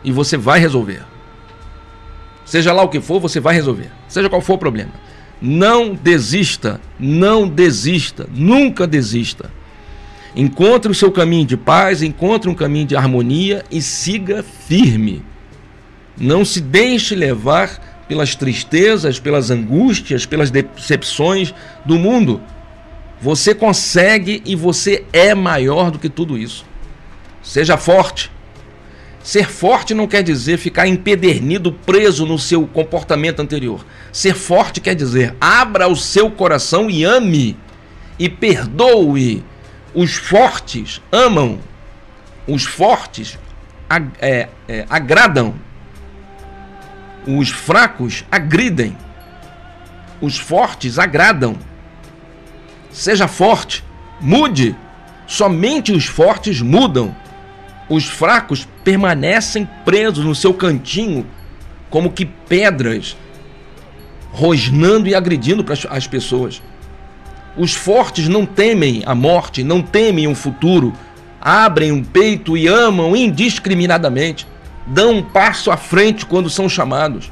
E 0.05 0.13
você 0.13 0.37
vai 0.37 0.61
resolver. 0.61 1.03
Seja 2.45 2.73
lá 2.73 2.83
o 2.83 2.89
que 2.89 3.01
for, 3.01 3.21
você 3.21 3.41
vai 3.41 3.55
resolver. 3.55 3.91
Seja 4.09 4.29
qual 4.29 4.41
for 4.41 4.55
o 4.55 4.59
problema. 4.59 4.93
Não 5.41 5.95
desista, 5.95 6.81
não 6.99 7.49
desista, 7.49 8.29
nunca 8.33 8.87
desista. 8.87 9.51
Encontre 10.35 10.91
o 10.91 10.95
seu 10.95 11.11
caminho 11.11 11.47
de 11.47 11.57
paz, 11.57 12.03
encontre 12.03 12.49
um 12.49 12.55
caminho 12.55 12.87
de 12.87 12.97
harmonia 12.97 13.65
e 13.71 13.81
siga 13.83 14.43
firme. 14.43 15.23
Não 16.17 16.45
se 16.45 16.61
deixe 16.61 17.15
levar 17.15 18.05
pelas 18.07 18.35
tristezas, 18.35 19.19
pelas 19.19 19.51
angústias, 19.51 20.25
pelas 20.25 20.51
decepções 20.51 21.53
do 21.85 21.99
mundo. 21.99 22.41
Você 23.21 23.55
consegue 23.55 24.43
e 24.45 24.55
você 24.55 25.05
é 25.13 25.35
maior 25.35 25.91
do 25.91 25.99
que 25.99 26.09
tudo 26.09 26.37
isso. 26.37 26.65
Seja 27.43 27.77
forte. 27.77 28.31
Ser 29.23 29.51
forte 29.51 29.93
não 29.93 30.07
quer 30.07 30.23
dizer 30.23 30.57
ficar 30.57 30.87
empedernido, 30.87 31.73
preso 31.73 32.25
no 32.25 32.39
seu 32.39 32.67
comportamento 32.67 33.41
anterior. 33.41 33.85
Ser 34.13 34.35
forte 34.35 34.81
quer 34.81 34.95
dizer 34.95 35.35
abra 35.41 35.89
o 35.89 35.97
seu 35.97 36.31
coração 36.31 36.89
e 36.89 37.03
ame 37.03 37.57
e 38.19 38.29
perdoe. 38.29 39.45
Os 39.95 40.15
fortes 40.15 41.01
amam, 41.11 41.59
os 42.47 42.65
fortes 42.65 43.39
é, 44.21 44.49
é, 44.69 44.87
agradam, 44.91 45.55
os 47.27 47.51
fracos 47.51 48.25
agridem, 48.31 48.97
os 50.21 50.39
fortes 50.39 50.99
agradam. 50.99 51.57
Seja 52.97 53.29
forte, 53.29 53.85
mude. 54.19 54.75
Somente 55.27 55.93
os 55.93 56.07
fortes 56.07 56.63
mudam. 56.63 57.15
Os 57.91 58.07
fracos 58.07 58.67
permanecem 58.83 59.69
presos 59.85 60.25
no 60.25 60.35
seu 60.35 60.55
cantinho, 60.55 61.27
como 61.91 62.11
que 62.11 62.25
pedras, 62.25 63.15
rosnando 64.33 65.09
e 65.09 65.15
agredindo 65.15 65.63
as 65.91 66.07
pessoas. 66.07 66.63
Os 67.55 67.75
fortes 67.75 68.29
não 68.29 68.47
temem 68.47 69.03
a 69.05 69.15
morte, 69.15 69.63
não 69.63 69.83
temem 69.83 70.27
um 70.27 70.35
futuro, 70.35 70.95
abrem 71.39 71.93
um 71.93 72.03
peito 72.03 72.57
e 72.57 72.67
amam 72.67 73.15
indiscriminadamente, 73.15 74.47
dão 74.87 75.17
um 75.17 75.23
passo 75.23 75.71
à 75.71 75.77
frente 75.77 76.25
quando 76.25 76.49
são 76.49 76.67
chamados. 76.67 77.31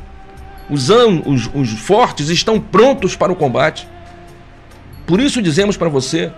Os, 0.69 0.91
os, 0.91 1.51
os 1.55 1.71
fortes 1.71 2.29
estão 2.29 2.61
prontos 2.61 3.17
para 3.17 3.33
o 3.33 3.37
combate. 3.37 3.94
Por 5.07 5.21
isso 5.21 5.43
dizemos 5.43 5.77
para 5.77 5.89
você: 5.89 6.33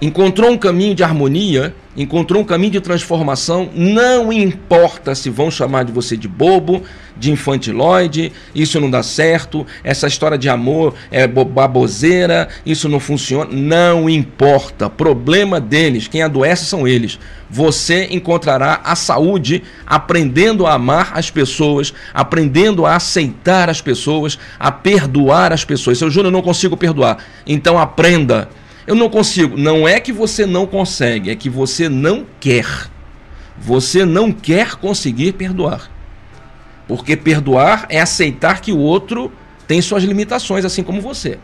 encontrou 0.00 0.50
um 0.50 0.58
caminho 0.58 0.94
de 0.94 1.02
harmonia, 1.02 1.74
encontrou 1.96 2.42
um 2.42 2.44
caminho 2.44 2.72
de 2.72 2.80
transformação, 2.80 3.68
não 3.74 4.32
importa 4.32 5.14
se 5.14 5.28
vão 5.28 5.50
chamar 5.50 5.84
de 5.84 5.92
você 5.92 6.16
de 6.16 6.26
bobo, 6.26 6.82
de 7.16 7.30
infantiloide, 7.30 8.32
isso 8.54 8.80
não 8.80 8.90
dá 8.90 9.02
certo, 9.02 9.66
essa 9.84 10.06
história 10.06 10.38
de 10.38 10.48
amor 10.48 10.94
é 11.10 11.26
baboseira, 11.26 12.48
isso 12.64 12.88
não 12.88 12.98
funciona, 12.98 13.50
não 13.52 14.08
importa, 14.08 14.88
problema 14.88 15.60
deles, 15.60 16.08
quem 16.08 16.22
adoece 16.22 16.64
são 16.64 16.88
eles. 16.88 17.18
Você 17.50 18.08
encontrará 18.10 18.80
a 18.82 18.96
saúde 18.96 19.62
aprendendo 19.86 20.66
a 20.66 20.72
amar 20.72 21.12
as 21.14 21.30
pessoas, 21.30 21.92
aprendendo 22.14 22.86
a 22.86 22.96
aceitar 22.96 23.68
as 23.68 23.82
pessoas, 23.82 24.38
a 24.58 24.72
perdoar 24.72 25.52
as 25.52 25.62
pessoas. 25.62 25.98
Seu 25.98 26.10
Júnior, 26.10 26.32
não 26.32 26.40
consigo 26.40 26.78
perdoar. 26.78 27.18
Então 27.46 27.78
aprenda 27.78 28.48
eu 28.86 28.94
não 28.94 29.08
consigo. 29.08 29.56
Não 29.56 29.86
é 29.86 30.00
que 30.00 30.12
você 30.12 30.46
não 30.46 30.66
consegue, 30.66 31.30
é 31.30 31.36
que 31.36 31.48
você 31.48 31.88
não 31.88 32.26
quer. 32.40 32.66
Você 33.58 34.04
não 34.04 34.32
quer 34.32 34.74
conseguir 34.76 35.32
perdoar. 35.32 35.90
Porque 36.88 37.16
perdoar 37.16 37.86
é 37.88 38.00
aceitar 38.00 38.60
que 38.60 38.72
o 38.72 38.78
outro 38.78 39.32
tem 39.66 39.80
suas 39.80 40.02
limitações, 40.02 40.64
assim 40.64 40.82
como 40.82 41.00
você. 41.00 41.38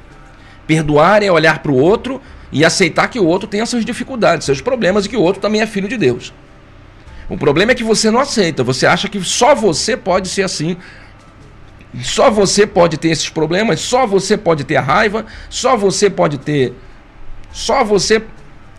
Perdoar 0.66 1.22
é 1.22 1.30
olhar 1.30 1.60
para 1.60 1.72
o 1.72 1.76
outro 1.76 2.20
e 2.50 2.64
aceitar 2.64 3.08
que 3.08 3.20
o 3.20 3.26
outro 3.26 3.48
tem 3.48 3.60
as 3.60 3.68
suas 3.68 3.84
dificuldades, 3.84 4.44
seus 4.44 4.60
problemas 4.60 5.06
e 5.06 5.08
que 5.08 5.16
o 5.16 5.22
outro 5.22 5.40
também 5.40 5.60
é 5.60 5.66
filho 5.66 5.88
de 5.88 5.96
Deus. 5.96 6.32
O 7.28 7.36
problema 7.36 7.72
é 7.72 7.74
que 7.74 7.84
você 7.84 8.10
não 8.10 8.20
aceita, 8.20 8.64
você 8.64 8.86
acha 8.86 9.08
que 9.08 9.22
só 9.22 9.54
você 9.54 9.96
pode 9.96 10.28
ser 10.28 10.42
assim, 10.42 10.76
só 12.02 12.30
você 12.30 12.66
pode 12.66 12.96
ter 12.96 13.08
esses 13.08 13.28
problemas, 13.28 13.80
só 13.80 14.06
você 14.06 14.36
pode 14.36 14.64
ter 14.64 14.76
a 14.76 14.80
raiva, 14.80 15.26
só 15.48 15.76
você 15.76 16.08
pode 16.08 16.38
ter 16.38 16.74
só 17.52 17.84
você. 17.84 18.22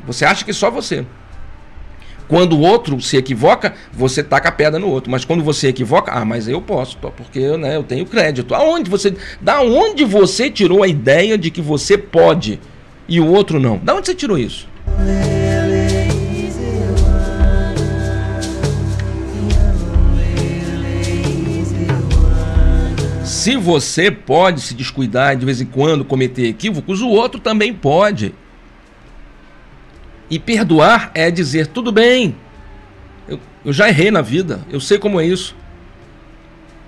Você 0.05 0.25
acha 0.25 0.45
que 0.45 0.53
só 0.53 0.69
você. 0.71 1.05
Quando 2.27 2.55
o 2.55 2.61
outro 2.61 3.01
se 3.01 3.17
equivoca, 3.17 3.73
você 3.91 4.21
taca 4.21 4.49
a 4.49 4.51
pedra 4.51 4.79
no 4.79 4.87
outro. 4.87 5.09
Mas 5.09 5.25
quando 5.25 5.43
você 5.43 5.69
equivoca, 5.69 6.11
ah, 6.11 6.23
mas 6.23 6.47
eu 6.47 6.61
posso, 6.61 6.95
porque 6.97 7.57
né, 7.57 7.75
eu 7.75 7.83
tenho 7.83 8.05
crédito. 8.05 8.53
Aonde 8.53 8.89
você. 8.89 9.15
Da 9.41 9.61
onde 9.61 10.05
você 10.05 10.49
tirou 10.49 10.83
a 10.83 10.87
ideia 10.87 11.37
de 11.37 11.49
que 11.49 11.61
você 11.61 11.97
pode 11.97 12.59
e 13.07 13.19
o 13.19 13.25
outro 13.25 13.59
não? 13.59 13.77
Da 13.79 13.95
onde 13.95 14.05
você 14.05 14.13
tirou 14.13 14.37
isso? 14.37 14.67
Se 23.23 23.55
você 23.55 24.11
pode 24.11 24.61
se 24.61 24.75
descuidar 24.75 25.35
de 25.35 25.45
vez 25.45 25.59
em 25.59 25.65
quando, 25.65 26.05
cometer 26.05 26.45
equívocos, 26.45 27.01
o 27.01 27.07
outro 27.07 27.39
também 27.39 27.73
pode. 27.73 28.35
E 30.29 30.37
perdoar 30.37 31.11
é 31.13 31.31
dizer: 31.31 31.67
tudo 31.67 31.91
bem, 31.91 32.35
eu, 33.27 33.39
eu 33.65 33.73
já 33.73 33.89
errei 33.89 34.11
na 34.11 34.21
vida, 34.21 34.61
eu 34.69 34.79
sei 34.79 34.97
como 34.97 35.19
é 35.19 35.25
isso. 35.25 35.55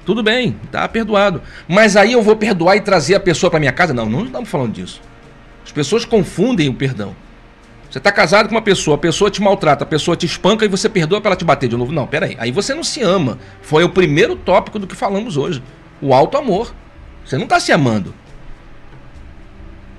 Tudo 0.05 0.23
bem, 0.23 0.55
tá 0.71 0.87
perdoado. 0.87 1.41
Mas 1.67 1.95
aí 1.95 2.13
eu 2.13 2.21
vou 2.21 2.35
perdoar 2.35 2.75
e 2.75 2.81
trazer 2.81 3.15
a 3.15 3.19
pessoa 3.19 3.49
para 3.49 3.59
minha 3.59 3.71
casa? 3.71 3.93
Não, 3.93 4.07
não 4.07 4.25
estamos 4.25 4.49
falando 4.49 4.73
disso. 4.73 4.99
As 5.63 5.71
pessoas 5.71 6.05
confundem 6.05 6.67
o 6.69 6.73
perdão. 6.73 7.15
Você 7.89 7.97
está 7.97 8.11
casado 8.11 8.47
com 8.47 8.55
uma 8.55 8.61
pessoa, 8.61 8.95
a 8.95 8.97
pessoa 8.97 9.29
te 9.29 9.41
maltrata, 9.41 9.83
a 9.83 9.87
pessoa 9.87 10.15
te 10.15 10.25
espanca 10.25 10.63
e 10.63 10.67
você 10.69 10.87
perdoa 10.87 11.19
para 11.19 11.31
ela 11.31 11.35
te 11.35 11.43
bater 11.43 11.67
de 11.67 11.75
novo. 11.75 11.91
Não, 11.91 12.07
peraí. 12.07 12.37
Aí 12.39 12.49
você 12.49 12.73
não 12.73 12.83
se 12.83 13.01
ama. 13.01 13.37
Foi 13.61 13.83
o 13.83 13.89
primeiro 13.89 14.35
tópico 14.35 14.79
do 14.79 14.87
que 14.87 14.95
falamos 14.95 15.35
hoje. 15.35 15.61
O 16.01 16.13
alto 16.13 16.37
amor. 16.37 16.73
Você 17.25 17.37
não 17.37 17.43
está 17.43 17.59
se 17.59 17.71
amando. 17.71 18.15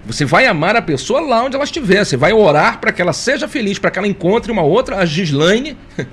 Você 0.05 0.24
vai 0.24 0.46
amar 0.46 0.74
a 0.74 0.82
pessoa 0.82 1.20
lá 1.20 1.44
onde 1.44 1.55
ela 1.55 1.64
estiver. 1.64 2.05
Você 2.05 2.16
vai 2.16 2.32
orar 2.32 2.80
para 2.80 2.92
que 2.92 3.00
ela 3.00 3.12
seja 3.12 3.46
feliz, 3.46 3.78
para 3.78 3.90
que 3.90 3.98
ela 3.98 4.09
encontre 4.09 4.50
uma 4.50 4.62
outra, 4.62 4.96
a 4.96 5.07
Gislaine, 5.07 5.76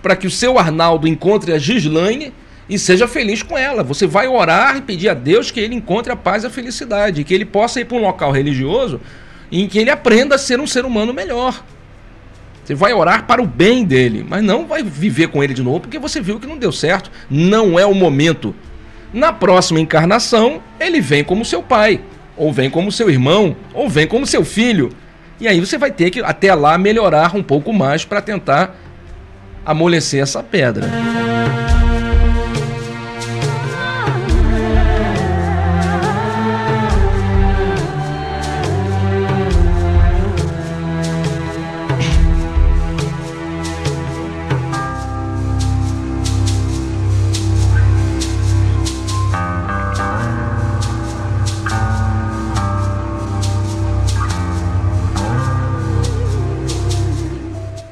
para 0.00 0.14
que 0.14 0.26
o 0.26 0.30
seu 0.30 0.58
Arnaldo 0.58 1.08
encontre 1.08 1.52
a 1.52 1.58
Gislaine 1.58 2.32
e 2.68 2.78
seja 2.78 3.08
feliz 3.08 3.42
com 3.42 3.58
ela. 3.58 3.82
Você 3.82 4.06
vai 4.06 4.28
orar 4.28 4.76
e 4.76 4.82
pedir 4.82 5.08
a 5.08 5.14
Deus 5.14 5.50
que 5.50 5.58
ele 5.58 5.74
encontre 5.74 6.12
a 6.12 6.16
paz 6.16 6.44
e 6.44 6.46
a 6.46 6.50
felicidade, 6.50 7.24
que 7.24 7.34
ele 7.34 7.44
possa 7.44 7.80
ir 7.80 7.84
para 7.84 7.96
um 7.96 8.00
local 8.00 8.30
religioso 8.30 9.00
em 9.50 9.66
que 9.66 9.78
ele 9.78 9.90
aprenda 9.90 10.36
a 10.36 10.38
ser 10.38 10.60
um 10.60 10.66
ser 10.66 10.84
humano 10.84 11.12
melhor. 11.12 11.64
Você 12.64 12.76
vai 12.76 12.92
orar 12.92 13.26
para 13.26 13.42
o 13.42 13.46
bem 13.46 13.84
dele, 13.84 14.24
mas 14.26 14.42
não 14.42 14.66
vai 14.66 14.84
viver 14.84 15.26
com 15.28 15.42
ele 15.42 15.52
de 15.52 15.64
novo 15.64 15.80
porque 15.80 15.98
você 15.98 16.20
viu 16.20 16.38
que 16.38 16.46
não 16.46 16.56
deu 16.56 16.70
certo. 16.70 17.10
Não 17.28 17.76
é 17.76 17.84
o 17.84 17.92
momento. 17.92 18.54
Na 19.12 19.32
próxima 19.32 19.80
encarnação, 19.80 20.62
ele 20.78 21.00
vem 21.00 21.24
como 21.24 21.44
seu 21.44 21.60
pai 21.60 22.00
ou 22.42 22.52
vem 22.52 22.68
como 22.68 22.90
seu 22.90 23.08
irmão, 23.08 23.54
ou 23.72 23.88
vem 23.88 24.04
como 24.04 24.26
seu 24.26 24.44
filho. 24.44 24.90
E 25.38 25.46
aí 25.46 25.60
você 25.60 25.78
vai 25.78 25.92
ter 25.92 26.10
que 26.10 26.18
até 26.18 26.52
lá 26.52 26.76
melhorar 26.76 27.36
um 27.36 27.42
pouco 27.42 27.72
mais 27.72 28.04
para 28.04 28.20
tentar 28.20 28.76
amolecer 29.64 30.20
essa 30.20 30.42
pedra. 30.42 30.90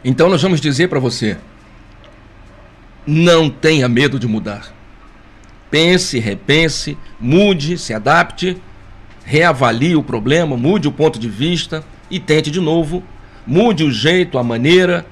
Então 0.05 0.29
nós 0.29 0.43
vamos 0.43 0.61
dizer 0.61 0.89
para 0.89 0.99
você: 0.99 1.37
não 3.07 3.51
tenha 3.51 3.89
medo 3.89 4.19
de 4.19 4.27
mudar. 4.27 4.75
Pense, 5.71 6.19
repense, 6.19 6.99
mude, 7.19 7.79
se 7.79 7.95
adapte, 7.95 8.57
reavalie 9.25 9.95
o 9.95 10.03
problema, 10.03 10.57
mude 10.57 10.89
o 10.89 10.93
ponto 10.93 11.19
de 11.19 11.29
vista 11.29 11.85
e 12.11 12.19
tente 12.19 12.51
de 12.51 12.61
novo. 12.61 13.03
Mude 13.47 13.85
o 13.85 13.91
jeito, 13.91 14.39
a 14.39 14.43
maneira 14.43 15.07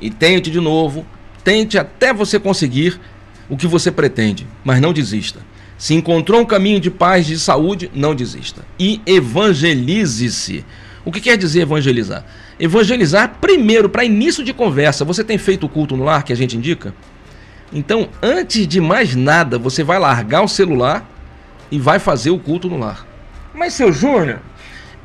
e 0.00 0.10
tente 0.10 0.50
de 0.50 0.60
novo. 0.60 1.04
Tente 1.44 1.78
até 1.78 2.12
você 2.12 2.38
conseguir 2.38 3.00
o 3.48 3.56
que 3.56 3.66
você 3.66 3.90
pretende, 3.90 4.46
mas 4.64 4.80
não 4.80 4.92
desista. 4.92 5.40
Se 5.78 5.94
encontrou 5.94 6.40
um 6.40 6.44
caminho 6.44 6.80
de 6.80 6.90
paz, 6.90 7.26
de 7.26 7.38
saúde, 7.38 7.90
não 7.94 8.14
desista. 8.14 8.64
E 8.78 9.00
evangelize-se. 9.06 10.64
O 11.06 11.12
que 11.12 11.20
quer 11.20 11.38
dizer 11.38 11.60
evangelizar? 11.60 12.24
Evangelizar, 12.58 13.36
primeiro, 13.40 13.88
para 13.88 14.04
início 14.04 14.42
de 14.42 14.52
conversa. 14.52 15.04
Você 15.04 15.22
tem 15.22 15.38
feito 15.38 15.64
o 15.64 15.68
culto 15.68 15.96
no 15.96 16.02
lar 16.02 16.24
que 16.24 16.32
a 16.32 16.36
gente 16.36 16.56
indica? 16.56 16.92
Então, 17.72 18.08
antes 18.20 18.66
de 18.66 18.80
mais 18.80 19.14
nada, 19.14 19.56
você 19.56 19.84
vai 19.84 20.00
largar 20.00 20.42
o 20.42 20.48
celular 20.48 21.08
e 21.70 21.78
vai 21.78 22.00
fazer 22.00 22.30
o 22.30 22.40
culto 22.40 22.68
no 22.68 22.76
lar. 22.76 23.06
Mas, 23.54 23.74
seu 23.74 23.92
Júnior, 23.92 24.40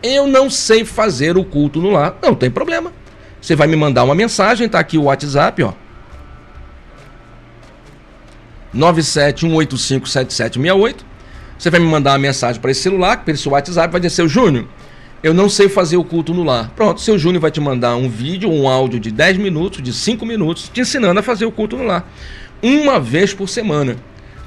eu 0.01 0.25
não 0.25 0.49
sei 0.49 0.83
fazer 0.83 1.37
o 1.37 1.43
culto 1.43 1.79
no 1.79 1.91
lar. 1.91 2.17
Não 2.19 2.33
tem 2.33 2.49
problema. 2.49 2.91
Você 3.39 3.55
vai 3.55 3.67
me 3.67 3.75
mandar 3.75 4.03
uma 4.03 4.15
mensagem, 4.15 4.67
tá 4.67 4.79
aqui 4.79 4.97
o 4.97 5.03
WhatsApp, 5.03 5.61
ó. 5.61 5.73
971857768. 8.75 10.95
Você 11.59 11.69
vai 11.69 11.79
me 11.79 11.85
mandar 11.85 12.13
uma 12.13 12.17
mensagem 12.17 12.59
para 12.59 12.71
esse 12.71 12.81
celular, 12.81 13.23
para 13.23 13.35
esse 13.35 13.47
WhatsApp, 13.47 13.91
vai 13.91 14.01
dizer, 14.01 14.15
seu 14.15 14.27
Júnior, 14.27 14.65
eu 15.23 15.33
não 15.33 15.47
sei 15.47 15.69
fazer 15.69 15.97
o 15.97 16.03
culto 16.03 16.33
no 16.33 16.43
lar. 16.43 16.71
Pronto, 16.75 16.99
seu 16.99 17.17
Júnior 17.17 17.41
vai 17.41 17.51
te 17.51 17.61
mandar 17.61 17.95
um 17.95 18.09
vídeo, 18.09 18.49
um 18.49 18.67
áudio 18.67 18.99
de 18.99 19.11
10 19.11 19.37
minutos, 19.37 19.81
de 19.81 19.93
5 19.93 20.25
minutos, 20.25 20.69
te 20.73 20.81
ensinando 20.81 21.19
a 21.19 21.23
fazer 21.23 21.45
o 21.45 21.51
culto 21.51 21.77
no 21.77 21.83
lar. 21.83 22.11
Uma 22.61 22.99
vez 22.99 23.33
por 23.33 23.47
semana. 23.47 23.97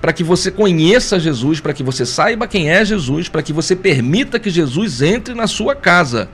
Para 0.01 0.13
que 0.13 0.23
você 0.23 0.51
conheça 0.51 1.19
Jesus, 1.19 1.61
para 1.61 1.73
que 1.73 1.83
você 1.83 2.05
saiba 2.05 2.47
quem 2.47 2.71
é 2.71 2.85
Jesus, 2.85 3.29
para 3.29 3.43
que 3.43 3.53
você 3.53 3.75
permita 3.75 4.39
que 4.39 4.51
Jesus 4.51 5.01
entre 5.01 5.35
na 5.35 5.47
sua 5.47 5.75
casa. 5.75 6.29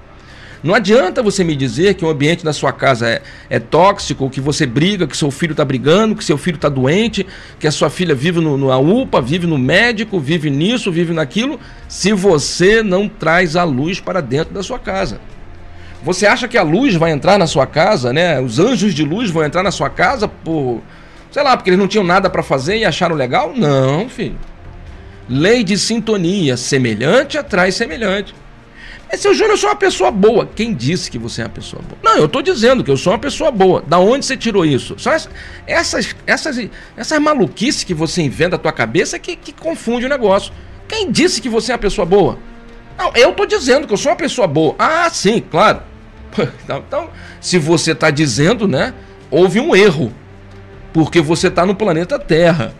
Não 0.62 0.74
adianta 0.74 1.22
você 1.22 1.42
me 1.42 1.56
dizer 1.56 1.94
que 1.94 2.04
o 2.04 2.10
ambiente 2.10 2.44
da 2.44 2.52
sua 2.52 2.70
casa 2.70 3.08
é, 3.08 3.22
é 3.48 3.58
tóxico, 3.58 4.28
que 4.28 4.40
você 4.40 4.66
briga, 4.66 5.06
que 5.06 5.16
seu 5.16 5.30
filho 5.30 5.52
está 5.52 5.64
brigando, 5.64 6.14
que 6.14 6.22
seu 6.22 6.36
filho 6.36 6.56
está 6.56 6.68
doente, 6.68 7.26
que 7.58 7.66
a 7.66 7.72
sua 7.72 7.88
filha 7.88 8.14
vive 8.14 8.40
no, 8.40 8.58
no 8.58 9.00
UPA, 9.00 9.22
vive 9.22 9.46
no 9.46 9.56
médico, 9.56 10.20
vive 10.20 10.50
nisso, 10.50 10.92
vive 10.92 11.14
naquilo, 11.14 11.58
se 11.88 12.12
você 12.12 12.82
não 12.82 13.08
traz 13.08 13.56
a 13.56 13.64
luz 13.64 14.00
para 14.00 14.20
dentro 14.20 14.52
da 14.52 14.62
sua 14.62 14.78
casa. 14.78 15.18
Você 16.02 16.26
acha 16.26 16.46
que 16.46 16.58
a 16.58 16.62
luz 16.62 16.94
vai 16.94 17.10
entrar 17.10 17.38
na 17.38 17.46
sua 17.46 17.66
casa, 17.66 18.12
né? 18.12 18.40
Os 18.40 18.58
anjos 18.58 18.94
de 18.94 19.04
luz 19.04 19.30
vão 19.30 19.44
entrar 19.44 19.62
na 19.62 19.70
sua 19.70 19.88
casa 19.88 20.28
por, 20.28 20.82
sei 21.30 21.42
lá, 21.42 21.56
porque 21.56 21.70
eles 21.70 21.78
não 21.78 21.88
tinham 21.88 22.04
nada 22.04 22.28
para 22.28 22.42
fazer 22.42 22.76
e 22.76 22.84
acharam 22.84 23.16
legal? 23.16 23.52
Não, 23.56 24.08
filho. 24.08 24.38
Lei 25.28 25.62
de 25.62 25.78
sintonia, 25.78 26.56
semelhante 26.56 27.38
atrai 27.38 27.70
semelhante. 27.70 28.34
É, 29.10 29.16
seu 29.16 29.34
Júnior, 29.34 29.54
eu 29.54 29.56
sou 29.56 29.68
uma 29.68 29.76
pessoa 29.76 30.10
boa. 30.12 30.48
Quem 30.54 30.72
disse 30.72 31.10
que 31.10 31.18
você 31.18 31.42
é 31.42 31.44
uma 31.44 31.50
pessoa 31.50 31.82
boa? 31.82 31.98
Não, 32.00 32.16
eu 32.16 32.26
estou 32.26 32.40
dizendo 32.40 32.84
que 32.84 32.90
eu 32.90 32.96
sou 32.96 33.12
uma 33.12 33.18
pessoa 33.18 33.50
boa. 33.50 33.82
Da 33.84 33.98
onde 33.98 34.24
você 34.24 34.36
tirou 34.36 34.64
isso? 34.64 34.96
São 34.98 35.12
essas, 35.12 36.14
essas, 36.26 36.68
essas, 36.96 37.18
maluquices 37.18 37.82
que 37.82 37.92
você 37.92 38.22
inventa 38.22 38.50
da 38.50 38.58
tua 38.58 38.72
cabeça 38.72 39.18
que, 39.18 39.34
que 39.34 39.52
confunde 39.52 40.06
o 40.06 40.08
negócio. 40.08 40.52
Quem 40.86 41.10
disse 41.10 41.40
que 41.40 41.48
você 41.48 41.72
é 41.72 41.74
uma 41.74 41.80
pessoa 41.80 42.06
boa? 42.06 42.38
Não, 42.96 43.10
eu 43.16 43.30
estou 43.30 43.46
dizendo 43.46 43.84
que 43.84 43.92
eu 43.92 43.96
sou 43.96 44.12
uma 44.12 44.16
pessoa 44.16 44.46
boa. 44.46 44.76
Ah, 44.78 45.10
sim, 45.10 45.42
claro. 45.50 45.82
Então, 46.62 46.84
então 46.86 47.10
se 47.40 47.58
você 47.58 47.90
está 47.90 48.10
dizendo, 48.10 48.68
né? 48.68 48.94
Houve 49.28 49.58
um 49.58 49.74
erro. 49.74 50.12
Porque 50.92 51.20
você 51.20 51.48
está 51.48 51.66
no 51.66 51.74
planeta 51.74 52.16
Terra. 52.16 52.72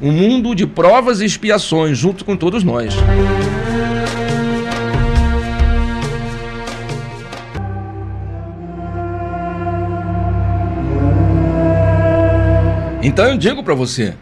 Um 0.00 0.12
mundo 0.12 0.54
de 0.54 0.66
provas 0.66 1.22
e 1.22 1.24
expiações, 1.24 1.96
junto 1.96 2.24
com 2.24 2.36
todos 2.36 2.62
nós. 2.62 2.94
Então 13.08 13.24
eu 13.24 13.38
digo 13.38 13.64
para 13.64 13.72
você, 13.72 14.12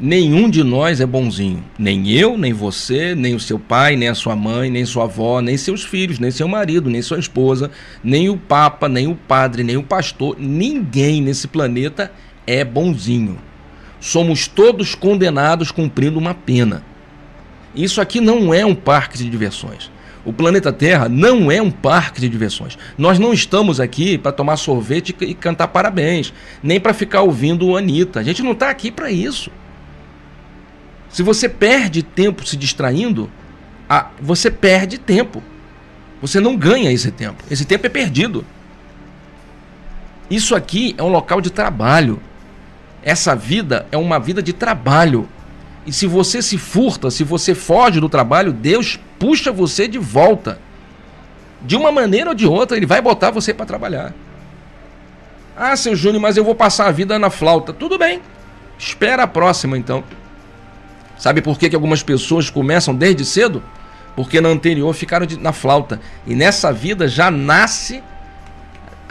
nenhum 0.00 0.48
de 0.48 0.64
nós 0.64 1.02
é 1.02 1.06
bonzinho. 1.06 1.62
Nem 1.78 2.10
eu, 2.10 2.38
nem 2.38 2.50
você, 2.50 3.14
nem 3.14 3.34
o 3.34 3.40
seu 3.40 3.58
pai, 3.58 3.94
nem 3.94 4.08
a 4.08 4.14
sua 4.14 4.34
mãe, 4.34 4.70
nem 4.70 4.86
sua 4.86 5.04
avó, 5.04 5.42
nem 5.42 5.58
seus 5.58 5.84
filhos, 5.84 6.18
nem 6.18 6.30
seu 6.30 6.48
marido, 6.48 6.88
nem 6.88 7.02
sua 7.02 7.18
esposa, 7.18 7.70
nem 8.02 8.30
o 8.30 8.38
papa, 8.38 8.88
nem 8.88 9.06
o 9.06 9.14
padre, 9.14 9.62
nem 9.62 9.76
o 9.76 9.82
pastor. 9.82 10.34
Ninguém 10.38 11.20
nesse 11.20 11.46
planeta 11.46 12.10
é 12.46 12.64
bonzinho. 12.64 13.38
Somos 14.00 14.46
todos 14.46 14.94
condenados 14.94 15.70
cumprindo 15.70 16.18
uma 16.18 16.32
pena. 16.32 16.82
Isso 17.74 18.00
aqui 18.00 18.18
não 18.18 18.54
é 18.54 18.64
um 18.64 18.74
parque 18.74 19.18
de 19.18 19.28
diversões. 19.28 19.90
O 20.24 20.32
planeta 20.32 20.72
Terra 20.72 21.08
não 21.08 21.50
é 21.50 21.60
um 21.60 21.70
parque 21.70 22.20
de 22.20 22.28
diversões. 22.28 22.78
Nós 22.96 23.18
não 23.18 23.32
estamos 23.32 23.80
aqui 23.80 24.16
para 24.16 24.30
tomar 24.30 24.56
sorvete 24.56 25.14
e 25.20 25.34
cantar 25.34 25.68
parabéns, 25.68 26.32
nem 26.62 26.78
para 26.78 26.94
ficar 26.94 27.22
ouvindo 27.22 27.76
Anitta. 27.76 28.20
A 28.20 28.22
gente 28.22 28.42
não 28.42 28.52
está 28.52 28.70
aqui 28.70 28.90
para 28.90 29.10
isso. 29.10 29.50
Se 31.08 31.22
você 31.22 31.48
perde 31.48 32.02
tempo 32.02 32.46
se 32.46 32.56
distraindo, 32.56 33.28
você 34.20 34.50
perde 34.50 34.96
tempo. 34.96 35.42
Você 36.20 36.38
não 36.38 36.56
ganha 36.56 36.92
esse 36.92 37.10
tempo. 37.10 37.42
Esse 37.50 37.64
tempo 37.64 37.84
é 37.86 37.90
perdido. 37.90 38.46
Isso 40.30 40.54
aqui 40.54 40.94
é 40.96 41.02
um 41.02 41.08
local 41.08 41.40
de 41.40 41.50
trabalho. 41.50 42.20
Essa 43.02 43.34
vida 43.34 43.86
é 43.90 43.96
uma 43.96 44.20
vida 44.20 44.40
de 44.40 44.52
trabalho. 44.52 45.28
E 45.86 45.92
se 45.92 46.06
você 46.06 46.40
se 46.40 46.56
furta, 46.56 47.10
se 47.10 47.24
você 47.24 47.54
foge 47.54 48.00
do 48.00 48.08
trabalho, 48.08 48.52
Deus 48.52 48.98
puxa 49.18 49.50
você 49.50 49.88
de 49.88 49.98
volta. 49.98 50.60
De 51.60 51.76
uma 51.76 51.90
maneira 51.90 52.30
ou 52.30 52.34
de 52.34 52.46
outra, 52.46 52.76
ele 52.76 52.86
vai 52.86 53.00
botar 53.00 53.30
você 53.30 53.52
para 53.52 53.66
trabalhar. 53.66 54.12
Ah, 55.56 55.76
seu 55.76 55.94
Júnior, 55.94 56.20
mas 56.20 56.36
eu 56.36 56.44
vou 56.44 56.54
passar 56.54 56.86
a 56.86 56.92
vida 56.92 57.18
na 57.18 57.30
flauta. 57.30 57.72
Tudo 57.72 57.98
bem. 57.98 58.20
Espera 58.78 59.24
a 59.24 59.26
próxima 59.26 59.76
então. 59.76 60.02
Sabe 61.18 61.40
por 61.40 61.58
que, 61.58 61.68
que 61.68 61.76
algumas 61.76 62.02
pessoas 62.02 62.50
começam 62.50 62.94
desde 62.94 63.24
cedo? 63.24 63.62
Porque 64.16 64.40
na 64.40 64.48
anterior 64.48 64.92
ficaram 64.92 65.24
de, 65.24 65.38
na 65.38 65.52
flauta. 65.52 66.00
E 66.26 66.34
nessa 66.34 66.72
vida 66.72 67.06
já 67.06 67.30
nasce 67.30 68.02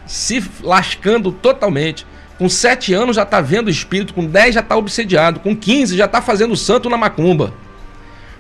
se 0.05 0.43
lascando 0.61 1.32
totalmente. 1.32 2.05
Com 2.41 2.49
7 2.49 2.91
anos 2.91 3.17
já 3.17 3.21
está 3.21 3.39
vendo 3.39 3.69
espírito, 3.69 4.15
com 4.15 4.25
10 4.25 4.55
já 4.55 4.61
está 4.61 4.75
obsediado, 4.75 5.39
com 5.41 5.55
15 5.55 5.95
já 5.95 6.05
está 6.05 6.23
fazendo 6.23 6.57
santo 6.57 6.89
na 6.89 6.97
macumba. 6.97 7.53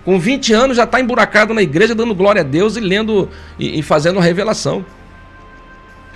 Com 0.03 0.17
20 0.17 0.53
anos 0.53 0.77
já 0.77 0.85
está 0.85 0.99
emburacado 0.99 1.53
na 1.53 1.61
igreja 1.61 1.93
dando 1.93 2.15
glória 2.15 2.41
a 2.41 2.43
Deus 2.43 2.75
e 2.75 2.79
lendo 2.79 3.29
e, 3.59 3.77
e 3.77 3.83
fazendo 3.83 4.19
revelação. 4.19 4.83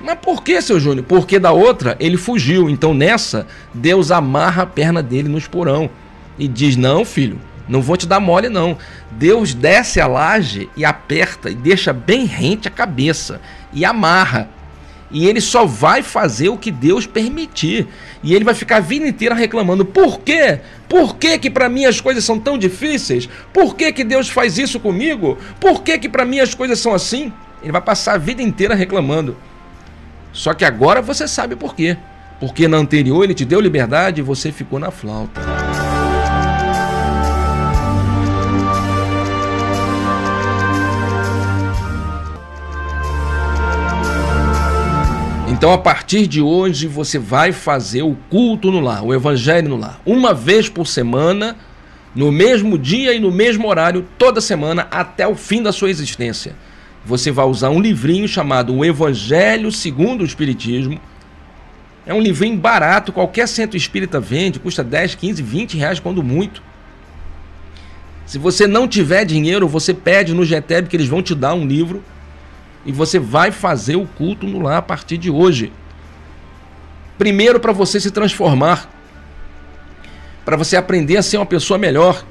Mas 0.02 0.18
por 0.18 0.42
que, 0.42 0.60
seu 0.64 0.80
Júnior? 0.80 1.06
Porque 1.08 1.38
da 1.38 1.52
outra 1.52 1.96
ele 2.00 2.18
fugiu. 2.18 2.72
Então 2.72 2.92
nessa, 2.92 3.46
Deus 3.72 4.10
amarra 4.10 4.64
a 4.64 4.66
perna 4.66 5.04
dele 5.04 5.30
no 5.30 5.38
esporão 5.38 5.88
e 6.40 6.48
diz: 6.48 6.76
Não, 6.76 7.06
filho, 7.06 7.40
não 7.70 7.84
vou 7.84 7.98
te 7.98 8.08
dar 8.08 8.20
mole, 8.20 8.50
não. 8.50 8.76
Deus 9.12 9.54
desce 9.54 10.02
a 10.02 10.08
laje 10.08 10.68
e 10.76 10.84
aperta 10.84 11.52
e 11.52 11.54
deixa 11.54 11.94
bem 11.94 12.26
rente 12.26 12.68
a 12.68 12.72
cabeça 12.72 13.40
e 13.72 13.86
amarra. 13.86 14.50
E 15.12 15.28
ele 15.28 15.40
só 15.40 15.66
vai 15.66 16.02
fazer 16.02 16.50
o 16.50 16.58
que 16.58 16.72
Deus 16.72 17.06
permitir. 17.06 17.88
E 18.24 18.34
ele 18.34 18.44
vai 18.44 18.54
ficar 18.54 18.78
a 18.78 18.82
vida 18.82 19.08
inteira 19.08 19.36
reclamando: 19.36 19.86
por 19.86 20.20
quê? 20.20 20.60
Por 20.90 21.16
que, 21.18 21.38
que 21.38 21.50
para 21.50 21.70
mim 21.70 21.86
as 21.86 22.02
coisas 22.02 22.24
são 22.24 22.40
tão 22.40 22.58
difíceis? 22.58 23.30
Por 23.54 23.76
que, 23.76 23.92
que 23.92 24.04
Deus 24.04 24.30
faz 24.30 24.58
isso 24.58 24.80
comigo? 24.80 25.38
Por 25.60 25.84
que, 25.84 25.98
que 25.98 26.10
para 26.10 26.26
mim 26.26 26.40
as 26.40 26.54
coisas 26.54 26.80
são 26.80 26.94
assim? 26.94 27.32
Ele 27.62 27.72
vai 27.72 27.82
passar 27.82 28.14
a 28.14 28.18
vida 28.18 28.42
inteira 28.42 28.76
reclamando. 28.76 29.38
Só 30.32 30.54
que 30.54 30.66
agora 30.66 31.02
você 31.02 31.28
sabe 31.28 31.56
por 31.56 31.76
quê. 31.76 31.98
Porque 32.40 32.68
na 32.68 32.78
anterior 32.78 33.24
ele 33.24 33.34
te 33.34 33.46
deu 33.46 33.62
liberdade 33.62 34.20
e 34.20 34.24
você 34.24 34.52
ficou 34.52 34.78
na 34.80 34.92
flauta. 34.92 35.65
Então, 45.58 45.72
a 45.72 45.78
partir 45.78 46.28
de 46.28 46.42
hoje, 46.42 46.86
você 46.86 47.18
vai 47.18 47.54
fazer 47.54 48.02
o 48.02 48.14
culto 48.30 48.70
no 48.70 48.82
lar, 48.82 49.06
o 49.06 49.14
evangelho 49.14 49.70
no 49.70 49.78
lar, 49.78 50.02
uma 50.06 50.34
vez 50.34 50.68
por 50.68 50.86
semana, 50.86 51.56
no 52.14 52.30
mesmo 52.30 52.78
dia 52.78 53.14
e 53.14 53.20
no 53.22 53.32
mesmo 53.32 53.66
horário, 53.70 54.06
toda 54.18 54.42
semana, 54.42 54.86
até 54.92 55.26
o 55.26 55.34
fim 55.34 55.64
da 55.64 55.72
sua 55.72 55.90
existência. 55.90 56.58
Você 57.06 57.32
vai 57.32 57.46
usar 57.46 57.70
um 57.70 57.80
livrinho 57.80 58.28
chamado 58.28 58.76
O 58.76 58.84
Evangelho 58.84 59.72
segundo 59.72 60.22
o 60.22 60.26
Espiritismo. 60.26 61.00
É 62.06 62.14
um 62.14 62.20
livrinho 62.20 62.58
barato, 62.58 63.14
qualquer 63.14 63.48
centro 63.48 63.78
espírita 63.78 64.20
vende, 64.20 64.60
custa 64.60 64.84
10, 64.84 65.16
15, 65.16 65.42
20 65.42 65.78
reais, 65.78 66.02
quando 66.02 66.22
muito. 66.22 66.62
Se 68.26 68.38
você 68.38 68.68
não 68.68 68.90
tiver 68.90 69.24
dinheiro, 69.24 69.70
você 69.70 69.94
pede 69.94 70.34
no 70.34 70.44
GTEB 70.44 70.90
que 70.90 70.98
eles 70.98 71.08
vão 71.08 71.24
te 71.24 71.34
dar 71.34 71.54
um 71.54 71.66
livro 71.66 72.04
E 72.86 72.92
você 72.92 73.18
vai 73.18 73.52
fazer 73.52 73.96
o 73.96 74.06
culto 74.06 74.46
no 74.46 74.60
lar 74.60 74.78
a 74.78 74.82
partir 74.82 75.18
de 75.18 75.30
hoje. 75.30 75.72
Primeiro, 77.18 77.60
para 77.60 77.72
você 77.72 78.00
se 78.00 78.12
transformar, 78.12 78.90
para 80.44 80.56
você 80.56 80.78
aprender 80.78 81.18
a 81.18 81.24
ser 81.24 81.38
uma 81.38 81.46
pessoa 81.46 81.78
melhor. 81.78 82.24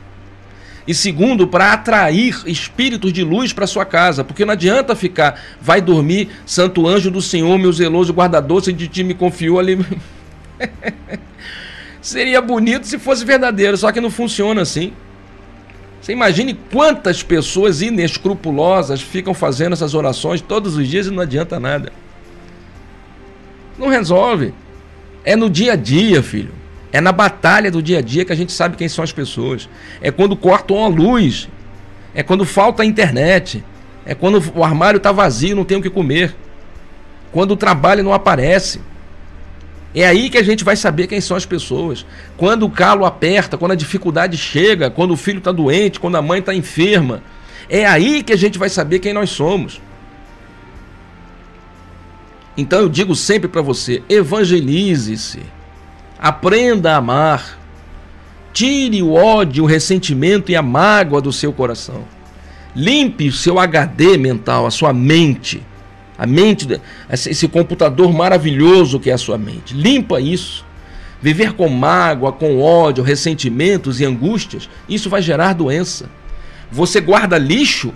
E 0.86 0.94
segundo, 0.94 1.48
para 1.48 1.72
atrair 1.72 2.42
espíritos 2.46 3.12
de 3.12 3.24
luz 3.24 3.52
para 3.52 3.66
sua 3.66 3.86
casa, 3.86 4.22
porque 4.22 4.44
não 4.44 4.52
adianta 4.52 4.94
ficar, 4.94 5.40
vai 5.60 5.80
dormir, 5.80 6.28
santo 6.44 6.86
anjo 6.86 7.10
do 7.10 7.22
Senhor, 7.22 7.58
meu 7.58 7.72
zeloso 7.72 8.12
guardador, 8.12 8.62
se 8.62 8.72
de 8.72 8.86
ti 8.86 9.02
me 9.02 9.14
confiou 9.14 9.58
ali. 9.58 9.84
Seria 12.02 12.42
bonito 12.42 12.86
se 12.86 12.98
fosse 12.98 13.24
verdadeiro, 13.24 13.78
só 13.78 13.90
que 13.90 14.00
não 14.00 14.10
funciona 14.10 14.60
assim. 14.60 14.92
Você 16.04 16.12
imagine 16.12 16.52
quantas 16.70 17.22
pessoas 17.22 17.80
inescrupulosas 17.80 19.00
ficam 19.00 19.32
fazendo 19.32 19.72
essas 19.72 19.94
orações 19.94 20.42
todos 20.42 20.76
os 20.76 20.86
dias 20.86 21.06
e 21.06 21.10
não 21.10 21.22
adianta 21.22 21.58
nada. 21.58 21.90
Não 23.78 23.88
resolve. 23.88 24.52
É 25.24 25.34
no 25.34 25.48
dia 25.48 25.72
a 25.72 25.76
dia, 25.76 26.22
filho. 26.22 26.52
É 26.92 27.00
na 27.00 27.10
batalha 27.10 27.70
do 27.70 27.82
dia 27.82 28.00
a 28.00 28.02
dia 28.02 28.22
que 28.22 28.34
a 28.34 28.36
gente 28.36 28.52
sabe 28.52 28.76
quem 28.76 28.86
são 28.86 29.02
as 29.02 29.12
pessoas. 29.12 29.66
É 30.02 30.10
quando 30.10 30.36
cortam 30.36 30.84
a 30.84 30.88
luz. 30.88 31.48
É 32.14 32.22
quando 32.22 32.44
falta 32.44 32.82
a 32.82 32.86
internet. 32.86 33.64
É 34.04 34.14
quando 34.14 34.42
o 34.54 34.62
armário 34.62 34.98
está 34.98 35.10
vazio, 35.10 35.56
não 35.56 35.64
tem 35.64 35.78
o 35.78 35.82
que 35.82 35.88
comer. 35.88 36.36
Quando 37.32 37.52
o 37.52 37.56
trabalho 37.56 38.04
não 38.04 38.12
aparece. 38.12 38.78
É 39.94 40.04
aí 40.04 40.28
que 40.28 40.36
a 40.36 40.42
gente 40.42 40.64
vai 40.64 40.74
saber 40.74 41.06
quem 41.06 41.20
são 41.20 41.36
as 41.36 41.46
pessoas. 41.46 42.04
Quando 42.36 42.66
o 42.66 42.70
calo 42.70 43.04
aperta, 43.04 43.56
quando 43.56 43.72
a 43.72 43.76
dificuldade 43.76 44.36
chega, 44.36 44.90
quando 44.90 45.12
o 45.12 45.16
filho 45.16 45.38
está 45.38 45.52
doente, 45.52 46.00
quando 46.00 46.16
a 46.16 46.22
mãe 46.22 46.40
está 46.40 46.52
enferma. 46.52 47.22
É 47.68 47.86
aí 47.86 48.24
que 48.24 48.32
a 48.32 48.36
gente 48.36 48.58
vai 48.58 48.68
saber 48.68 48.98
quem 48.98 49.12
nós 49.12 49.30
somos. 49.30 49.80
Então 52.56 52.80
eu 52.80 52.88
digo 52.88 53.14
sempre 53.14 53.46
para 53.48 53.62
você: 53.62 54.02
evangelize-se, 54.08 55.40
aprenda 56.18 56.92
a 56.92 56.96
amar, 56.96 57.58
tire 58.52 59.00
o 59.00 59.12
ódio, 59.12 59.62
o 59.62 59.66
ressentimento 59.66 60.50
e 60.50 60.56
a 60.56 60.62
mágoa 60.62 61.20
do 61.20 61.32
seu 61.32 61.52
coração. 61.52 62.04
Limpe 62.74 63.28
o 63.28 63.32
seu 63.32 63.60
HD 63.60 64.18
mental, 64.18 64.66
a 64.66 64.70
sua 64.72 64.92
mente 64.92 65.62
a 66.16 66.26
mente, 66.26 66.80
esse 67.10 67.48
computador 67.48 68.12
maravilhoso 68.12 69.00
que 69.00 69.10
é 69.10 69.14
a 69.14 69.18
sua 69.18 69.36
mente. 69.36 69.74
Limpa 69.74 70.20
isso. 70.20 70.64
Viver 71.20 71.54
com 71.54 71.68
mágoa, 71.68 72.32
com 72.32 72.60
ódio, 72.60 73.02
ressentimentos 73.02 74.00
e 74.00 74.04
angústias, 74.04 74.68
isso 74.88 75.08
vai 75.08 75.22
gerar 75.22 75.54
doença. 75.54 76.08
Você 76.70 77.00
guarda 77.00 77.38
lixo, 77.38 77.94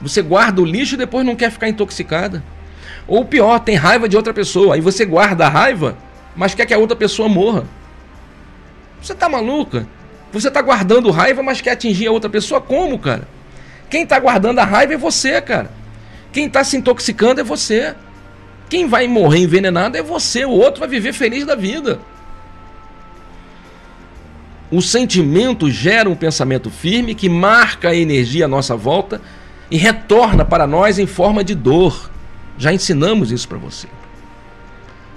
você 0.00 0.22
guarda 0.22 0.62
o 0.62 0.64
lixo 0.64 0.94
e 0.94 0.98
depois 0.98 1.26
não 1.26 1.34
quer 1.34 1.50
ficar 1.50 1.68
intoxicada. 1.68 2.42
Ou 3.06 3.24
pior, 3.24 3.58
tem 3.58 3.74
raiva 3.74 4.08
de 4.08 4.16
outra 4.16 4.32
pessoa, 4.32 4.76
aí 4.76 4.80
você 4.80 5.04
guarda 5.04 5.46
a 5.46 5.48
raiva, 5.48 5.96
mas 6.36 6.54
quer 6.54 6.64
que 6.64 6.72
a 6.72 6.78
outra 6.78 6.96
pessoa 6.96 7.28
morra. 7.28 7.64
Você 9.02 9.14
tá 9.14 9.28
maluca? 9.28 9.86
Você 10.32 10.50
tá 10.50 10.62
guardando 10.62 11.10
raiva, 11.10 11.42
mas 11.42 11.60
quer 11.60 11.72
atingir 11.72 12.06
a 12.06 12.12
outra 12.12 12.30
pessoa 12.30 12.60
como, 12.60 12.98
cara? 12.98 13.26
Quem 13.90 14.06
tá 14.06 14.18
guardando 14.18 14.60
a 14.60 14.64
raiva 14.64 14.94
é 14.94 14.96
você, 14.96 15.40
cara. 15.40 15.81
Quem 16.32 16.46
está 16.46 16.64
se 16.64 16.76
intoxicando 16.76 17.40
é 17.40 17.44
você. 17.44 17.94
Quem 18.68 18.88
vai 18.88 19.06
morrer 19.06 19.40
envenenado 19.40 19.98
é 19.98 20.02
você. 20.02 20.44
O 20.46 20.50
outro 20.50 20.80
vai 20.80 20.88
viver 20.88 21.12
feliz 21.12 21.44
da 21.44 21.54
vida. 21.54 22.00
O 24.70 24.80
sentimento 24.80 25.70
gera 25.70 26.08
um 26.08 26.16
pensamento 26.16 26.70
firme 26.70 27.14
que 27.14 27.28
marca 27.28 27.90
a 27.90 27.94
energia 27.94 28.46
à 28.46 28.48
nossa 28.48 28.74
volta 28.74 29.20
e 29.70 29.76
retorna 29.76 30.42
para 30.44 30.66
nós 30.66 30.98
em 30.98 31.06
forma 31.06 31.44
de 31.44 31.54
dor. 31.54 32.10
Já 32.56 32.72
ensinamos 32.72 33.30
isso 33.30 33.46
para 33.46 33.58
você. 33.58 33.86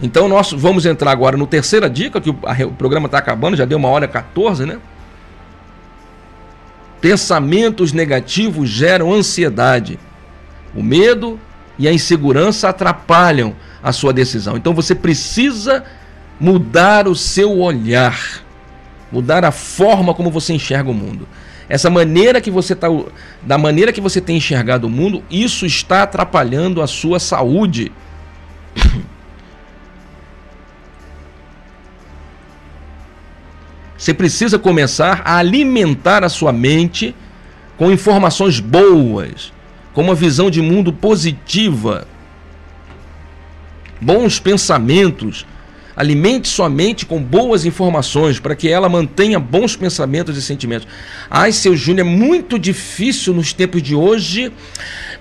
Então 0.02 0.28
nós 0.28 0.52
vamos 0.52 0.86
entrar 0.86 1.12
agora 1.12 1.38
no 1.38 1.48
terceira 1.48 1.90
dica, 1.90 2.20
que 2.20 2.30
o, 2.30 2.38
o 2.68 2.74
programa 2.74 3.06
está 3.06 3.18
acabando, 3.18 3.56
já 3.56 3.64
deu 3.64 3.78
uma 3.78 3.88
hora 3.88 4.10
14, 4.10 4.66
né? 4.66 4.78
Pensamentos 7.00 7.94
negativos 7.94 8.68
geram 8.68 9.14
ansiedade 9.14 9.98
o 10.76 10.84
medo 10.84 11.40
e 11.78 11.88
a 11.88 11.94
insegurança 11.94 12.70
atrapalham 12.70 13.56
a 13.82 13.92
sua 13.92 14.12
decisão. 14.12 14.58
Então 14.58 14.74
você 14.74 14.94
precisa 14.94 15.84
mudar 16.40 17.08
o 17.08 17.16
seu 17.16 17.60
olhar, 17.60 18.44
mudar 19.12 19.46
a 19.46 19.52
forma 19.52 20.14
como 20.14 20.30
você 20.30 20.54
enxerga 20.54 20.90
o 20.90 20.94
mundo. 20.94 21.28
Essa 21.68 21.90
maneira 21.90 22.40
que 22.40 22.52
você 22.52 22.76
tá, 22.76 22.88
da 23.42 23.58
maneira 23.58 23.92
que 23.92 24.02
você 24.02 24.22
tem 24.22 24.38
enxergado 24.38 24.86
o 24.88 24.90
mundo, 24.90 25.24
isso 25.32 25.66
está 25.66 26.04
atrapalhando 26.04 26.82
a 26.82 26.88
sua 26.88 27.20
saúde. 27.20 27.92
Você 33.98 34.14
precisa 34.14 34.60
começar 34.60 35.22
a 35.24 35.38
alimentar 35.38 36.24
a 36.24 36.30
sua 36.30 36.52
mente 36.52 37.16
com 37.78 37.90
informações 37.90 38.60
boas, 38.60 39.54
com 39.96 40.02
uma 40.02 40.14
visão 40.14 40.52
de 40.52 40.62
mundo 40.62 40.92
positiva, 40.92 42.06
bons 44.00 44.38
pensamentos. 44.40 45.48
Alimente 45.96 46.50
sua 46.50 46.70
mente 46.70 47.06
com 47.06 47.24
boas 47.24 47.66
informações 47.66 48.38
para 48.38 48.54
que 48.54 48.68
ela 48.68 48.90
mantenha 48.90 49.40
bons 49.40 49.78
pensamentos 49.78 50.36
e 50.36 50.42
sentimentos. 50.42 50.86
Ai, 51.30 51.54
seu 51.54 51.74
Júnior, 51.74 52.06
é 52.06 52.10
muito 52.10 52.60
difícil 52.60 53.34
nos 53.34 53.54
tempos 53.54 53.82
de 53.82 53.96
hoje 53.96 54.52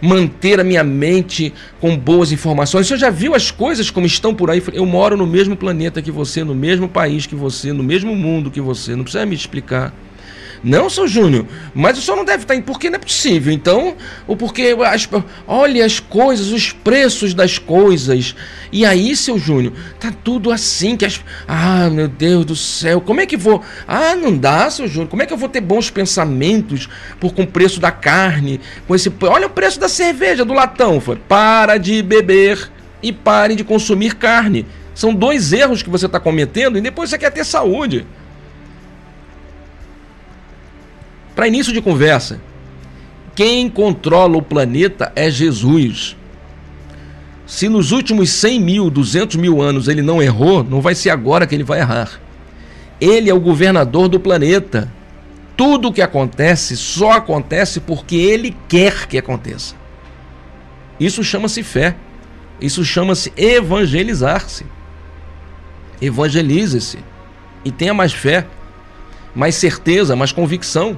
manter 0.01 0.59
a 0.59 0.65
minha 0.65 0.83
mente 0.83 1.55
com 1.81 1.97
boas 1.97 2.33
informações. 2.33 2.89
Você 2.89 2.97
já 2.97 3.11
viu 3.11 3.37
as 3.37 3.53
coisas 3.53 3.89
como 3.89 4.05
estão 4.05 4.35
por 4.35 4.51
aí? 4.51 4.61
Eu 4.73 4.85
moro 4.85 5.17
no 5.17 5.29
mesmo 5.29 5.57
planeta 5.57 6.03
que 6.03 6.11
você, 6.11 6.43
no 6.43 6.57
mesmo 6.57 6.89
país 6.89 7.25
que 7.25 7.37
você, 7.37 7.73
no 7.73 7.85
mesmo 7.85 8.17
mundo 8.17 8.51
que 8.51 8.61
você. 8.61 8.97
Não 8.97 9.05
precisa 9.05 9.25
me 9.25 9.37
explicar. 9.37 9.95
Não, 10.65 10.89
seu 10.89 11.07
Júnior, 11.07 11.45
mas 11.75 11.99
o 11.99 12.01
senhor 12.01 12.17
não 12.17 12.25
deve 12.25 12.45
estar 12.45 12.55
em 12.55 12.63
porque 12.63 12.89
não 12.89 12.97
é 12.97 12.99
possível. 12.99 13.53
Então, 13.53 13.95
o 14.27 14.35
porquê. 14.35 14.75
As, 14.87 15.07
olha 15.47 15.85
as 15.85 16.01
coisas, 16.01 16.53
os 16.53 16.73
preços 16.73 17.35
das 17.35 17.59
coisas. 17.59 18.35
E 18.73 18.87
aí, 18.87 19.15
seu 19.15 19.39
Júnior, 19.39 19.75
tá 20.01 20.11
tudo 20.25 20.51
assim. 20.51 20.97
que 20.97 21.05
as, 21.05 21.21
Ah, 21.47 21.91
meu 21.91 22.09
Deus 22.09 22.47
do 22.47 22.57
céu, 22.57 22.99
como 22.99 23.21
é 23.21 23.27
que 23.27 23.37
vou. 23.37 23.63
Ah, 23.87 24.17
não 24.17 24.35
dá, 24.35 24.71
seu 24.71 24.89
Júnior. 24.89 25.11
Como 25.11 25.23
é 25.23 25.27
que 25.27 25.35
eu 25.35 25.37
vou 25.37 25.51
ter 25.51 25.61
bons 25.61 25.91
pensamentos 25.91 26.89
por 27.21 27.35
com 27.35 27.43
o 27.43 27.47
preço 27.47 27.79
da 27.79 27.91
carne? 27.91 28.59
Com 28.89 28.95
esse. 28.95 29.13
Olha 29.21 29.47
o 29.47 29.51
preço 29.51 29.79
da 29.79 29.89
cerveja, 29.89 30.47
do 30.47 30.55
latão. 30.55 30.99
Foi. 30.99 31.17
Para 31.17 31.77
de 31.77 32.03
beber 32.03 32.71
e 33.03 33.13
pare 33.13 33.55
de 33.55 33.65
consumir 33.65 34.15
carne. 34.15 34.65
São 34.95 35.15
dois 35.15 35.53
erros 35.53 35.83
que 35.83 35.91
você 35.91 36.07
está 36.07 36.19
cometendo 36.19 36.79
e 36.79 36.81
depois 36.81 37.11
você 37.11 37.19
quer 37.19 37.31
ter 37.31 37.45
saúde. 37.45 38.07
Para 41.35 41.49
início 41.49 41.73
de 41.73 41.81
conversa, 41.81 42.41
quem 43.35 43.69
controla 43.69 44.37
o 44.37 44.43
planeta 44.43 45.13
é 45.17 45.31
Jesus. 45.31 46.17
Se 47.47 47.69
nos 47.69 47.93
últimos 47.93 48.31
100 48.31 48.61
mil, 48.61 48.91
200 48.91 49.37
mil 49.37 49.61
anos 49.61 49.89
ele 49.89 50.01
não 50.03 50.23
errou, 50.23 50.63
não 50.63 50.81
vai 50.81 50.95
ser 50.95 51.11
agora 51.11 51.47
que 51.47 51.55
ele 51.55 51.65
vai 51.65 51.81
errar. 51.81 52.21
Ele 53.01 53.29
é 53.29 53.35
o 53.35 53.41
governador 53.41 54.09
do 54.09 54.21
planeta. 54.21 54.91
Tudo 55.57 55.89
o 55.89 55.93
que 55.93 56.01
acontece 56.01 56.77
só 56.77 57.13
acontece 57.13 57.81
porque 57.81 58.17
ele 58.17 58.57
quer 58.69 59.07
que 59.07 59.19
aconteça. 59.19 59.75
Isso 60.99 61.23
chama-se 61.23 61.63
fé. 61.63 61.97
Isso 62.61 62.85
chama-se 62.85 63.33
evangelizar-se. 63.37 64.65
Evangelize-se. 66.01 66.99
E 67.65 67.71
tenha 67.71 67.93
mais 67.93 68.13
fé, 68.13 68.47
mais 69.35 69.57
certeza, 69.57 70.15
mais 70.15 70.33
convicção. 70.33 70.97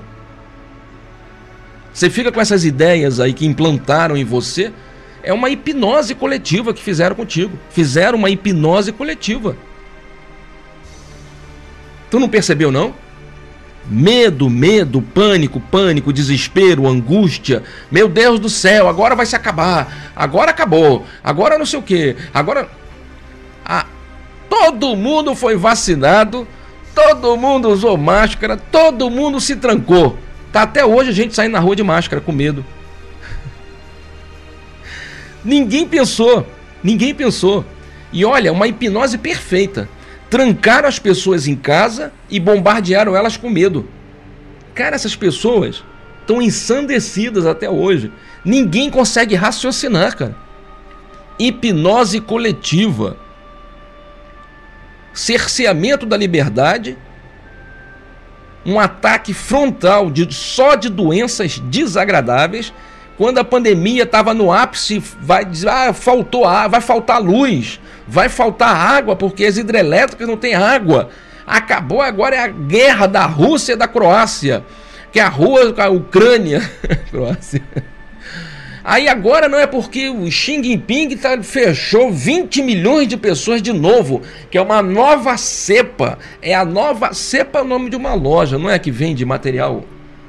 Você 1.97 2.11
fica 2.11 2.30
com 2.30 2.38
essas 2.38 2.62
ideias 2.62 3.20
aí 3.20 3.32
que 3.32 3.47
implantaram 3.47 4.18
em 4.18 4.22
você, 4.22 4.70
é 5.22 5.32
uma 5.32 5.49
hipnose 5.49 6.14
coletiva 6.14 6.74
que 6.74 6.82
fizeram 6.82 7.16
contigo. 7.16 7.59
Fizeram 7.70 8.18
uma 8.18 8.28
hipnose 8.28 8.92
coletiva. 8.92 9.57
Tu 12.11 12.20
não 12.20 12.28
percebeu 12.28 12.70
não? 12.70 12.94
Medo, 13.86 14.51
medo, 14.51 15.01
pânico, 15.01 15.59
pânico, 15.59 16.12
desespero, 16.12 16.86
angústia. 16.86 17.62
Meu 17.90 18.09
Deus 18.11 18.38
do 18.38 18.51
céu, 18.51 18.88
agora 18.90 19.14
vai 19.14 19.24
se 19.24 19.34
acabar. 19.34 20.12
Agora 20.14 20.51
acabou. 20.51 21.07
Agora 21.24 21.57
não 21.57 21.64
sei 21.64 21.78
o 21.78 21.82
que. 21.82 22.14
Agora. 22.34 22.68
Ah, 23.64 23.86
todo 24.51 24.94
mundo 24.94 25.34
foi 25.34 25.57
vacinado. 25.57 26.47
Todo 26.94 27.38
mundo 27.38 27.70
usou 27.70 27.97
máscara. 27.97 28.55
Todo 28.55 29.09
mundo 29.09 29.40
se 29.40 29.57
trancou. 29.57 30.26
Tá 30.57 30.62
até 30.62 30.86
hoje 30.86 31.11
a 31.11 31.12
gente 31.12 31.34
saindo 31.34 31.52
na 31.52 31.59
rua 31.59 31.76
de 31.76 31.82
máscara 31.82 32.18
com 32.18 32.32
medo. 32.32 32.64
ninguém 35.44 35.86
pensou, 35.86 36.46
ninguém 36.82 37.14
pensou. 37.14 37.62
E 38.11 38.24
olha, 38.24 38.50
uma 38.54 38.66
hipnose 38.66 39.18
perfeita. 39.18 39.86
Trancaram 40.30 40.88
as 40.88 40.98
pessoas 40.98 41.46
em 41.46 41.54
casa 41.54 42.11
e 42.30 42.40
bombardearam 42.40 43.14
elas 43.14 43.36
com 43.36 43.50
medo. 43.50 43.86
Cara, 44.74 44.96
essas 44.96 45.14
pessoas 45.14 45.84
estão 46.22 46.40
ensandecidas 46.40 47.44
até 47.44 47.68
hoje. 47.68 48.11
Ninguém 48.42 48.88
consegue 48.88 49.34
raciocinar, 49.34 50.16
cara. 50.16 50.34
hipnose 51.38 52.18
coletiva, 52.18 53.18
cerceamento 55.12 56.07
da 56.07 56.16
liberdade, 56.16 56.96
um 58.67 58.81
ataque 58.81 59.33
frontal 59.33 60.11
de, 60.11 60.35
só 60.35 60.75
de 60.75 60.89
doenças 60.89 61.59
desagradáveis. 61.59 62.73
Quando 63.17 63.39
a 63.39 63.45
pandemia 63.45 64.03
estava 64.03 64.35
no 64.35 64.53
ápice, 64.53 65.03
vai 65.21 65.45
dizer, 65.45 65.69
ah, 65.69 65.93
faltou 65.95 66.45
ar, 66.45 66.69
vai 66.69 66.81
faltar 66.81 67.23
luz, 67.23 67.81
vai 68.07 68.29
faltar 68.29 68.75
água, 68.77 69.17
porque 69.17 69.45
as 69.45 69.57
hidrelétricas 69.57 70.29
não 70.29 70.37
têm 70.37 70.55
água. 70.55 71.09
Acabou 71.47 72.03
agora 72.03 72.37
é 72.37 72.41
a 72.41 72.49
guerra 72.49 73.07
da 73.07 73.25
Rússia 73.25 73.73
e 73.73 73.77
da 73.77 73.87
Croácia, 73.87 74.64
que 75.12 75.21
é 75.21 75.23
a 75.23 75.29
rua, 75.29 75.73
a 75.79 75.89
Ucrânia, 75.89 76.61
Croácia. 77.11 77.62
Aí 78.89 79.09
agora 79.09 79.49
não 79.49 79.59
é 79.59 79.66
porque 79.66 80.09
o 80.09 80.30
Xi 80.30 80.62
Jinping 80.62 81.16
tá, 81.16 81.43
fechou 81.43 82.12
20 82.12 82.62
milhões 82.62 83.09
de 83.09 83.16
pessoas 83.16 83.61
de 83.61 83.72
novo, 83.72 84.22
que 84.49 84.57
é 84.57 84.62
uma 84.62 84.80
nova 84.80 85.37
cepa. 85.37 86.16
É 86.41 86.55
a 86.55 86.64
nova 86.64 87.12
cepa 87.12 87.59
é 87.59 87.62
o 87.62 87.64
nome 87.64 87.91
de 87.91 87.97
uma 87.97 88.14
loja, 88.14 88.57
não 88.57 88.70
é 88.70 88.78
que 88.78 88.93
vende 88.93 89.24
material 89.24 89.82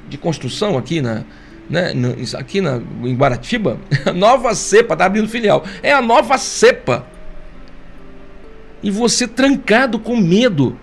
de 0.10 0.18
construção 0.18 0.76
aqui 0.76 1.01
na, 1.01 1.24
né, 1.70 1.93
aqui 2.36 2.60
na, 2.60 2.82
em 3.03 3.16
Guaratiba? 3.16 3.80
nova 4.16 4.55
cepa, 4.55 4.95
tá 4.95 5.05
abrindo 5.05 5.30
filial. 5.30 5.64
É 5.84 5.91
a 5.91 6.01
nova 6.01 6.36
cepa. 6.39 7.05
E 8.82 8.89
você 8.89 9.28
trancado 9.28 9.99
com 9.99 10.18
medo. 10.18 10.76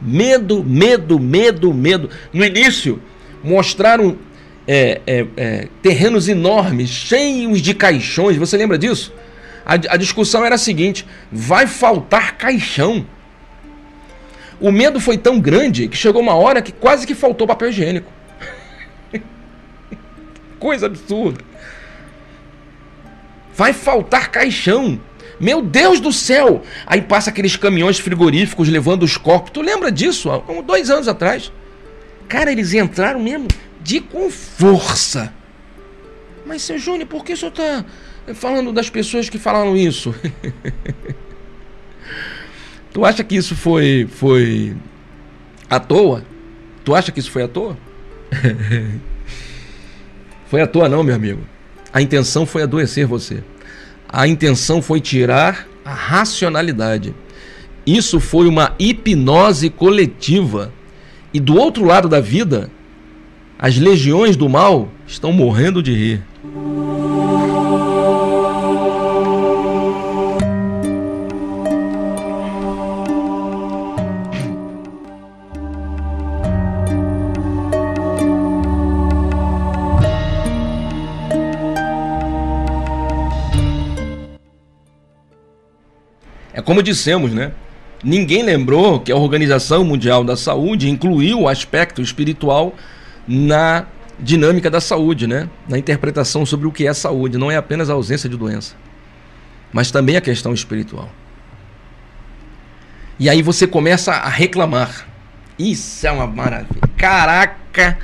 Medo, 0.00 0.62
medo, 0.62 1.18
medo, 1.18 1.74
medo. 1.74 2.08
No 2.32 2.44
início, 2.44 3.02
mostraram 3.42 4.16
é, 4.66 5.00
é, 5.06 5.26
é, 5.36 5.68
terrenos 5.80 6.28
enormes, 6.28 6.90
cheios 6.90 7.60
de 7.60 7.74
caixões. 7.74 8.36
Você 8.36 8.56
lembra 8.56 8.76
disso? 8.76 9.12
A, 9.64 9.74
a 9.74 9.96
discussão 9.96 10.44
era 10.44 10.56
a 10.56 10.58
seguinte: 10.58 11.06
vai 11.30 11.66
faltar 11.66 12.36
caixão. 12.36 13.06
O 14.60 14.72
medo 14.72 14.98
foi 14.98 15.18
tão 15.18 15.38
grande 15.38 15.86
que 15.86 15.96
chegou 15.96 16.20
uma 16.20 16.34
hora 16.34 16.62
que 16.62 16.72
quase 16.72 17.06
que 17.06 17.14
faltou 17.14 17.46
papel 17.46 17.68
higiênico. 17.68 18.10
Coisa 20.58 20.86
absurda. 20.86 21.44
Vai 23.54 23.72
faltar 23.72 24.30
caixão. 24.30 25.00
Meu 25.38 25.60
Deus 25.60 26.00
do 26.00 26.10
céu! 26.12 26.62
Aí 26.86 27.02
passa 27.02 27.28
aqueles 27.28 27.56
caminhões 27.56 27.98
frigoríficos 27.98 28.68
levando 28.68 29.02
os 29.02 29.18
corpos. 29.18 29.50
Tu 29.50 29.60
lembra 29.60 29.92
disso? 29.92 30.30
Há 30.30 30.40
dois 30.62 30.88
anos 30.88 31.08
atrás. 31.08 31.52
Cara, 32.26 32.50
eles 32.50 32.72
entraram 32.72 33.20
mesmo 33.20 33.46
de 33.86 34.00
com 34.00 34.28
força. 34.28 35.32
Mas, 36.44 36.62
seu 36.62 36.76
Júnior, 36.76 37.08
por 37.08 37.24
que 37.24 37.34
o 37.34 37.36
senhor 37.36 37.52
está 37.52 37.84
falando 38.34 38.72
das 38.72 38.90
pessoas 38.90 39.30
que 39.30 39.38
falaram 39.38 39.76
isso? 39.76 40.12
tu 42.92 43.04
acha 43.04 43.22
que 43.22 43.36
isso 43.36 43.54
foi, 43.54 44.08
foi 44.10 44.76
à 45.70 45.78
toa? 45.78 46.24
Tu 46.84 46.96
acha 46.96 47.12
que 47.12 47.20
isso 47.20 47.30
foi 47.30 47.44
à 47.44 47.48
toa? 47.48 47.78
foi 50.50 50.60
à 50.60 50.66
toa 50.66 50.88
não, 50.88 51.04
meu 51.04 51.14
amigo. 51.14 51.46
A 51.92 52.02
intenção 52.02 52.44
foi 52.44 52.64
adoecer 52.64 53.06
você. 53.06 53.44
A 54.08 54.26
intenção 54.26 54.82
foi 54.82 55.00
tirar 55.00 55.68
a 55.84 55.94
racionalidade. 55.94 57.14
Isso 57.86 58.18
foi 58.18 58.48
uma 58.48 58.74
hipnose 58.80 59.70
coletiva. 59.70 60.72
E 61.32 61.38
do 61.38 61.56
outro 61.56 61.84
lado 61.84 62.08
da 62.08 62.20
vida, 62.20 62.68
as 63.58 63.78
legiões 63.78 64.36
do 64.36 64.48
mal 64.48 64.88
estão 65.06 65.32
morrendo 65.32 65.82
de 65.82 65.94
rir. 65.94 66.22
É 86.52 86.60
como 86.60 86.82
dissemos, 86.82 87.32
né? 87.32 87.52
Ninguém 88.04 88.42
lembrou 88.42 89.00
que 89.00 89.10
a 89.10 89.16
Organização 89.16 89.82
Mundial 89.82 90.22
da 90.22 90.36
Saúde 90.36 90.90
incluiu 90.90 91.40
o 91.40 91.48
aspecto 91.48 92.02
espiritual 92.02 92.74
na 93.26 93.86
dinâmica 94.18 94.70
da 94.70 94.80
saúde, 94.80 95.26
né? 95.26 95.48
na 95.68 95.78
interpretação 95.78 96.46
sobre 96.46 96.66
o 96.66 96.72
que 96.72 96.86
é 96.86 96.94
saúde. 96.94 97.38
Não 97.38 97.50
é 97.50 97.56
apenas 97.56 97.90
a 97.90 97.92
ausência 97.92 98.28
de 98.28 98.36
doença, 98.36 98.74
mas 99.72 99.90
também 99.90 100.16
a 100.16 100.20
questão 100.20 100.52
espiritual. 100.52 101.10
E 103.18 103.30
aí 103.30 103.42
você 103.42 103.66
começa 103.66 104.12
a 104.12 104.28
reclamar. 104.28 105.06
Isso 105.58 106.06
é 106.06 106.10
uma 106.10 106.26
maravilha. 106.26 106.82
Caraca, 106.96 107.98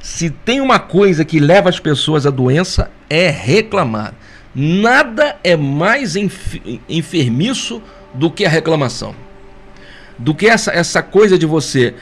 se 0.00 0.30
tem 0.30 0.60
uma 0.60 0.78
coisa 0.78 1.24
que 1.24 1.40
leva 1.40 1.68
as 1.68 1.80
pessoas 1.80 2.26
à 2.26 2.30
doença, 2.30 2.90
é 3.08 3.30
reclamar. 3.30 4.14
Nada 4.54 5.36
é 5.42 5.56
mais 5.56 6.16
enfermiço 6.88 7.82
do 8.12 8.30
que 8.30 8.44
a 8.44 8.48
reclamação. 8.48 9.14
Do 10.18 10.34
que 10.34 10.46
essa, 10.46 10.72
essa 10.72 11.02
coisa 11.02 11.38
de 11.38 11.46
você 11.46 11.94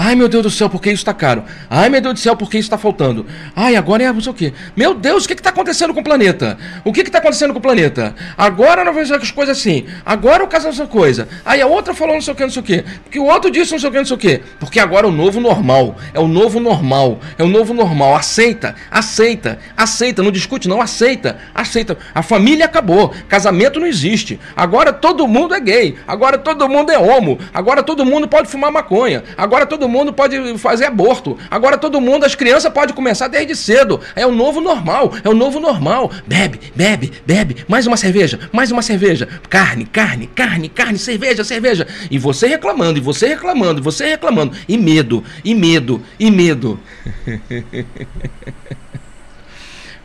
Ai, 0.00 0.14
meu 0.14 0.28
Deus 0.28 0.44
do 0.44 0.50
céu, 0.50 0.70
por 0.70 0.80
que 0.80 0.90
isso 0.90 1.00
está 1.00 1.12
caro? 1.12 1.42
Ai, 1.68 1.88
meu 1.88 2.00
Deus 2.00 2.14
do 2.14 2.20
céu, 2.20 2.36
por 2.36 2.48
que 2.48 2.56
isso 2.56 2.66
está 2.66 2.78
faltando? 2.78 3.26
Ai, 3.56 3.74
agora 3.74 4.04
é 4.04 4.12
não 4.12 4.20
sei 4.20 4.30
o 4.30 4.34
quê. 4.34 4.52
Meu 4.76 4.94
Deus, 4.94 5.24
o 5.24 5.26
que 5.26 5.34
está 5.34 5.50
acontecendo 5.50 5.92
com 5.92 5.98
o 5.98 6.04
planeta? 6.04 6.56
O 6.84 6.92
que 6.92 7.00
está 7.00 7.18
acontecendo 7.18 7.52
com 7.52 7.58
o 7.58 7.60
planeta? 7.60 8.14
Agora 8.36 8.84
não 8.84 8.94
vejo 8.94 9.12
as 9.12 9.32
coisas 9.32 9.58
assim. 9.58 9.86
Agora 10.06 10.44
o 10.44 10.46
caso 10.46 10.68
essa 10.68 10.86
coisa. 10.86 11.26
Aí 11.44 11.60
a 11.60 11.66
outra 11.66 11.94
falou 11.94 12.14
não 12.14 12.22
sei 12.22 12.32
o 12.32 12.36
que, 12.36 12.44
não 12.44 12.50
sei 12.50 12.62
o 12.62 12.64
quê. 12.64 12.84
Porque 13.02 13.18
o 13.18 13.24
outro 13.24 13.50
disse 13.50 13.72
não 13.72 13.78
sei 13.80 13.88
o 13.88 13.92
que, 13.92 13.98
não 13.98 14.04
sei 14.04 14.16
o 14.16 14.20
quê. 14.20 14.40
Porque 14.60 14.78
agora 14.78 15.04
é 15.04 15.10
o 15.10 15.12
novo 15.12 15.40
normal. 15.40 15.96
É 16.14 16.20
o 16.20 16.28
novo 16.28 16.60
normal. 16.60 17.18
É 17.36 17.42
o 17.42 17.48
novo 17.48 17.74
normal. 17.74 18.14
Aceita, 18.14 18.76
aceita, 18.88 19.58
aceita. 19.76 20.22
Não 20.22 20.30
discute, 20.30 20.68
não. 20.68 20.80
Aceita, 20.80 21.38
aceita. 21.52 21.98
A 22.14 22.22
família 22.22 22.66
acabou. 22.66 23.12
Casamento 23.28 23.80
não 23.80 23.86
existe. 23.88 24.38
Agora 24.54 24.92
todo 24.92 25.26
mundo 25.26 25.56
é 25.56 25.60
gay. 25.60 25.96
Agora 26.06 26.38
todo 26.38 26.68
mundo 26.68 26.92
é 26.92 26.98
homo. 27.00 27.36
Agora 27.52 27.82
todo 27.82 28.06
mundo 28.06 28.28
pode 28.28 28.48
fumar 28.48 28.70
maconha. 28.70 29.24
Agora 29.36 29.66
todo 29.66 29.87
mundo 29.88 30.12
pode 30.12 30.58
fazer 30.58 30.84
aborto. 30.84 31.38
Agora 31.50 31.78
todo 31.78 32.00
mundo, 32.00 32.24
as 32.24 32.34
crianças 32.34 32.72
podem 32.72 32.94
começar 32.94 33.28
desde 33.28 33.56
cedo. 33.56 34.00
É 34.14 34.26
o 34.26 34.32
novo 34.32 34.60
normal, 34.60 35.12
é 35.24 35.28
o 35.28 35.34
novo 35.34 35.58
normal. 35.58 36.10
Bebe, 36.26 36.60
bebe, 36.74 37.12
bebe. 37.26 37.64
Mais 37.66 37.86
uma 37.86 37.96
cerveja, 37.96 38.38
mais 38.52 38.70
uma 38.70 38.82
cerveja. 38.82 39.28
Carne, 39.48 39.84
carne, 39.86 40.26
carne, 40.26 40.68
carne, 40.68 40.98
cerveja, 40.98 41.42
cerveja. 41.42 41.86
E 42.10 42.18
você 42.18 42.46
reclamando, 42.46 42.98
e 42.98 43.02
você 43.02 43.26
reclamando, 43.28 43.80
e 43.80 43.82
você 43.82 44.06
reclamando. 44.06 44.56
E 44.68 44.76
medo, 44.76 45.24
e 45.44 45.54
medo, 45.54 46.02
e 46.18 46.30
medo. 46.30 46.78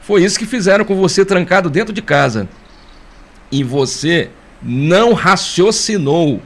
Foi 0.02 0.24
isso 0.24 0.38
que 0.38 0.46
fizeram 0.46 0.84
com 0.84 0.96
você 0.96 1.24
trancado 1.24 1.70
dentro 1.70 1.94
de 1.94 2.02
casa. 2.02 2.50
E 3.50 3.64
você 3.64 4.30
não 4.62 5.14
raciocinou 5.14 6.42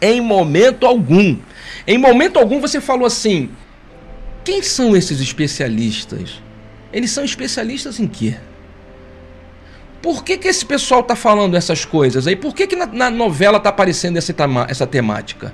em 0.00 0.20
momento 0.20 0.86
algum. 0.86 1.36
Em 1.86 1.98
momento 1.98 2.38
algum 2.38 2.60
você 2.60 2.80
falou 2.80 3.06
assim: 3.06 3.50
quem 4.44 4.62
são 4.62 4.96
esses 4.96 5.20
especialistas? 5.20 6.42
Eles 6.92 7.10
são 7.10 7.24
especialistas 7.24 7.98
em 7.98 8.06
quê? 8.06 8.36
Por 10.00 10.22
que, 10.22 10.36
que 10.36 10.48
esse 10.48 10.64
pessoal 10.64 11.00
está 11.00 11.16
falando 11.16 11.56
essas 11.56 11.84
coisas 11.84 12.26
aí? 12.26 12.36
Por 12.36 12.54
que, 12.54 12.66
que 12.66 12.76
na, 12.76 12.86
na 12.86 13.10
novela 13.10 13.56
está 13.56 13.70
aparecendo 13.70 14.18
essa, 14.18 14.34
essa 14.68 14.86
temática? 14.86 15.52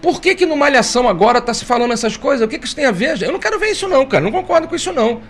Por 0.00 0.20
que, 0.20 0.34
que 0.34 0.46
no 0.46 0.56
Malhação 0.56 1.08
agora 1.08 1.38
está 1.38 1.52
se 1.52 1.64
falando 1.64 1.92
essas 1.92 2.16
coisas? 2.16 2.44
O 2.44 2.48
que, 2.48 2.58
que 2.58 2.66
isso 2.66 2.74
tem 2.74 2.86
a 2.86 2.90
ver? 2.90 3.20
Eu 3.22 3.32
não 3.32 3.38
quero 3.38 3.58
ver 3.58 3.70
isso, 3.70 3.86
não, 3.86 4.06
cara. 4.06 4.24
Não 4.24 4.32
concordo 4.32 4.66
com 4.66 4.74
isso, 4.74 4.92
não. 4.92 5.20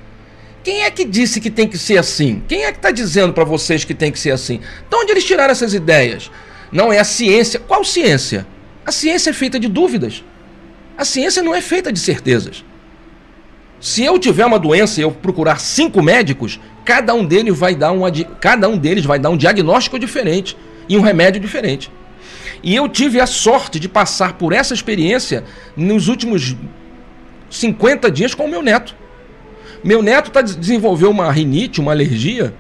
Quem 0.63 0.83
é 0.83 0.91
que 0.91 1.05
disse 1.05 1.41
que 1.41 1.51
tem 1.51 1.67
que 1.67 1.79
ser 1.79 1.99
assim? 1.99 2.43
Quem 2.49 2.65
é 2.65 2.73
que 2.73 2.79
está 2.79 2.91
dizendo 2.91 3.33
para 3.33 3.45
vocês 3.45 3.85
que 3.85 3.95
tem 3.95 4.13
que 4.13 4.19
ser 4.19 4.31
assim? 4.31 4.61
De 4.89 4.97
onde 4.97 5.13
eles 5.13 5.25
tiraram 5.25 5.53
essas 5.53 5.75
ideias? 5.75 6.31
Não 6.71 6.93
é 6.93 6.99
a 6.99 7.05
ciência. 7.05 7.61
Qual 7.61 7.85
ciência? 7.85 8.47
A 8.87 8.93
ciência 8.93 9.31
é 9.31 9.33
feita 9.33 9.59
de 9.59 9.67
dúvidas. 9.67 10.23
A 10.97 11.05
ciência 11.05 11.43
não 11.43 11.53
é 11.53 11.61
feita 11.61 11.93
de 11.93 11.99
certezas. 11.99 12.65
Se 13.81 14.05
eu 14.05 14.17
tiver 14.17 14.47
uma 14.47 14.61
doença 14.61 15.01
e 15.01 15.03
eu 15.03 15.11
procurar 15.11 15.59
cinco 15.59 16.01
médicos, 16.01 16.61
cada 16.85 17.13
um 17.13 17.25
deles 17.25 17.59
vai 17.59 17.75
dar 17.75 17.91
um, 17.91 18.03
cada 18.41 18.69
um 18.69 18.79
deles 18.79 19.05
vai 19.05 19.19
dar 19.19 19.31
um 19.31 19.37
diagnóstico 19.37 19.99
diferente 19.99 20.57
e 20.89 20.97
um 20.97 21.01
remédio 21.01 21.41
diferente. 21.41 21.91
E 22.63 22.75
eu 22.75 22.89
tive 22.89 23.21
a 23.21 23.27
sorte 23.27 23.81
de 23.81 23.89
passar 23.89 24.35
por 24.35 24.53
essa 24.53 24.73
experiência 24.73 25.43
nos 25.77 26.07
últimos 26.07 26.57
50 27.51 28.09
dias 28.11 28.35
com 28.35 28.45
o 28.45 28.49
meu 28.49 28.63
neto. 28.63 28.95
Meu 29.83 30.01
neto 30.01 30.31
tá, 30.31 30.41
desenvolveu 30.43 31.11
uma 31.11 31.31
rinite, 31.31 31.81
uma 31.81 31.91
alergia. 31.91 32.55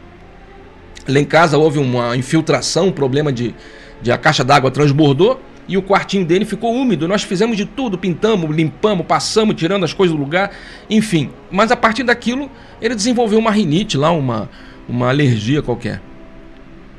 Lá 1.06 1.20
em 1.20 1.24
casa 1.24 1.56
houve 1.56 1.78
uma 1.78 2.16
infiltração, 2.16 2.88
um 2.88 2.92
problema 2.92 3.32
de, 3.32 3.54
de 4.02 4.10
a 4.10 4.18
caixa 4.18 4.42
d'água 4.42 4.72
transbordou 4.72 5.40
e 5.68 5.76
o 5.76 5.82
quartinho 5.82 6.24
dele 6.24 6.44
ficou 6.44 6.74
úmido. 6.74 7.08
Nós 7.08 7.22
fizemos 7.22 7.56
de 7.56 7.64
tudo, 7.64 7.98
pintamos, 7.98 8.54
limpamos, 8.54 9.06
passamos, 9.06 9.54
tirando 9.56 9.84
as 9.84 9.92
coisas 9.92 10.16
do 10.16 10.22
lugar, 10.22 10.52
enfim. 10.88 11.30
Mas 11.50 11.70
a 11.70 11.76
partir 11.76 12.02
daquilo, 12.02 12.50
ele 12.80 12.94
desenvolveu 12.94 13.38
uma 13.38 13.50
rinite 13.50 13.96
lá, 13.96 14.10
uma, 14.10 14.48
uma 14.88 15.08
alergia 15.08 15.62
qualquer. 15.62 16.00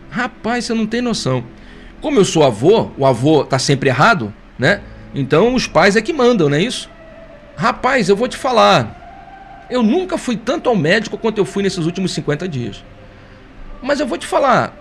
Rapaz, 0.09 0.65
você 0.65 0.73
não 0.73 0.85
tem 0.85 1.01
noção. 1.01 1.43
Como 2.01 2.19
eu 2.19 2.25
sou 2.25 2.43
avô, 2.43 2.91
o 2.97 3.05
avô 3.05 3.43
tá 3.43 3.57
sempre 3.57 3.89
errado, 3.89 4.33
né? 4.57 4.81
Então 5.13 5.55
os 5.55 5.67
pais 5.67 5.95
é 5.95 6.01
que 6.01 6.13
mandam, 6.13 6.49
não 6.49 6.57
é 6.57 6.61
isso? 6.61 6.89
Rapaz, 7.55 8.07
eu 8.07 8.15
vou 8.15 8.27
te 8.27 8.37
falar. 8.37 9.65
Eu 9.69 9.81
nunca 9.81 10.17
fui 10.17 10.37
tanto 10.37 10.69
ao 10.69 10.75
médico 10.75 11.17
quanto 11.17 11.39
eu 11.39 11.45
fui 11.45 11.63
nesses 11.63 11.85
últimos 11.85 12.13
50 12.13 12.47
dias. 12.47 12.83
Mas 13.81 13.99
eu 13.99 14.07
vou 14.07 14.17
te 14.17 14.27
falar 14.27 14.75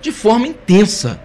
de 0.00 0.12
forma 0.12 0.46
intensa. 0.46 1.20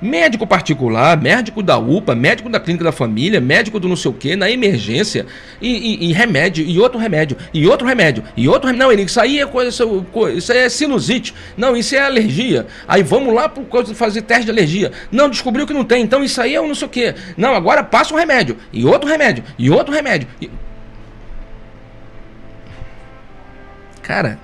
Médico 0.00 0.46
particular, 0.46 1.20
médico 1.20 1.62
da 1.62 1.78
UPA, 1.78 2.14
médico 2.14 2.48
da 2.48 2.60
clínica 2.60 2.84
da 2.84 2.92
família, 2.92 3.40
médico 3.40 3.80
do 3.80 3.88
não 3.88 3.96
sei 3.96 4.10
o 4.10 4.14
que, 4.14 4.36
na 4.36 4.50
emergência, 4.50 5.24
e, 5.60 5.68
e, 5.68 6.10
e, 6.10 6.12
remédio, 6.12 6.64
e 6.64 6.78
outro 6.78 6.98
remédio, 6.98 7.36
e 7.52 7.66
outro 7.66 7.86
remédio, 7.86 8.22
e 8.36 8.46
outro 8.46 8.66
remédio. 8.66 8.86
Não, 8.86 8.92
ele, 8.92 9.02
isso 9.02 9.20
aí 9.20 9.40
é 9.40 9.46
coisa, 9.46 9.70
isso 10.36 10.52
é 10.52 10.68
sinusite. 10.68 11.34
Não, 11.56 11.76
isso 11.76 11.94
é 11.94 12.00
alergia. 12.00 12.66
Aí 12.86 13.02
vamos 13.02 13.34
lá 13.34 13.48
por 13.48 13.66
fazer 13.94 14.22
teste 14.22 14.44
de 14.44 14.50
alergia. 14.50 14.92
Não, 15.10 15.30
descobriu 15.30 15.66
que 15.66 15.72
não 15.72 15.84
tem, 15.84 16.02
então 16.02 16.22
isso 16.22 16.40
aí 16.42 16.54
é 16.54 16.60
um 16.60 16.68
não 16.68 16.74
sei 16.74 16.86
o 16.86 16.90
que. 16.90 17.14
Não, 17.36 17.54
agora 17.54 17.82
passa 17.82 18.12
um 18.12 18.18
remédio, 18.18 18.58
e 18.72 18.84
outro 18.84 19.08
remédio, 19.08 19.44
e 19.58 19.70
outro 19.70 19.94
remédio. 19.94 20.28
E... 20.40 20.50
Cara, 24.02 24.38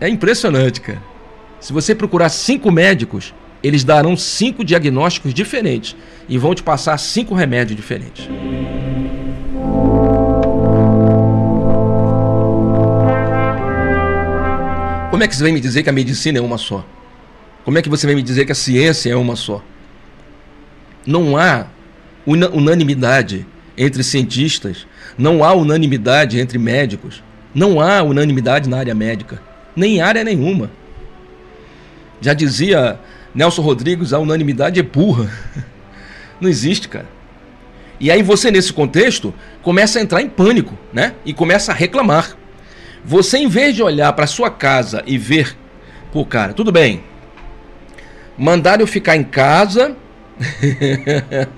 é 0.00 0.08
impressionante, 0.08 0.80
cara. 0.80 1.02
Se 1.60 1.72
você 1.72 1.94
procurar 1.94 2.28
cinco 2.28 2.70
médicos, 2.70 3.34
eles 3.62 3.84
darão 3.84 4.16
cinco 4.16 4.64
diagnósticos 4.64 5.34
diferentes 5.34 5.96
e 6.28 6.38
vão 6.38 6.54
te 6.54 6.62
passar 6.62 6.96
cinco 6.98 7.34
remédios 7.34 7.76
diferentes. 7.76 8.28
Como 15.10 15.24
é 15.24 15.26
que 15.26 15.34
você 15.34 15.42
vai 15.42 15.52
me 15.52 15.60
dizer 15.60 15.82
que 15.82 15.90
a 15.90 15.92
medicina 15.92 16.38
é 16.38 16.40
uma 16.40 16.58
só? 16.58 16.84
Como 17.64 17.76
é 17.76 17.82
que 17.82 17.88
você 17.88 18.06
vai 18.06 18.14
me 18.14 18.22
dizer 18.22 18.44
que 18.44 18.52
a 18.52 18.54
ciência 18.54 19.10
é 19.10 19.16
uma 19.16 19.34
só? 19.34 19.62
Não 21.04 21.36
há 21.36 21.66
unanimidade 22.24 23.44
entre 23.76 24.02
cientistas, 24.04 24.86
não 25.16 25.42
há 25.42 25.52
unanimidade 25.52 26.38
entre 26.38 26.58
médicos, 26.58 27.22
não 27.54 27.80
há 27.80 28.02
unanimidade 28.02 28.68
na 28.68 28.78
área 28.78 28.94
médica, 28.94 29.42
nem 29.74 29.96
em 29.96 30.00
área 30.00 30.22
nenhuma. 30.22 30.70
Já 32.20 32.34
dizia 32.34 32.98
Nelson 33.38 33.62
Rodrigues, 33.62 34.12
a 34.12 34.18
unanimidade 34.18 34.80
é 34.80 34.82
burra. 34.82 35.30
Não 36.40 36.50
existe, 36.50 36.88
cara. 36.88 37.06
E 38.00 38.10
aí 38.10 38.20
você, 38.20 38.50
nesse 38.50 38.72
contexto, 38.72 39.32
começa 39.62 40.00
a 40.00 40.02
entrar 40.02 40.20
em 40.20 40.28
pânico, 40.28 40.76
né? 40.92 41.14
E 41.24 41.32
começa 41.32 41.70
a 41.70 41.74
reclamar. 41.74 42.36
Você, 43.04 43.38
em 43.38 43.46
vez 43.46 43.76
de 43.76 43.82
olhar 43.82 44.12
para 44.12 44.26
sua 44.26 44.50
casa 44.50 45.04
e 45.06 45.16
ver, 45.16 45.56
pô, 46.10 46.26
cara, 46.26 46.52
tudo 46.52 46.72
bem. 46.72 47.04
Mandaram 48.36 48.80
eu 48.80 48.88
ficar 48.88 49.14
em 49.14 49.22
casa. 49.22 49.96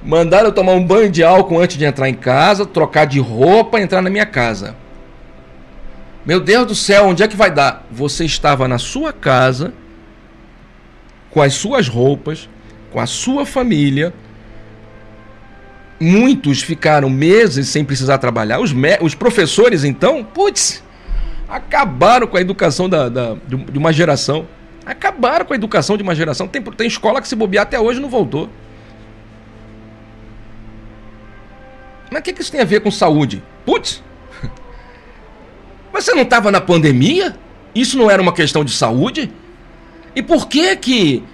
Mandaram 0.00 0.46
eu 0.46 0.52
tomar 0.52 0.74
um 0.74 0.86
banho 0.86 1.10
de 1.10 1.24
álcool 1.24 1.58
antes 1.58 1.76
de 1.76 1.84
entrar 1.84 2.08
em 2.08 2.14
casa, 2.14 2.64
trocar 2.64 3.04
de 3.04 3.18
roupa, 3.18 3.80
entrar 3.80 4.00
na 4.00 4.10
minha 4.10 4.26
casa. 4.26 4.76
Meu 6.28 6.40
Deus 6.40 6.66
do 6.66 6.74
céu, 6.74 7.06
onde 7.06 7.22
é 7.22 7.26
que 7.26 7.34
vai 7.34 7.50
dar? 7.50 7.86
Você 7.90 8.26
estava 8.26 8.68
na 8.68 8.76
sua 8.76 9.14
casa, 9.14 9.72
com 11.30 11.40
as 11.40 11.54
suas 11.54 11.88
roupas, 11.88 12.50
com 12.90 13.00
a 13.00 13.06
sua 13.06 13.46
família. 13.46 14.12
Muitos 15.98 16.60
ficaram 16.60 17.08
meses 17.08 17.68
sem 17.68 17.82
precisar 17.82 18.18
trabalhar. 18.18 18.60
Os, 18.60 18.74
os 19.00 19.14
professores, 19.14 19.84
então, 19.84 20.22
putz, 20.22 20.84
acabaram 21.48 22.26
com 22.26 22.36
a 22.36 22.42
educação 22.42 22.90
da, 22.90 23.08
da, 23.08 23.34
de 23.46 23.78
uma 23.78 23.90
geração. 23.90 24.46
Acabaram 24.84 25.46
com 25.46 25.54
a 25.54 25.56
educação 25.56 25.96
de 25.96 26.02
uma 26.02 26.14
geração. 26.14 26.46
Tem, 26.46 26.60
tem 26.60 26.88
escola 26.88 27.22
que 27.22 27.28
se 27.28 27.34
bobear 27.34 27.62
até 27.62 27.80
hoje 27.80 28.00
não 28.00 28.10
voltou. 28.10 28.50
Mas 32.10 32.20
o 32.20 32.22
que, 32.22 32.34
que 32.34 32.42
isso 32.42 32.52
tem 32.52 32.60
a 32.60 32.66
ver 32.66 32.80
com 32.80 32.90
saúde? 32.90 33.42
Putz, 33.64 34.02
mas 35.98 36.04
você 36.04 36.14
não 36.14 36.22
estava 36.22 36.52
na 36.52 36.60
pandemia? 36.60 37.34
Isso 37.74 37.98
não 37.98 38.08
era 38.08 38.22
uma 38.22 38.32
questão 38.32 38.64
de 38.64 38.70
saúde? 38.70 39.28
E 40.14 40.22
por 40.22 40.46
que 40.46 40.76
que 40.76 41.24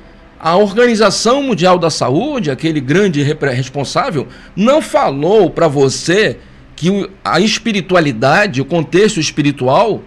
a 0.40 0.56
Organização 0.56 1.42
Mundial 1.42 1.78
da 1.78 1.90
Saúde, 1.90 2.50
aquele 2.50 2.80
grande 2.80 3.22
responsável, 3.22 4.26
não 4.56 4.80
falou 4.80 5.50
para 5.50 5.68
você 5.68 6.38
que 6.74 7.10
a 7.22 7.40
espiritualidade, 7.40 8.62
o 8.62 8.64
contexto 8.64 9.20
espiritual 9.20 10.02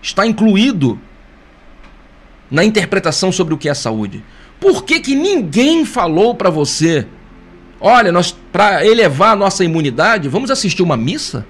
está 0.00 0.26
incluído 0.26 0.98
na 2.50 2.64
interpretação 2.64 3.30
sobre 3.30 3.52
o 3.52 3.58
que 3.58 3.68
é 3.68 3.74
saúde? 3.74 4.24
Por 4.58 4.84
que 4.84 5.00
que 5.00 5.14
ninguém 5.14 5.84
falou 5.84 6.34
para 6.34 6.48
você? 6.48 7.06
Olha, 7.78 8.10
nós 8.10 8.34
para 8.50 8.86
elevar 8.86 9.32
a 9.32 9.36
nossa 9.36 9.62
imunidade, 9.62 10.30
vamos 10.30 10.50
assistir 10.50 10.82
uma 10.82 10.96
missa? 10.96 11.46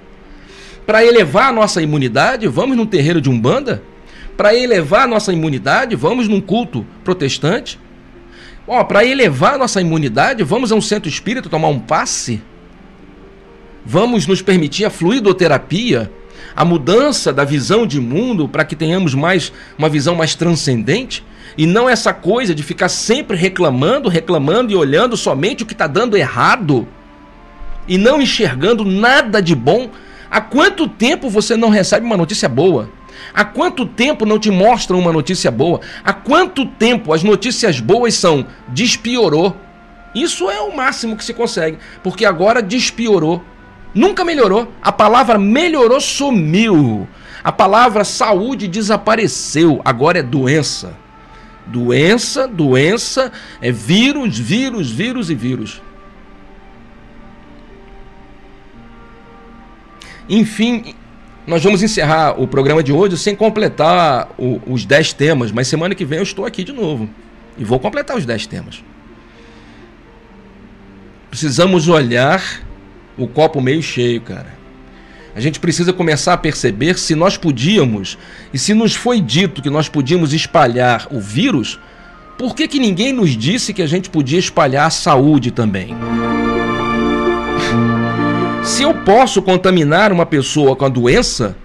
Para 0.88 1.04
elevar 1.04 1.50
a 1.50 1.52
nossa 1.52 1.82
imunidade, 1.82 2.48
vamos 2.48 2.74
num 2.74 2.86
terreiro 2.86 3.20
de 3.20 3.28
umbanda? 3.28 3.82
Para 4.38 4.54
elevar 4.54 5.02
a 5.02 5.06
nossa 5.06 5.30
imunidade, 5.30 5.94
vamos 5.94 6.26
num 6.26 6.40
culto 6.40 6.86
protestante? 7.04 7.78
Ó, 8.66 8.82
para 8.84 9.04
elevar 9.04 9.56
a 9.56 9.58
nossa 9.58 9.82
imunidade, 9.82 10.42
vamos 10.42 10.72
a 10.72 10.74
um 10.74 10.80
centro 10.80 11.06
espírita 11.06 11.50
tomar 11.50 11.68
um 11.68 11.78
passe? 11.78 12.40
Vamos 13.84 14.26
nos 14.26 14.40
permitir 14.40 14.86
a 14.86 14.90
fluidoterapia, 14.90 16.10
a 16.56 16.64
mudança 16.64 17.34
da 17.34 17.44
visão 17.44 17.86
de 17.86 18.00
mundo 18.00 18.48
para 18.48 18.64
que 18.64 18.74
tenhamos 18.74 19.12
mais 19.12 19.52
uma 19.76 19.90
visão 19.90 20.14
mais 20.14 20.34
transcendente? 20.34 21.22
E 21.58 21.66
não 21.66 21.86
essa 21.86 22.14
coisa 22.14 22.54
de 22.54 22.62
ficar 22.62 22.88
sempre 22.88 23.36
reclamando, 23.36 24.08
reclamando 24.08 24.72
e 24.72 24.74
olhando 24.74 25.18
somente 25.18 25.64
o 25.64 25.66
que 25.66 25.74
está 25.74 25.86
dando 25.86 26.16
errado 26.16 26.88
e 27.86 27.98
não 27.98 28.22
enxergando 28.22 28.86
nada 28.86 29.42
de 29.42 29.54
bom 29.54 29.90
Há 30.30 30.40
quanto 30.40 30.86
tempo 30.86 31.28
você 31.28 31.56
não 31.56 31.68
recebe 31.68 32.04
uma 32.04 32.16
notícia 32.16 32.48
boa? 32.48 32.90
Há 33.34 33.44
quanto 33.44 33.86
tempo 33.86 34.24
não 34.26 34.38
te 34.38 34.50
mostram 34.50 34.98
uma 34.98 35.12
notícia 35.12 35.50
boa? 35.50 35.80
Há 36.04 36.12
quanto 36.12 36.66
tempo 36.66 37.12
as 37.12 37.22
notícias 37.22 37.80
boas 37.80 38.14
são 38.14 38.46
despiorou? 38.68 39.56
Isso 40.14 40.50
é 40.50 40.60
o 40.60 40.74
máximo 40.74 41.16
que 41.16 41.24
se 41.24 41.34
consegue, 41.34 41.78
porque 42.02 42.24
agora 42.24 42.62
despiorou. 42.62 43.42
Nunca 43.94 44.24
melhorou. 44.24 44.72
A 44.82 44.92
palavra 44.92 45.38
melhorou 45.38 46.00
sumiu. 46.00 47.08
A 47.42 47.52
palavra 47.52 48.04
saúde 48.04 48.68
desapareceu. 48.68 49.80
Agora 49.84 50.18
é 50.18 50.22
doença. 50.22 50.94
Doença, 51.66 52.48
doença, 52.48 53.30
é 53.60 53.70
vírus, 53.70 54.38
vírus, 54.38 54.90
vírus 54.90 55.30
e 55.30 55.34
vírus. 55.34 55.82
Enfim, 60.28 60.94
nós 61.46 61.64
vamos 61.64 61.82
encerrar 61.82 62.38
o 62.40 62.46
programa 62.46 62.82
de 62.82 62.92
hoje 62.92 63.16
sem 63.16 63.34
completar 63.34 64.30
o, 64.36 64.60
os 64.66 64.84
10 64.84 65.14
temas, 65.14 65.50
mas 65.50 65.66
semana 65.66 65.94
que 65.94 66.04
vem 66.04 66.18
eu 66.18 66.22
estou 66.22 66.44
aqui 66.44 66.62
de 66.62 66.72
novo 66.72 67.08
e 67.56 67.64
vou 67.64 67.80
completar 67.80 68.16
os 68.16 68.26
10 68.26 68.46
temas. 68.46 68.84
Precisamos 71.30 71.88
olhar 71.88 72.62
o 73.16 73.26
copo 73.26 73.60
meio 73.60 73.82
cheio, 73.82 74.20
cara. 74.20 74.58
A 75.34 75.40
gente 75.40 75.60
precisa 75.60 75.92
começar 75.92 76.32
a 76.32 76.36
perceber 76.36 76.98
se 76.98 77.14
nós 77.14 77.36
podíamos, 77.36 78.18
e 78.52 78.58
se 78.58 78.74
nos 78.74 78.94
foi 78.94 79.20
dito 79.20 79.62
que 79.62 79.70
nós 79.70 79.88
podíamos 79.88 80.32
espalhar 80.32 81.06
o 81.10 81.20
vírus, 81.20 81.78
por 82.36 82.54
que, 82.54 82.66
que 82.68 82.78
ninguém 82.78 83.12
nos 83.12 83.30
disse 83.36 83.72
que 83.72 83.82
a 83.82 83.86
gente 83.86 84.10
podia 84.10 84.38
espalhar 84.38 84.86
a 84.86 84.90
saúde 84.90 85.50
também? 85.50 85.94
Se 88.68 88.82
eu 88.82 88.92
posso 88.94 89.40
contaminar 89.40 90.12
uma 90.12 90.26
pessoa 90.26 90.76
com 90.76 90.84
a 90.84 90.90
doença, 90.90 91.56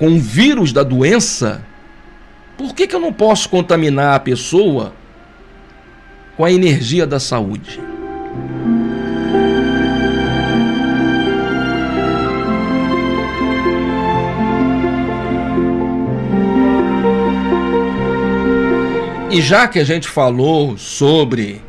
com 0.00 0.08
o 0.08 0.18
vírus 0.18 0.72
da 0.72 0.82
doença, 0.82 1.64
por 2.58 2.74
que, 2.74 2.88
que 2.88 2.94
eu 2.94 3.00
não 3.00 3.12
posso 3.12 3.48
contaminar 3.48 4.16
a 4.16 4.20
pessoa 4.20 4.92
com 6.36 6.44
a 6.44 6.52
energia 6.52 7.06
da 7.06 7.20
saúde? 7.20 7.80
E 19.30 19.40
já 19.40 19.68
que 19.68 19.78
a 19.78 19.84
gente 19.84 20.08
falou 20.08 20.76
sobre 20.76 21.62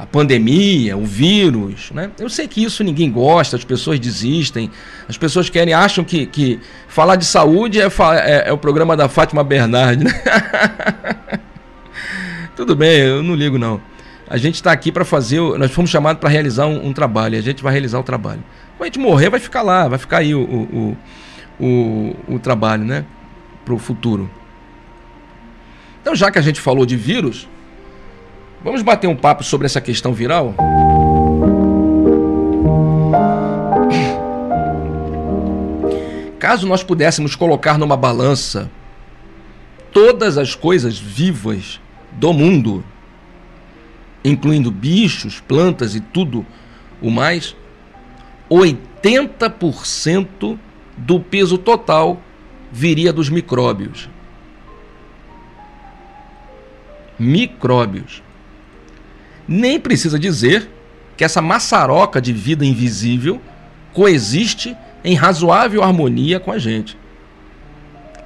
a 0.00 0.06
pandemia, 0.06 0.96
o 0.96 1.04
vírus, 1.04 1.90
né? 1.90 2.10
Eu 2.18 2.30
sei 2.30 2.48
que 2.48 2.64
isso 2.64 2.82
ninguém 2.82 3.12
gosta, 3.12 3.54
as 3.54 3.64
pessoas 3.64 4.00
desistem, 4.00 4.70
as 5.06 5.18
pessoas 5.18 5.50
querem, 5.50 5.74
acham 5.74 6.02
que, 6.02 6.24
que 6.24 6.58
falar 6.88 7.16
de 7.16 7.26
saúde 7.26 7.78
é, 7.78 7.84
é, 7.84 8.48
é 8.48 8.52
o 8.52 8.56
programa 8.56 8.96
da 8.96 9.10
Fátima 9.10 9.44
Bernardi, 9.44 10.04
né? 10.04 10.12
Tudo 12.56 12.74
bem, 12.74 13.00
eu 13.00 13.22
não 13.22 13.34
ligo 13.34 13.58
não. 13.58 13.78
A 14.26 14.38
gente 14.38 14.54
está 14.54 14.72
aqui 14.72 14.90
para 14.90 15.04
fazer, 15.04 15.38
nós 15.58 15.70
fomos 15.70 15.90
chamados 15.90 16.18
para 16.18 16.30
realizar 16.30 16.66
um, 16.66 16.86
um, 16.86 16.92
trabalho, 16.94 17.36
a 17.36 17.42
gente 17.42 17.62
vai 17.62 17.72
realizar 17.72 17.98
o 17.98 18.02
trabalho. 18.02 18.42
Quando 18.78 18.84
a 18.84 18.86
gente 18.86 18.98
morrer, 18.98 19.28
vai 19.28 19.40
ficar 19.40 19.60
lá, 19.60 19.86
vai 19.86 19.98
ficar 19.98 20.18
aí 20.18 20.34
o, 20.34 20.40
o, 20.40 20.96
o, 21.60 22.16
o, 22.26 22.38
trabalho, 22.38 22.84
né? 22.84 23.04
para 23.66 23.74
o 23.74 23.78
futuro. 23.78 24.30
Então, 26.00 26.14
já 26.14 26.30
que 26.30 26.38
a 26.38 26.42
gente 26.42 26.58
falou 26.58 26.86
de 26.86 26.96
vírus, 26.96 27.46
vamos 28.62 28.82
bater 28.82 29.06
um 29.06 29.16
papo 29.16 29.42
sobre 29.42 29.66
essa 29.66 29.80
questão 29.80 30.12
viral? 30.12 30.54
Caso 36.38 36.66
nós 36.66 36.82
pudéssemos 36.82 37.36
colocar 37.36 37.78
numa 37.78 37.96
balança 37.96 38.70
todas 39.92 40.38
as 40.38 40.54
coisas 40.54 40.98
vivas 40.98 41.80
do 42.12 42.32
mundo, 42.32 42.84
incluindo 44.24 44.70
bichos, 44.70 45.40
plantas 45.40 45.94
e 45.94 46.00
tudo 46.00 46.44
o 47.00 47.10
mais, 47.10 47.56
80% 48.50 50.58
do 50.96 51.20
peso 51.20 51.56
total 51.56 52.20
viria 52.72 53.12
dos 53.12 53.28
micróbios. 53.28 54.08
Micróbios. 57.18 58.22
Nem 59.52 59.80
precisa 59.80 60.16
dizer 60.16 60.70
que 61.16 61.24
essa 61.24 61.42
maçaroca 61.42 62.20
de 62.20 62.32
vida 62.32 62.64
invisível 62.64 63.40
coexiste 63.92 64.76
em 65.02 65.16
razoável 65.16 65.82
harmonia 65.82 66.38
com 66.38 66.52
a 66.52 66.58
gente. 66.58 66.96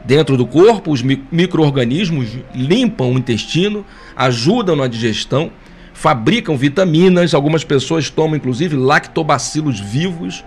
Dentro 0.04 0.36
do 0.36 0.46
corpo, 0.46 0.92
os 0.92 1.00
micro-organismos 1.00 2.28
limpam 2.54 3.06
o 3.06 3.16
intestino, 3.16 3.86
ajudam 4.14 4.76
na 4.76 4.86
digestão, 4.86 5.50
fabricam 5.94 6.58
vitaminas, 6.58 7.32
algumas 7.32 7.64
pessoas 7.64 8.10
tomam 8.10 8.36
inclusive 8.36 8.76
lactobacilos 8.76 9.80
vivos. 9.80 10.44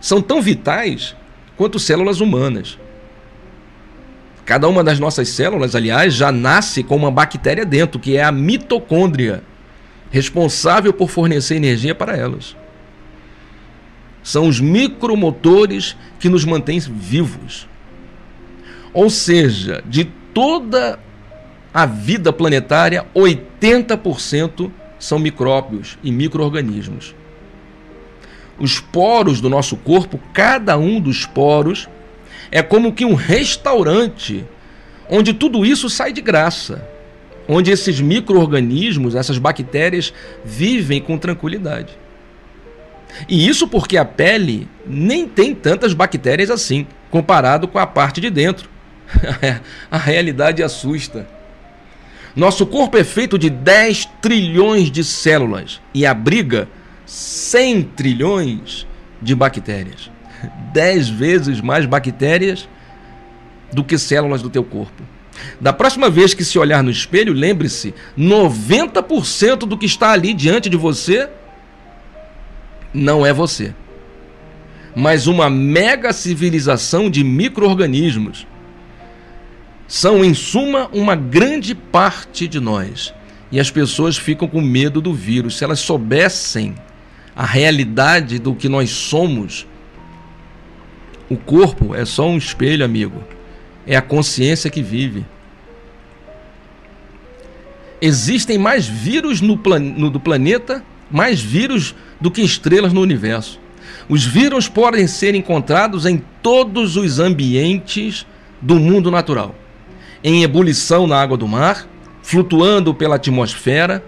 São 0.00 0.22
tão 0.22 0.40
vitais 0.40 1.16
quanto 1.56 1.80
células 1.80 2.20
humanas. 2.20 2.78
Cada 4.44 4.68
uma 4.68 4.84
das 4.84 4.98
nossas 4.98 5.30
células, 5.30 5.74
aliás, 5.74 6.14
já 6.14 6.30
nasce 6.30 6.82
com 6.82 6.96
uma 6.96 7.10
bactéria 7.10 7.64
dentro, 7.64 7.98
que 7.98 8.16
é 8.16 8.22
a 8.22 8.30
mitocôndria, 8.30 9.42
responsável 10.10 10.92
por 10.92 11.08
fornecer 11.08 11.56
energia 11.56 11.94
para 11.94 12.16
elas. 12.16 12.54
São 14.22 14.46
os 14.46 14.60
micromotores 14.60 15.96
que 16.18 16.28
nos 16.28 16.44
mantêm 16.44 16.78
vivos. 16.78 17.66
Ou 18.92 19.10
seja, 19.10 19.82
de 19.86 20.04
toda 20.04 20.98
a 21.72 21.86
vida 21.86 22.32
planetária, 22.32 23.06
80% 23.14 24.70
são 24.98 25.18
micróbios 25.18 25.98
e 26.02 26.12
microorganismos. 26.12 27.14
Os 28.58 28.78
poros 28.78 29.40
do 29.40 29.50
nosso 29.50 29.76
corpo, 29.76 30.20
cada 30.32 30.78
um 30.78 31.00
dos 31.00 31.26
poros, 31.26 31.88
é 32.54 32.62
como 32.62 32.92
que 32.92 33.04
um 33.04 33.14
restaurante 33.14 34.44
onde 35.10 35.34
tudo 35.34 35.66
isso 35.66 35.90
sai 35.90 36.12
de 36.12 36.20
graça, 36.20 36.88
onde 37.48 37.72
esses 37.72 38.00
microorganismos, 38.00 39.16
essas 39.16 39.38
bactérias 39.38 40.14
vivem 40.44 41.02
com 41.02 41.18
tranquilidade. 41.18 41.98
E 43.28 43.48
isso 43.48 43.66
porque 43.66 43.96
a 43.96 44.04
pele 44.04 44.68
nem 44.86 45.26
tem 45.26 45.52
tantas 45.52 45.92
bactérias 45.92 46.48
assim, 46.48 46.86
comparado 47.10 47.66
com 47.66 47.80
a 47.80 47.88
parte 47.88 48.20
de 48.20 48.30
dentro. 48.30 48.70
a 49.90 49.98
realidade 49.98 50.62
assusta. 50.62 51.26
Nosso 52.36 52.64
corpo 52.66 52.96
é 52.96 53.02
feito 53.02 53.36
de 53.36 53.50
10 53.50 54.04
trilhões 54.22 54.92
de 54.92 55.02
células 55.02 55.80
e 55.92 56.06
abriga 56.06 56.68
100 57.04 57.82
trilhões 57.96 58.86
de 59.20 59.34
bactérias. 59.34 60.13
10 60.72 61.08
vezes 61.08 61.60
mais 61.60 61.86
bactérias 61.86 62.68
do 63.72 63.84
que 63.84 63.98
células 63.98 64.42
do 64.42 64.50
teu 64.50 64.64
corpo. 64.64 65.02
Da 65.60 65.72
próxima 65.72 66.08
vez 66.08 66.32
que 66.32 66.44
se 66.44 66.58
olhar 66.58 66.82
no 66.82 66.90
espelho, 66.90 67.32
lembre-se: 67.32 67.94
90% 68.16 69.58
do 69.58 69.76
que 69.76 69.86
está 69.86 70.10
ali 70.10 70.32
diante 70.32 70.68
de 70.68 70.76
você 70.76 71.28
não 72.92 73.26
é 73.26 73.32
você, 73.32 73.74
mas 74.94 75.26
uma 75.26 75.50
mega 75.50 76.12
civilização 76.12 77.10
de 77.10 77.24
micro-organismos. 77.24 78.46
São, 79.86 80.24
em 80.24 80.32
suma, 80.32 80.88
uma 80.92 81.14
grande 81.14 81.74
parte 81.74 82.48
de 82.48 82.58
nós. 82.58 83.12
E 83.52 83.60
as 83.60 83.70
pessoas 83.70 84.16
ficam 84.16 84.48
com 84.48 84.60
medo 84.60 85.00
do 85.00 85.12
vírus. 85.12 85.58
Se 85.58 85.64
elas 85.64 85.78
soubessem 85.78 86.74
a 87.36 87.44
realidade 87.44 88.38
do 88.38 88.54
que 88.54 88.68
nós 88.68 88.90
somos, 88.90 89.66
o 91.28 91.36
corpo 91.36 91.94
é 91.94 92.04
só 92.04 92.28
um 92.28 92.36
espelho, 92.36 92.84
amigo. 92.84 93.22
É 93.86 93.96
a 93.96 94.02
consciência 94.02 94.70
que 94.70 94.82
vive. 94.82 95.24
Existem 98.00 98.58
mais 98.58 98.86
vírus 98.86 99.40
no, 99.40 99.56
plan 99.56 99.78
no 99.78 100.10
do 100.10 100.20
planeta, 100.20 100.82
mais 101.10 101.40
vírus 101.40 101.94
do 102.20 102.30
que 102.30 102.42
estrelas 102.42 102.92
no 102.92 103.00
universo. 103.00 103.58
Os 104.08 104.24
vírus 104.24 104.68
podem 104.68 105.06
ser 105.06 105.34
encontrados 105.34 106.04
em 106.04 106.22
todos 106.42 106.96
os 106.96 107.18
ambientes 107.18 108.26
do 108.60 108.78
mundo 108.78 109.10
natural, 109.10 109.54
em 110.22 110.42
ebulição 110.42 111.06
na 111.06 111.20
água 111.20 111.36
do 111.36 111.48
mar, 111.48 111.88
flutuando 112.22 112.94
pela 112.94 113.16
atmosfera 113.16 114.04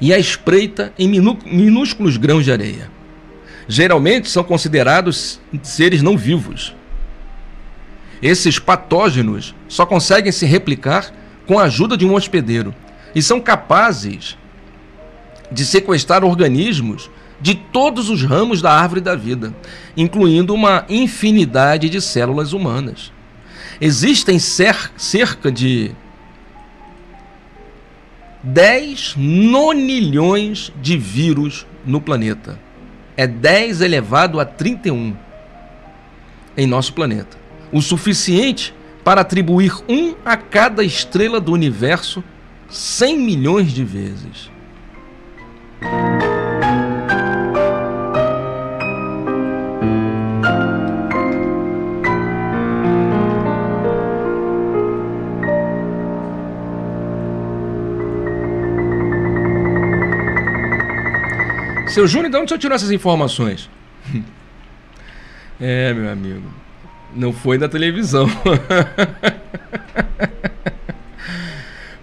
e 0.00 0.12
à 0.12 0.18
espreita 0.18 0.92
em 0.98 1.08
minúsculos 1.08 2.16
grãos 2.16 2.44
de 2.44 2.52
areia. 2.52 2.95
Geralmente 3.68 4.30
são 4.30 4.44
considerados 4.44 5.40
seres 5.62 6.02
não 6.02 6.16
vivos. 6.16 6.74
Esses 8.22 8.58
patógenos 8.58 9.54
só 9.68 9.84
conseguem 9.84 10.32
se 10.32 10.46
replicar 10.46 11.12
com 11.46 11.58
a 11.58 11.64
ajuda 11.64 11.96
de 11.96 12.06
um 12.06 12.14
hospedeiro 12.14 12.74
e 13.14 13.20
são 13.20 13.40
capazes 13.40 14.36
de 15.50 15.64
sequestrar 15.64 16.24
organismos 16.24 17.10
de 17.40 17.54
todos 17.54 18.08
os 18.08 18.22
ramos 18.22 18.62
da 18.62 18.72
árvore 18.72 19.00
da 19.00 19.14
vida, 19.14 19.54
incluindo 19.96 20.54
uma 20.54 20.84
infinidade 20.88 21.88
de 21.88 22.00
células 22.00 22.52
humanas. 22.52 23.12
Existem 23.80 24.38
cerca 24.38 25.52
de 25.52 25.92
10 28.42 29.14
nonilhões 29.16 30.72
de 30.80 30.96
vírus 30.96 31.66
no 31.84 32.00
planeta. 32.00 32.65
É 33.16 33.26
10 33.26 33.80
elevado 33.80 34.38
a 34.38 34.44
31 34.44 35.16
em 36.56 36.66
nosso 36.66 36.92
planeta. 36.92 37.36
O 37.72 37.80
suficiente 37.80 38.74
para 39.02 39.20
atribuir 39.20 39.72
um 39.88 40.14
a 40.24 40.36
cada 40.36 40.82
estrela 40.82 41.40
do 41.40 41.52
universo 41.52 42.22
100 42.68 43.18
milhões 43.18 43.72
de 43.72 43.84
vezes. 43.84 44.50
Seu 61.96 62.06
Júnior, 62.06 62.30
de 62.30 62.36
onde 62.36 62.50
você 62.50 62.58
tirou 62.58 62.74
essas 62.74 62.90
informações? 62.90 63.70
é, 65.58 65.94
meu 65.94 66.10
amigo. 66.10 66.42
Não 67.14 67.32
foi 67.32 67.56
da 67.56 67.70
televisão. 67.70 68.28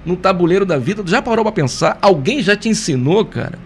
No 0.05 0.15
tabuleiro 0.15 0.65
da 0.65 0.77
vida, 0.77 1.03
já 1.05 1.21
parou 1.21 1.45
pra 1.45 1.51
pensar? 1.51 1.97
Alguém 2.01 2.41
já 2.41 2.55
te 2.55 2.67
ensinou, 2.67 3.23
cara? 3.23 3.57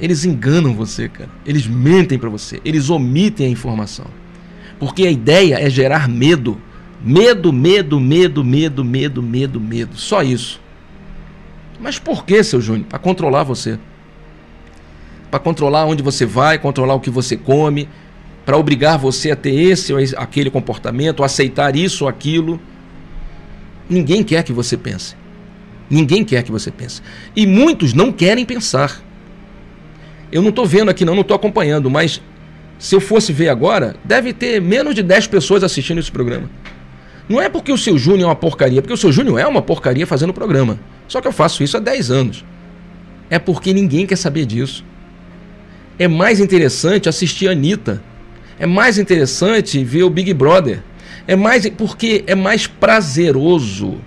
Eles 0.00 0.24
enganam 0.24 0.74
você, 0.74 1.08
cara. 1.08 1.28
Eles 1.44 1.66
mentem 1.66 2.18
para 2.18 2.30
você. 2.30 2.60
Eles 2.64 2.88
omitem 2.88 3.46
a 3.46 3.50
informação. 3.50 4.06
Porque 4.78 5.06
a 5.06 5.10
ideia 5.10 5.56
é 5.56 5.68
gerar 5.68 6.08
medo. 6.08 6.58
Medo, 7.02 7.52
medo, 7.52 8.00
medo, 8.00 8.44
medo, 8.44 8.84
medo, 8.84 9.22
medo, 9.22 9.60
medo. 9.60 9.96
Só 9.96 10.22
isso. 10.22 10.60
Mas 11.78 11.98
por 11.98 12.24
que, 12.24 12.42
seu 12.42 12.60
Júnior? 12.60 12.86
Para 12.88 12.98
controlar 12.98 13.42
você. 13.42 13.78
Para 15.30 15.38
controlar 15.38 15.84
onde 15.86 16.02
você 16.02 16.24
vai, 16.24 16.58
controlar 16.58 16.94
o 16.94 17.00
que 17.00 17.10
você 17.10 17.36
come, 17.36 17.88
para 18.44 18.56
obrigar 18.56 18.98
você 18.98 19.30
a 19.30 19.36
ter 19.36 19.54
esse 19.54 19.92
ou 19.92 19.98
aquele 20.16 20.50
comportamento, 20.50 21.22
aceitar 21.22 21.76
isso 21.76 22.04
ou 22.04 22.10
aquilo. 22.10 22.60
Ninguém 23.90 24.22
quer 24.22 24.44
que 24.44 24.52
você 24.52 24.76
pense. 24.76 25.16
Ninguém 25.90 26.24
quer 26.24 26.44
que 26.44 26.52
você 26.52 26.70
pense. 26.70 27.02
E 27.34 27.44
muitos 27.46 27.92
não 27.92 28.12
querem 28.12 28.44
pensar. 28.46 29.02
Eu 30.30 30.40
não 30.40 30.50
estou 30.50 30.64
vendo 30.64 30.88
aqui, 30.88 31.04
não, 31.04 31.14
não 31.14 31.22
estou 31.22 31.34
acompanhando, 31.34 31.90
mas 31.90 32.22
se 32.78 32.94
eu 32.94 33.00
fosse 33.00 33.32
ver 33.32 33.48
agora, 33.48 33.96
deve 34.04 34.32
ter 34.32 34.60
menos 34.60 34.94
de 34.94 35.02
10 35.02 35.26
pessoas 35.26 35.64
assistindo 35.64 35.98
esse 35.98 36.10
programa. 36.10 36.48
Não 37.28 37.40
é 37.40 37.48
porque 37.48 37.72
o 37.72 37.78
seu 37.78 37.98
Júnior 37.98 38.22
é 38.22 38.26
uma 38.26 38.36
porcaria, 38.36 38.80
porque 38.80 38.94
o 38.94 38.96
seu 38.96 39.10
Júnior 39.10 39.38
é 39.38 39.46
uma 39.46 39.60
porcaria 39.60 40.06
fazendo 40.06 40.30
o 40.30 40.34
programa. 40.34 40.78
Só 41.08 41.20
que 41.20 41.26
eu 41.26 41.32
faço 41.32 41.64
isso 41.64 41.76
há 41.76 41.80
10 41.80 42.10
anos. 42.10 42.44
É 43.28 43.38
porque 43.38 43.72
ninguém 43.72 44.06
quer 44.06 44.16
saber 44.16 44.46
disso. 44.46 44.84
É 45.98 46.06
mais 46.06 46.40
interessante 46.40 47.08
assistir 47.08 47.48
a 47.48 47.52
Anitta. 47.52 48.02
É 48.58 48.66
mais 48.66 48.98
interessante 48.98 49.82
ver 49.82 50.04
o 50.04 50.10
Big 50.10 50.32
Brother. 50.32 50.82
É 51.26 51.36
mais 51.36 51.68
porque 51.70 52.24
é 52.26 52.34
mais 52.34 52.66
prazeroso 52.66 53.98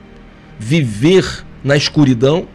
viver 0.59 1.45
na 1.63 1.77
escuridão, 1.77 2.47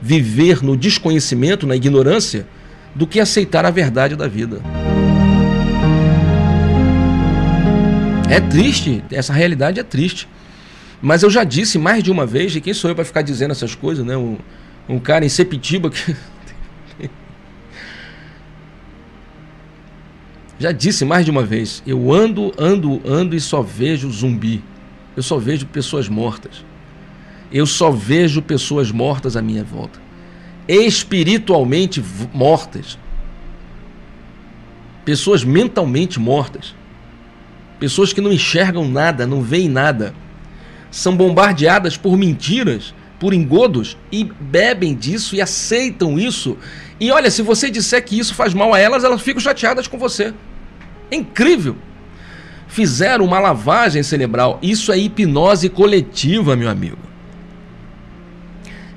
viver 0.00 0.62
no 0.62 0.76
desconhecimento, 0.76 1.66
na 1.66 1.76
ignorância, 1.76 2.46
do 2.94 3.06
que 3.06 3.20
aceitar 3.20 3.64
a 3.64 3.70
verdade 3.70 4.16
da 4.16 4.28
vida. 4.28 4.60
É 8.30 8.40
triste, 8.40 9.02
essa 9.10 9.32
realidade 9.32 9.78
é 9.78 9.82
triste. 9.82 10.28
Mas 11.00 11.22
eu 11.22 11.30
já 11.30 11.44
disse 11.44 11.78
mais 11.78 12.02
de 12.02 12.10
uma 12.10 12.24
vez, 12.24 12.56
e 12.56 12.60
quem 12.60 12.72
sou 12.72 12.90
eu 12.90 12.94
para 12.94 13.04
ficar 13.04 13.22
dizendo 13.22 13.50
essas 13.50 13.74
coisas, 13.74 14.04
né? 14.06 14.16
Um, 14.16 14.38
um 14.88 14.98
cara 14.98 15.24
em 15.24 15.28
Sepitiba 15.28 15.90
que. 15.90 16.16
Já 20.58 20.72
disse 20.72 21.04
mais 21.04 21.24
de 21.24 21.30
uma 21.30 21.44
vez. 21.44 21.82
Eu 21.86 22.12
ando, 22.12 22.52
ando, 22.58 23.00
ando 23.04 23.34
e 23.34 23.40
só 23.40 23.62
vejo 23.62 24.10
zumbi. 24.10 24.62
Eu 25.16 25.22
só 25.22 25.38
vejo 25.38 25.66
pessoas 25.66 26.08
mortas. 26.08 26.64
Eu 27.52 27.66
só 27.66 27.90
vejo 27.90 28.42
pessoas 28.42 28.90
mortas 28.90 29.36
à 29.36 29.42
minha 29.42 29.62
volta 29.62 30.04
espiritualmente 30.68 32.02
mortas, 32.32 32.98
pessoas 35.04 35.44
mentalmente 35.44 36.18
mortas, 36.18 36.74
pessoas 37.78 38.12
que 38.12 38.20
não 38.20 38.32
enxergam 38.32 38.88
nada, 38.88 39.26
não 39.26 39.42
veem 39.42 39.68
nada, 39.68 40.14
são 40.90 41.16
bombardeadas 41.16 41.96
por 41.96 42.16
mentiras, 42.16 42.94
por 43.18 43.34
engodos 43.34 43.96
e 44.10 44.24
bebem 44.24 44.94
disso 44.94 45.36
e 45.36 45.40
aceitam 45.40 46.18
isso. 46.18 46.56
E 46.98 47.10
olha, 47.10 47.30
se 47.30 47.42
você 47.42 47.70
disser 47.70 48.04
que 48.04 48.18
isso 48.18 48.34
faz 48.34 48.54
mal 48.54 48.72
a 48.72 48.78
elas, 48.78 49.04
elas 49.04 49.20
ficam 49.20 49.40
chateadas 49.40 49.86
com 49.86 49.98
você. 49.98 50.32
É 51.10 51.16
incrível. 51.16 51.76
Fizeram 52.68 53.24
uma 53.24 53.38
lavagem 53.38 54.02
cerebral. 54.02 54.58
Isso 54.62 54.92
é 54.92 54.98
hipnose 54.98 55.68
coletiva, 55.68 56.56
meu 56.56 56.68
amigo. 56.68 56.98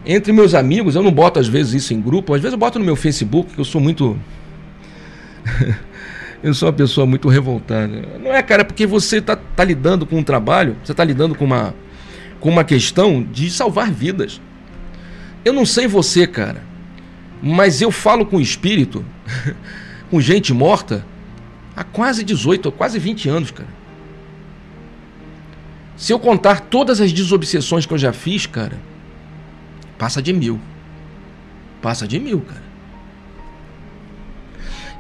Entre 0.06 0.32
meus 0.32 0.54
amigos, 0.54 0.96
eu 0.96 1.04
não 1.04 1.12
boto 1.12 1.40
às 1.40 1.48
vezes 1.48 1.84
isso 1.84 1.94
em 1.94 2.00
grupo, 2.00 2.34
às 2.34 2.42
vezes 2.42 2.54
eu 2.54 2.58
boto 2.58 2.80
no 2.80 2.86
meu 2.86 2.96
Facebook, 2.96 3.54
que 3.54 3.60
eu 3.60 3.66
sou 3.66 3.82
muito. 3.82 4.18
eu 6.42 6.54
sou 6.54 6.70
uma 6.70 6.74
pessoa 6.74 7.06
muito 7.06 7.28
revoltada. 7.28 8.04
Não 8.24 8.34
é, 8.34 8.42
cara, 8.42 8.64
porque 8.64 8.88
você 8.88 9.18
está 9.18 9.36
tá 9.36 9.64
lidando 9.66 10.06
com 10.06 10.18
um 10.18 10.24
trabalho, 10.24 10.78
você 10.82 10.94
está 10.94 11.04
lidando 11.04 11.36
com 11.36 11.44
uma, 11.44 11.76
com 12.40 12.50
uma 12.50 12.64
questão 12.64 13.22
de 13.22 13.50
salvar 13.50 13.92
vidas. 13.92 14.40
Eu 15.44 15.52
não 15.52 15.66
sei 15.66 15.88
você, 15.88 16.26
cara, 16.26 16.64
mas 17.42 17.82
eu 17.82 17.92
falo 17.92 18.26
com 18.26 18.40
espírito, 18.40 19.06
com 20.10 20.20
gente 20.22 20.54
morta, 20.54 21.06
há 21.76 21.84
quase 21.84 22.24
18, 22.24 22.72
quase 22.72 23.00
20 23.00 23.30
anos, 23.30 23.52
cara. 23.52 23.70
Se 25.96 26.14
eu 26.14 26.20
contar 26.20 26.62
todas 26.62 27.02
as 27.02 27.12
desobsessões 27.12 27.86
que 27.86 27.94
eu 27.94 27.98
já 27.98 28.14
fiz, 28.14 28.46
cara, 28.46 28.78
Passa 29.98 30.22
de 30.22 30.32
mil. 30.32 30.60
Passa 31.82 32.08
de 32.08 32.20
mil, 32.20 32.42
cara. 32.42 32.68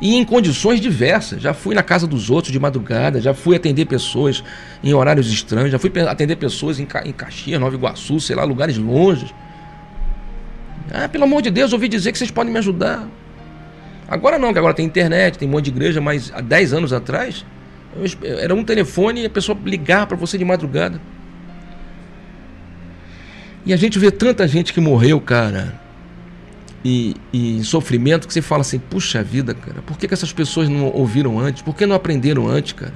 E 0.01 0.15
em 0.15 0.23
condições 0.23 0.79
diversas. 0.79 1.41
Já 1.41 1.53
fui 1.53 1.75
na 1.75 1.83
casa 1.83 2.07
dos 2.07 2.29
outros 2.29 2.51
de 2.51 2.59
madrugada, 2.59 3.21
já 3.21 3.33
fui 3.33 3.55
atender 3.55 3.85
pessoas 3.85 4.43
em 4.83 4.93
horários 4.93 5.31
estranhos, 5.31 5.71
já 5.71 5.79
fui 5.79 5.91
atender 6.07 6.35
pessoas 6.35 6.79
em, 6.79 6.87
em 7.05 7.11
Caxias, 7.11 7.59
Nova 7.59 7.75
Iguaçu, 7.75 8.19
sei 8.19 8.35
lá, 8.35 8.43
lugares 8.43 8.77
longes. 8.77 9.33
Ah, 10.91 11.07
pelo 11.07 11.25
amor 11.25 11.41
de 11.41 11.49
Deus, 11.49 11.73
ouvi 11.73 11.87
dizer 11.87 12.11
que 12.11 12.17
vocês 12.17 12.31
podem 12.31 12.51
me 12.51 12.59
ajudar. 12.59 13.07
Agora 14.07 14.39
não, 14.39 14.53
que 14.53 14.59
agora 14.59 14.73
tem 14.73 14.85
internet, 14.85 15.37
tem 15.37 15.47
um 15.47 15.51
monte 15.51 15.65
de 15.65 15.71
igreja, 15.71 15.99
mas 15.99 16.31
há 16.33 16.39
10 16.39 16.73
anos 16.73 16.93
atrás, 16.93 17.45
era 18.23 18.55
um 18.55 18.63
telefone 18.63 19.23
e 19.23 19.25
a 19.25 19.29
pessoa 19.29 19.57
ligar 19.65 20.07
para 20.07 20.15
você 20.15 20.37
de 20.37 20.45
madrugada. 20.45 21.01
E 23.65 23.73
a 23.73 23.77
gente 23.77 23.99
vê 23.99 24.09
tanta 24.09 24.47
gente 24.47 24.71
que 24.71 24.79
morreu, 24.79 25.19
cara, 25.19 25.77
e, 26.85 27.15
e 27.33 27.57
em 27.57 27.63
sofrimento, 27.63 28.27
que 28.27 28.33
você 28.33 28.41
fala 28.41 28.61
assim: 28.61 28.79
puxa 28.79 29.21
vida, 29.21 29.53
cara, 29.53 29.81
por 29.81 29.97
que, 29.97 30.07
que 30.07 30.13
essas 30.13 30.31
pessoas 30.31 30.69
não 30.69 30.85
ouviram 30.85 31.37
antes? 31.37 31.61
Por 31.61 31.75
que 31.75 31.85
não 31.85 31.95
aprenderam 31.95 32.47
antes, 32.47 32.71
cara? 32.71 32.93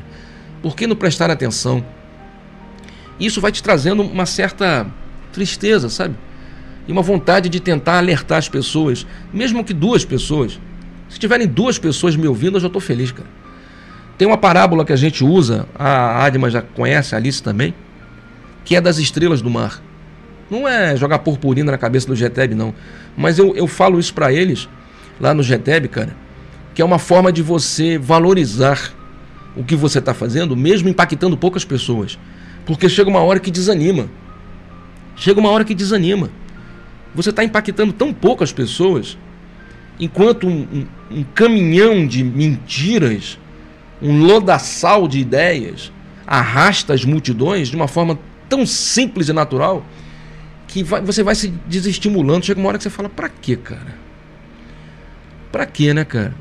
Por 0.61 0.75
que 0.75 0.87
não 0.87 0.95
prestaram 0.95 1.33
atenção? 1.33 1.83
Isso 3.19 3.41
vai 3.41 3.51
te 3.51 3.61
trazendo 3.61 4.01
uma 4.01 4.25
certa 4.25 4.87
tristeza, 5.33 5.89
sabe? 5.89 6.15
Uma 6.91 7.01
vontade 7.01 7.49
de 7.49 7.59
tentar 7.59 7.97
alertar 7.97 8.37
as 8.37 8.49
pessoas, 8.49 9.05
mesmo 9.33 9.63
que 9.63 9.73
duas 9.73 10.03
pessoas. 10.03 10.59
Se 11.07 11.19
tiverem 11.19 11.47
duas 11.47 11.77
pessoas 11.77 12.15
me 12.15 12.27
ouvindo, 12.27 12.57
eu 12.57 12.61
já 12.61 12.67
estou 12.67 12.81
feliz, 12.81 13.11
cara. 13.11 13.29
Tem 14.17 14.27
uma 14.27 14.37
parábola 14.37 14.85
que 14.85 14.93
a 14.93 14.95
gente 14.95 15.23
usa, 15.23 15.67
a 15.73 16.23
Adma 16.23 16.49
já 16.49 16.61
conhece, 16.61 17.15
a 17.15 17.17
Alice 17.17 17.41
também, 17.41 17.73
que 18.63 18.75
é 18.75 18.81
das 18.81 18.97
estrelas 18.97 19.41
do 19.41 19.49
mar. 19.49 19.81
Não 20.49 20.67
é 20.67 20.95
jogar 20.95 21.19
purpurina 21.19 21.71
na 21.71 21.77
cabeça 21.77 22.07
do 22.07 22.15
GTEB, 22.15 22.53
não. 22.53 22.73
Mas 23.17 23.39
eu, 23.39 23.55
eu 23.55 23.67
falo 23.67 23.99
isso 23.99 24.13
para 24.13 24.31
eles, 24.31 24.67
lá 25.19 25.33
no 25.33 25.41
GTEB, 25.41 25.87
cara, 25.87 26.15
que 26.75 26.81
é 26.81 26.85
uma 26.85 26.99
forma 26.99 27.31
de 27.31 27.41
você 27.41 27.97
valorizar 27.97 28.93
o 29.55 29.63
que 29.63 29.75
você 29.75 29.99
está 29.99 30.13
fazendo, 30.13 30.55
mesmo 30.55 30.89
impactando 30.89 31.37
poucas 31.37 31.65
pessoas. 31.65 32.19
Porque 32.65 32.87
chega 32.89 33.09
uma 33.09 33.21
hora 33.21 33.39
que 33.39 33.49
desanima. 33.49 34.09
Chega 35.15 35.39
uma 35.39 35.49
hora 35.49 35.63
que 35.63 35.73
desanima. 35.73 36.29
Você 37.13 37.29
está 37.29 37.43
impactando 37.43 37.91
tão 37.91 38.13
poucas 38.13 38.51
pessoas, 38.51 39.17
enquanto 39.99 40.47
um, 40.47 40.67
um, 40.73 40.87
um 41.19 41.23
caminhão 41.23 42.07
de 42.07 42.23
mentiras, 42.23 43.37
um 44.01 44.23
lodaçal 44.23 45.07
de 45.07 45.19
ideias, 45.19 45.91
arrasta 46.25 46.93
as 46.93 47.03
multidões 47.03 47.67
de 47.67 47.75
uma 47.75 47.87
forma 47.87 48.17
tão 48.47 48.65
simples 48.65 49.29
e 49.29 49.33
natural 49.33 49.85
que 50.67 50.83
vai, 50.83 51.01
você 51.01 51.21
vai 51.21 51.35
se 51.35 51.49
desestimulando. 51.67 52.45
Chega 52.45 52.59
uma 52.59 52.69
hora 52.69 52.77
que 52.77 52.83
você 52.83 52.89
fala, 52.89 53.09
pra 53.09 53.29
quê, 53.29 53.57
cara? 53.57 53.99
Pra 55.51 55.65
quê, 55.65 55.93
né, 55.93 56.05
cara? 56.05 56.33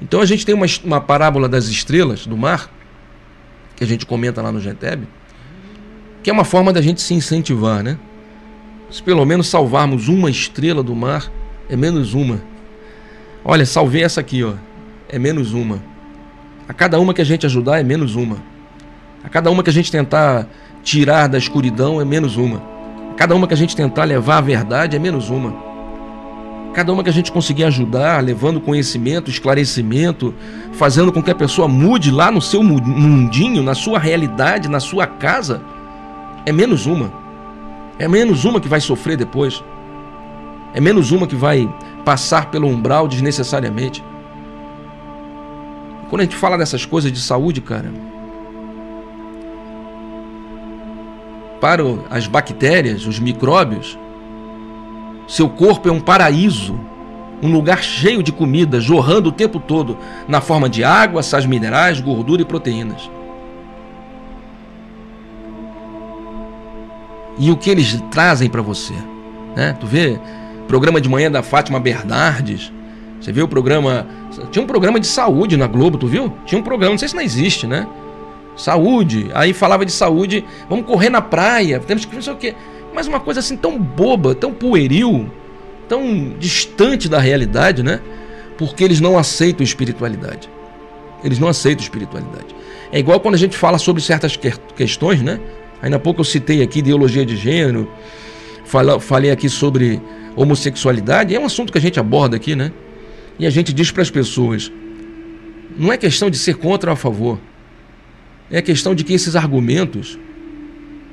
Então 0.00 0.20
a 0.20 0.26
gente 0.26 0.46
tem 0.46 0.54
uma, 0.54 0.66
uma 0.84 1.00
parábola 1.00 1.48
das 1.48 1.66
estrelas 1.66 2.26
do 2.26 2.36
mar, 2.36 2.70
que 3.74 3.82
a 3.82 3.86
gente 3.86 4.06
comenta 4.06 4.40
lá 4.40 4.52
no 4.52 4.60
GTEB, 4.60 5.06
que 6.22 6.30
é 6.30 6.32
uma 6.32 6.44
forma 6.44 6.72
da 6.72 6.80
gente 6.80 7.02
se 7.02 7.12
incentivar, 7.12 7.82
né? 7.82 7.98
Se 8.90 9.02
pelo 9.02 9.24
menos 9.24 9.48
salvarmos 9.48 10.08
uma 10.08 10.30
estrela 10.30 10.82
do 10.82 10.94
mar, 10.94 11.30
é 11.68 11.76
menos 11.76 12.14
uma. 12.14 12.40
Olha, 13.44 13.66
salvei 13.66 14.04
essa 14.04 14.20
aqui, 14.20 14.44
ó. 14.44 14.54
É 15.08 15.18
menos 15.18 15.52
uma. 15.52 15.82
A 16.68 16.72
cada 16.72 16.98
uma 16.98 17.12
que 17.12 17.20
a 17.20 17.24
gente 17.24 17.46
ajudar 17.46 17.80
é 17.80 17.82
menos 17.82 18.14
uma. 18.14 18.36
A 19.24 19.28
cada 19.28 19.50
uma 19.50 19.62
que 19.62 19.70
a 19.70 19.72
gente 19.72 19.90
tentar 19.90 20.48
tirar 20.82 21.28
da 21.28 21.36
escuridão 21.36 22.00
é 22.00 22.04
menos 22.04 22.36
uma. 22.36 22.62
A 23.12 23.14
cada 23.14 23.34
uma 23.34 23.48
que 23.48 23.54
a 23.54 23.56
gente 23.56 23.74
tentar 23.74 24.04
levar 24.04 24.38
a 24.38 24.40
verdade 24.40 24.96
é 24.96 24.98
menos 24.98 25.30
uma. 25.30 25.66
Cada 26.72 26.92
uma 26.92 27.02
que 27.02 27.10
a 27.10 27.12
gente 27.12 27.32
conseguir 27.32 27.64
ajudar, 27.64 28.22
levando 28.22 28.60
conhecimento, 28.60 29.30
esclarecimento, 29.30 30.34
fazendo 30.74 31.12
com 31.12 31.22
que 31.22 31.30
a 31.30 31.34
pessoa 31.34 31.66
mude 31.66 32.10
lá 32.10 32.30
no 32.30 32.40
seu 32.40 32.62
mundinho, 32.62 33.62
na 33.62 33.74
sua 33.74 33.98
realidade, 33.98 34.68
na 34.68 34.78
sua 34.78 35.06
casa, 35.06 35.62
é 36.44 36.52
menos 36.52 36.86
uma. 36.86 37.25
É 37.98 38.06
menos 38.06 38.44
uma 38.44 38.60
que 38.60 38.68
vai 38.68 38.80
sofrer 38.80 39.16
depois. 39.16 39.62
É 40.74 40.80
menos 40.80 41.10
uma 41.10 41.26
que 41.26 41.34
vai 41.34 41.68
passar 42.04 42.50
pelo 42.50 42.68
umbral 42.68 43.08
desnecessariamente. 43.08 44.04
Quando 46.10 46.20
a 46.20 46.24
gente 46.24 46.36
fala 46.36 46.58
dessas 46.58 46.84
coisas 46.84 47.10
de 47.10 47.20
saúde, 47.20 47.60
cara, 47.60 47.90
para 51.60 51.82
as 52.10 52.26
bactérias, 52.26 53.06
os 53.06 53.18
micróbios, 53.18 53.98
seu 55.26 55.48
corpo 55.48 55.88
é 55.88 55.92
um 55.92 56.00
paraíso, 56.00 56.78
um 57.42 57.50
lugar 57.50 57.82
cheio 57.82 58.22
de 58.22 58.30
comida, 58.30 58.80
jorrando 58.80 59.30
o 59.30 59.32
tempo 59.32 59.58
todo 59.58 59.98
na 60.28 60.40
forma 60.40 60.68
de 60.68 60.84
água, 60.84 61.22
sais 61.22 61.44
minerais, 61.44 62.00
gordura 62.00 62.42
e 62.42 62.44
proteínas. 62.44 63.10
E 67.38 67.50
o 67.50 67.56
que 67.56 67.70
eles 67.70 68.00
trazem 68.10 68.48
para 68.48 68.62
você, 68.62 68.94
né? 69.54 69.76
Tu 69.78 69.86
vê 69.86 70.18
programa 70.66 71.00
de 71.00 71.08
manhã 71.08 71.30
da 71.30 71.42
Fátima 71.42 71.78
Bernardes, 71.78 72.72
você 73.20 73.32
viu 73.32 73.44
o 73.44 73.48
programa, 73.48 74.06
tinha 74.50 74.62
um 74.62 74.66
programa 74.66 75.00
de 75.00 75.06
saúde 75.06 75.56
na 75.56 75.66
Globo, 75.66 75.98
tu 75.98 76.06
viu? 76.06 76.32
Tinha 76.44 76.58
um 76.58 76.62
programa, 76.62 76.92
não 76.92 76.98
sei 76.98 77.08
se 77.08 77.14
não 77.14 77.22
existe, 77.22 77.66
né? 77.66 77.86
Saúde. 78.56 79.30
Aí 79.34 79.52
falava 79.52 79.84
de 79.84 79.92
saúde, 79.92 80.44
vamos 80.68 80.86
correr 80.86 81.10
na 81.10 81.20
praia, 81.20 81.80
temos 81.80 82.04
que 82.04 82.14
fazer 82.14 82.30
o 82.30 82.36
quê? 82.36 82.54
Mas 82.94 83.06
uma 83.06 83.20
coisa 83.20 83.40
assim 83.40 83.56
tão 83.56 83.78
boba, 83.78 84.34
tão 84.34 84.52
pueril, 84.52 85.30
tão 85.88 86.34
distante 86.38 87.08
da 87.08 87.18
realidade, 87.18 87.82
né? 87.82 88.00
Porque 88.56 88.82
eles 88.82 89.00
não 89.00 89.18
aceitam 89.18 89.62
espiritualidade. 89.62 90.48
Eles 91.22 91.38
não 91.38 91.48
aceitam 91.48 91.82
espiritualidade. 91.82 92.54
É 92.92 92.98
igual 92.98 93.20
quando 93.20 93.34
a 93.34 93.38
gente 93.38 93.56
fala 93.56 93.78
sobre 93.78 94.02
certas 94.02 94.38
questões, 94.74 95.20
né? 95.20 95.40
Ainda 95.82 95.96
há 95.96 96.00
pouco 96.00 96.20
eu 96.20 96.24
citei 96.24 96.62
aqui 96.62 96.78
ideologia 96.78 97.24
de 97.24 97.36
gênero, 97.36 97.90
falei 99.00 99.30
aqui 99.30 99.48
sobre 99.48 100.00
homossexualidade, 100.34 101.34
é 101.34 101.40
um 101.40 101.46
assunto 101.46 101.72
que 101.72 101.78
a 101.78 101.80
gente 101.80 101.98
aborda 101.98 102.36
aqui, 102.36 102.54
né? 102.54 102.72
E 103.38 103.46
a 103.46 103.50
gente 103.50 103.72
diz 103.72 103.90
para 103.90 104.02
as 104.02 104.10
pessoas: 104.10 104.70
não 105.76 105.92
é 105.92 105.96
questão 105.96 106.30
de 106.30 106.38
ser 106.38 106.56
contra 106.56 106.90
ou 106.90 106.94
a 106.94 106.96
favor, 106.96 107.38
é 108.50 108.62
questão 108.62 108.94
de 108.94 109.04
que 109.04 109.12
esses 109.12 109.36
argumentos 109.36 110.18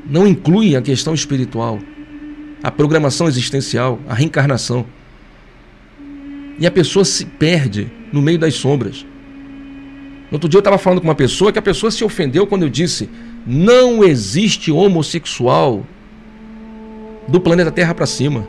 não 0.06 0.28
incluem 0.28 0.76
a 0.76 0.82
questão 0.82 1.14
espiritual, 1.14 1.80
a 2.62 2.72
programação 2.72 3.28
existencial, 3.28 4.00
a 4.08 4.14
reencarnação. 4.14 4.86
E 6.60 6.68
a 6.68 6.72
pessoa 6.72 7.04
se 7.04 7.26
perde 7.26 7.92
no 8.12 8.22
meio 8.22 8.38
das 8.38 8.54
sombras. 8.54 9.06
No 10.30 10.36
outro 10.36 10.48
dia 10.48 10.58
eu 10.58 10.62
estava 10.62 10.78
falando 10.78 11.02
com 11.02 11.08
uma 11.08 11.16
pessoa 11.16 11.52
que 11.52 11.60
a 11.60 11.62
pessoa 11.62 11.92
se 11.92 12.04
ofendeu 12.04 12.46
quando 12.46 12.64
eu 12.64 12.70
disse: 12.70 13.10
não 13.46 14.04
existe 14.04 14.72
homossexual 14.72 15.86
do 17.28 17.40
planeta 17.40 17.72
Terra 17.72 17.94
para 17.94 18.06
cima. 18.06 18.48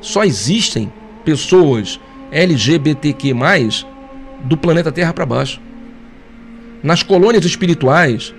Só 0.00 0.24
existem 0.24 0.92
pessoas 1.24 2.00
LGBTQ+, 2.30 3.34
do 4.44 4.56
planeta 4.56 4.92
Terra 4.92 5.12
para 5.12 5.26
baixo. 5.26 5.60
Nas 6.82 7.02
colônias 7.02 7.44
espirituais, 7.44 8.34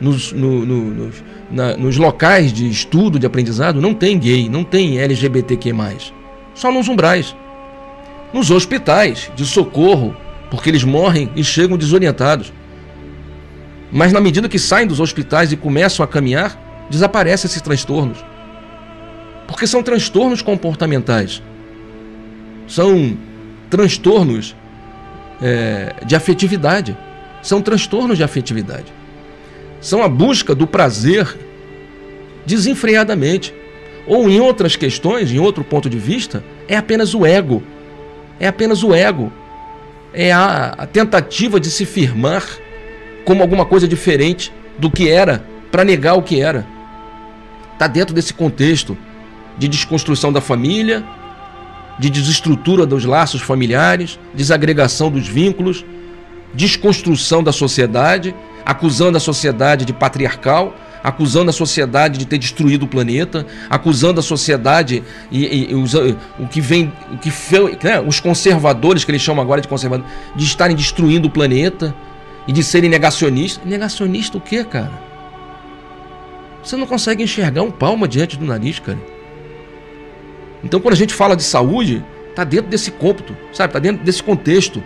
nos, 0.00 0.32
no, 0.32 0.64
no, 0.64 1.10
na, 1.50 1.76
nos 1.76 1.96
locais 1.96 2.52
de 2.52 2.68
estudo, 2.68 3.18
de 3.18 3.26
aprendizado, 3.26 3.80
não 3.80 3.92
tem 3.94 4.18
gay, 4.18 4.48
não 4.48 4.62
tem 4.62 4.98
LGBTQ+. 4.98 5.74
Só 6.54 6.70
nos 6.70 6.88
umbrais. 6.88 7.34
Nos 8.32 8.50
hospitais 8.50 9.30
de 9.34 9.44
socorro, 9.44 10.16
porque 10.50 10.70
eles 10.70 10.84
morrem 10.84 11.28
e 11.34 11.42
chegam 11.42 11.76
desorientados. 11.76 12.52
Mas 13.92 14.12
na 14.12 14.20
medida 14.20 14.48
que 14.48 14.58
saem 14.58 14.86
dos 14.86 15.00
hospitais 15.00 15.52
e 15.52 15.56
começam 15.56 16.04
a 16.04 16.08
caminhar, 16.08 16.86
desaparecem 16.88 17.48
esses 17.48 17.60
transtornos. 17.60 18.24
Porque 19.46 19.66
são 19.66 19.82
transtornos 19.82 20.42
comportamentais. 20.42 21.42
São 22.68 23.16
transtornos 23.68 24.54
é, 25.42 25.94
de 26.06 26.14
afetividade. 26.14 26.96
São 27.42 27.60
transtornos 27.60 28.16
de 28.16 28.22
afetividade 28.22 28.92
são 29.80 30.02
a 30.02 30.08
busca 30.08 30.54
do 30.54 30.66
prazer 30.66 31.36
desenfreadamente. 32.44 33.54
Ou 34.06 34.28
em 34.28 34.40
outras 34.40 34.76
questões, 34.76 35.30
em 35.30 35.38
outro 35.38 35.62
ponto 35.62 35.88
de 35.88 35.98
vista, 35.98 36.42
é 36.68 36.76
apenas 36.76 37.14
o 37.14 37.24
ego. 37.24 37.62
É 38.38 38.46
apenas 38.46 38.82
o 38.82 38.94
ego. 38.94 39.32
É 40.12 40.32
a, 40.32 40.74
a 40.78 40.86
tentativa 40.86 41.60
de 41.60 41.70
se 41.70 41.84
firmar 41.84 42.44
como 43.24 43.42
alguma 43.42 43.64
coisa 43.64 43.86
diferente 43.86 44.52
do 44.78 44.90
que 44.90 45.08
era 45.08 45.44
para 45.70 45.84
negar 45.84 46.14
o 46.14 46.22
que 46.22 46.40
era. 46.40 46.66
Está 47.72 47.86
dentro 47.86 48.14
desse 48.14 48.34
contexto 48.34 48.96
de 49.56 49.68
desconstrução 49.68 50.32
da 50.32 50.40
família, 50.40 51.04
de 51.98 52.10
desestrutura 52.10 52.86
dos 52.86 53.04
laços 53.04 53.42
familiares, 53.42 54.18
desagregação 54.34 55.10
dos 55.10 55.28
vínculos, 55.28 55.84
desconstrução 56.54 57.42
da 57.42 57.52
sociedade 57.52 58.34
acusando 58.64 59.16
a 59.16 59.20
sociedade 59.20 59.84
de 59.84 59.92
patriarcal, 59.92 60.74
acusando 61.02 61.50
a 61.50 61.52
sociedade 61.52 62.18
de 62.18 62.26
ter 62.26 62.38
destruído 62.38 62.84
o 62.84 62.88
planeta, 62.88 63.46
acusando 63.68 64.20
a 64.20 64.22
sociedade 64.22 65.02
e, 65.30 65.44
e, 65.44 65.70
e 65.70 65.74
os, 65.74 65.94
o 65.94 66.46
que 66.48 66.60
vem, 66.60 66.92
o 67.12 67.18
que 67.18 67.32
né, 67.82 68.00
os 68.00 68.20
conservadores 68.20 69.04
que 69.04 69.10
eles 69.10 69.22
chamam 69.22 69.42
agora 69.42 69.60
de 69.60 69.68
conservadores, 69.68 70.10
de 70.36 70.44
estarem 70.44 70.76
destruindo 70.76 71.28
o 71.28 71.30
planeta 71.30 71.94
e 72.46 72.52
de 72.52 72.62
serem 72.62 72.90
negacionistas. 72.90 73.64
Negacionista 73.64 74.38
o 74.38 74.40
quê, 74.40 74.64
cara? 74.64 75.10
Você 76.62 76.76
não 76.76 76.86
consegue 76.86 77.22
enxergar 77.22 77.62
um 77.62 77.70
palma 77.70 78.06
diante 78.06 78.36
do 78.36 78.44
nariz, 78.44 78.78
cara. 78.78 78.98
Então, 80.62 80.80
quando 80.80 80.94
a 80.94 80.96
gente 80.96 81.14
fala 81.14 81.34
de 81.34 81.42
saúde, 81.42 82.04
tá 82.34 82.44
dentro 82.44 82.70
desse 82.70 82.90
cômputo, 82.90 83.36
sabe? 83.52 83.72
Tá 83.72 83.78
dentro 83.78 84.04
desse 84.04 84.22
contexto 84.22 84.82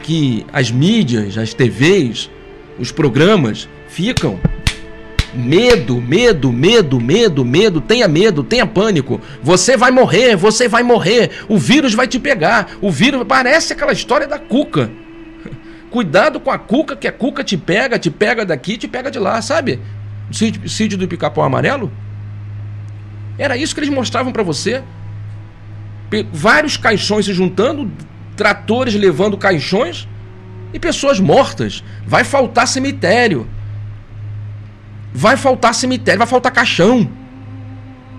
que 0.00 0.44
as 0.52 0.70
mídias, 0.70 1.38
as 1.38 1.54
TVs, 1.54 2.28
os 2.78 2.90
programas 2.90 3.68
ficam 3.88 4.40
medo, 5.32 6.00
medo, 6.00 6.52
medo, 6.52 7.00
medo, 7.00 7.44
medo, 7.44 7.80
tenha 7.80 8.08
medo, 8.08 8.42
tenha 8.42 8.66
pânico. 8.66 9.20
Você 9.42 9.76
vai 9.76 9.90
morrer, 9.90 10.36
você 10.36 10.68
vai 10.68 10.82
morrer. 10.82 11.30
O 11.48 11.56
vírus 11.56 11.94
vai 11.94 12.06
te 12.06 12.18
pegar. 12.18 12.72
O 12.80 12.90
vírus 12.90 13.24
parece 13.26 13.72
aquela 13.72 13.92
história 13.92 14.26
da 14.26 14.38
cuca. 14.38 14.90
Cuidado 15.92 16.40
com 16.40 16.50
a 16.50 16.58
cuca, 16.58 16.96
que 16.96 17.06
a 17.06 17.12
cuca 17.12 17.44
te 17.44 17.54
pega, 17.54 17.98
te 17.98 18.10
pega 18.10 18.46
daqui, 18.46 18.78
te 18.78 18.88
pega 18.88 19.10
de 19.10 19.18
lá, 19.18 19.42
sabe? 19.42 19.78
O 20.30 20.34
sítio, 20.34 20.96
do 20.96 21.06
pica-pau 21.06 21.44
amarelo. 21.44 21.92
Era 23.36 23.58
isso 23.58 23.74
que 23.74 23.80
eles 23.80 23.92
mostravam 23.92 24.32
para 24.32 24.42
você. 24.42 24.82
Vários 26.32 26.78
caixões 26.78 27.26
se 27.26 27.34
juntando, 27.34 27.92
tratores 28.34 28.94
levando 28.94 29.36
caixões 29.36 30.08
e 30.72 30.78
pessoas 30.78 31.20
mortas. 31.20 31.84
Vai 32.06 32.24
faltar 32.24 32.66
cemitério. 32.66 33.46
Vai 35.12 35.36
faltar 35.36 35.74
cemitério, 35.74 36.20
vai 36.20 36.26
faltar 36.26 36.52
caixão. 36.52 37.06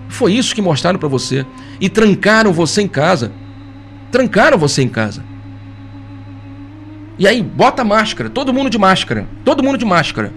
Foi 0.08 0.32
isso 0.32 0.54
que 0.54 0.62
mostraram 0.62 1.00
para 1.00 1.08
você. 1.08 1.44
E 1.80 1.88
trancaram 1.88 2.52
você 2.52 2.82
em 2.82 2.88
casa. 2.88 3.32
Trancaram 4.12 4.56
você 4.56 4.80
em 4.80 4.88
casa. 4.88 5.33
E 7.18 7.28
aí, 7.28 7.42
bota 7.42 7.84
máscara, 7.84 8.28
todo 8.28 8.52
mundo 8.52 8.68
de 8.68 8.78
máscara, 8.78 9.26
todo 9.44 9.62
mundo 9.62 9.78
de 9.78 9.84
máscara. 9.84 10.32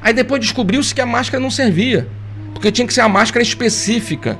Aí 0.00 0.12
depois 0.12 0.40
descobriu-se 0.40 0.94
que 0.94 1.00
a 1.00 1.06
máscara 1.06 1.42
não 1.42 1.50
servia, 1.50 2.06
porque 2.52 2.70
tinha 2.70 2.86
que 2.86 2.92
ser 2.92 3.00
a 3.00 3.08
máscara 3.08 3.42
específica. 3.42 4.38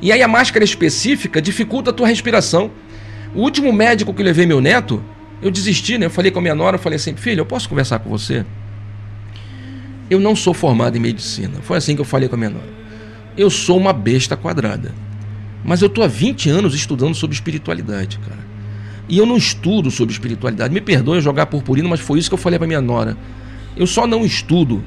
E 0.00 0.10
aí 0.10 0.20
a 0.20 0.26
máscara 0.26 0.64
específica 0.64 1.40
dificulta 1.40 1.90
a 1.90 1.92
tua 1.92 2.08
respiração. 2.08 2.68
O 3.32 3.42
último 3.42 3.72
médico 3.72 4.12
que 4.12 4.24
levei 4.24 4.44
meu 4.44 4.60
neto, 4.60 5.00
eu 5.40 5.52
desisti, 5.52 5.96
né? 5.98 6.06
Eu 6.06 6.10
falei 6.10 6.32
com 6.32 6.40
a 6.40 6.42
minha 6.42 6.54
nora, 6.54 6.74
eu 6.74 6.80
falei 6.80 6.96
assim, 6.96 7.14
filho, 7.14 7.40
eu 7.40 7.46
posso 7.46 7.68
conversar 7.68 8.00
com 8.00 8.10
você? 8.10 8.44
Eu 10.10 10.18
não 10.18 10.34
sou 10.34 10.52
formado 10.52 10.96
em 10.96 11.00
medicina. 11.00 11.60
Foi 11.62 11.78
assim 11.78 11.94
que 11.94 12.00
eu 12.00 12.04
falei 12.04 12.28
com 12.28 12.34
a 12.34 12.38
minha 12.38 12.50
nora. 12.50 12.68
Eu 13.36 13.48
sou 13.48 13.78
uma 13.78 13.92
besta 13.92 14.36
quadrada. 14.36 14.92
Mas 15.64 15.80
eu 15.80 15.88
tô 15.88 16.02
há 16.02 16.08
20 16.08 16.50
anos 16.50 16.74
estudando 16.74 17.14
sobre 17.14 17.34
espiritualidade, 17.34 18.18
cara. 18.18 18.41
E 19.12 19.18
eu 19.18 19.26
não 19.26 19.36
estudo 19.36 19.90
sobre 19.90 20.14
espiritualidade. 20.14 20.72
Me 20.72 20.80
perdoe 20.80 21.20
jogar 21.20 21.44
purpurina, 21.44 21.86
mas 21.86 22.00
foi 22.00 22.18
isso 22.18 22.30
que 22.30 22.34
eu 22.34 22.38
falei 22.38 22.58
para 22.58 22.66
minha 22.66 22.80
nora. 22.80 23.14
Eu 23.76 23.86
só 23.86 24.06
não 24.06 24.24
estudo 24.24 24.82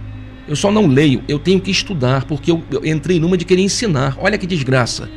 Eu 0.48 0.56
só 0.56 0.72
não 0.72 0.88
leio, 0.88 1.24
eu 1.28 1.40
tenho 1.40 1.60
que 1.60 1.72
estudar, 1.72 2.26
porque 2.26 2.52
eu, 2.52 2.64
eu 2.72 2.86
entrei 2.86 3.20
numa 3.20 3.38
de 3.38 3.46
querer 3.46 3.62
ensinar. 3.62 4.16
Olha 4.20 4.38
que 4.38 4.48
desgraça. 4.48 5.10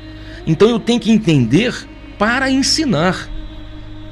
Então 0.47 0.69
eu 0.69 0.79
tenho 0.79 1.01
que 1.01 1.11
entender 1.11 1.75
para 2.19 2.51
ensinar. 2.51 3.29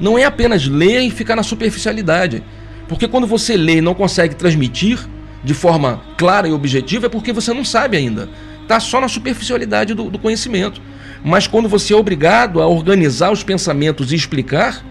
Não 0.00 0.18
é 0.18 0.24
apenas 0.24 0.66
ler 0.66 1.00
e 1.02 1.10
ficar 1.10 1.36
na 1.36 1.42
superficialidade. 1.42 2.42
Porque 2.88 3.06
quando 3.06 3.26
você 3.26 3.54
lê 3.54 3.76
e 3.76 3.80
não 3.82 3.94
consegue 3.94 4.34
transmitir 4.34 4.98
de 5.44 5.52
forma 5.52 6.00
clara 6.16 6.48
e 6.48 6.52
objetiva, 6.52 7.04
é 7.04 7.08
porque 7.10 7.34
você 7.34 7.52
não 7.52 7.64
sabe 7.64 7.98
ainda. 7.98 8.30
Está 8.62 8.80
só 8.80 8.98
na 8.98 9.08
superficialidade 9.08 9.92
do, 9.92 10.10
do 10.10 10.18
conhecimento. 10.18 10.80
Mas 11.28 11.48
quando 11.48 11.68
você 11.68 11.92
é 11.92 11.96
obrigado 11.96 12.62
a 12.62 12.68
organizar 12.68 13.32
os 13.32 13.42
pensamentos 13.42 14.12
e 14.12 14.14
explicar, 14.14 14.86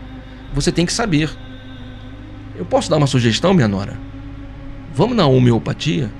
você 0.54 0.70
tem 0.70 0.86
que 0.86 0.92
saber. 0.92 1.30
Eu 2.58 2.66
posso 2.66 2.90
dar 2.90 2.98
uma 2.98 3.08
sugestão, 3.08 3.54
minha 3.54 3.70
nora? 3.70 3.98
Vamos 4.94 5.16
na 5.16 5.26
homeopatia? 5.26 6.12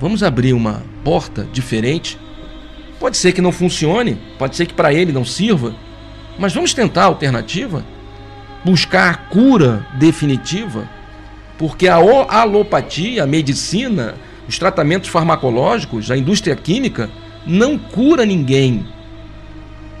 Vamos 0.00 0.22
abrir 0.22 0.52
uma 0.52 0.84
porta 1.02 1.44
diferente? 1.52 2.16
Pode 3.00 3.16
ser 3.16 3.32
que 3.32 3.42
não 3.42 3.50
funcione, 3.50 4.16
pode 4.38 4.54
ser 4.54 4.66
que 4.66 4.74
para 4.74 4.94
ele 4.94 5.10
não 5.10 5.24
sirva, 5.24 5.74
mas 6.38 6.54
vamos 6.54 6.72
tentar 6.72 7.02
a 7.02 7.06
alternativa? 7.06 7.84
Buscar 8.64 9.10
a 9.10 9.14
cura 9.16 9.84
definitiva? 9.98 10.88
Porque 11.58 11.88
a 11.88 11.96
alopatia, 11.96 13.24
a 13.24 13.26
medicina, 13.26 14.14
os 14.46 14.56
tratamentos 14.56 15.08
farmacológicos, 15.08 16.12
a 16.12 16.16
indústria 16.16 16.54
química 16.54 17.10
não 17.44 17.76
cura 17.76 18.24
ninguém. 18.24 18.86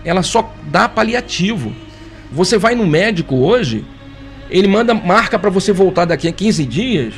Ela 0.04 0.22
só 0.22 0.52
dá 0.70 0.88
paliativo. 0.88 1.72
Você 2.32 2.56
vai 2.56 2.74
no 2.74 2.86
médico 2.86 3.36
hoje, 3.36 3.84
ele 4.48 4.68
manda 4.68 4.94
marca 4.94 5.38
para 5.38 5.50
você 5.50 5.72
voltar 5.72 6.04
daqui 6.04 6.28
a 6.28 6.32
15 6.32 6.64
dias 6.64 7.14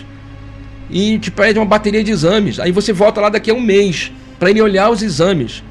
e 0.90 1.18
te 1.18 1.30
pede 1.30 1.58
uma 1.58 1.64
bateria 1.64 2.04
de 2.04 2.10
exames. 2.10 2.60
Aí 2.60 2.70
você 2.70 2.92
volta 2.92 3.20
lá 3.20 3.28
daqui 3.28 3.50
a 3.50 3.54
um 3.54 3.60
mês 3.60 4.12
para 4.38 4.50
ele 4.50 4.60
olhar 4.60 4.90
os 4.90 5.02
exames. 5.02 5.62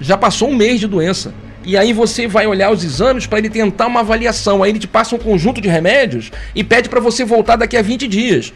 Já 0.00 0.16
passou 0.16 0.50
um 0.50 0.56
mês 0.56 0.80
de 0.80 0.86
doença. 0.86 1.32
E 1.64 1.76
aí 1.76 1.92
você 1.92 2.28
vai 2.28 2.46
olhar 2.46 2.70
os 2.70 2.84
exames 2.84 3.26
para 3.26 3.38
ele 3.38 3.50
tentar 3.50 3.86
uma 3.86 4.00
avaliação. 4.00 4.62
Aí 4.62 4.70
ele 4.70 4.78
te 4.78 4.88
passa 4.88 5.14
um 5.14 5.18
conjunto 5.18 5.60
de 5.60 5.68
remédios 5.68 6.30
e 6.54 6.62
pede 6.62 6.88
para 6.88 7.00
você 7.00 7.24
voltar 7.24 7.56
daqui 7.56 7.76
a 7.76 7.82
20 7.82 8.08
dias. 8.08 8.52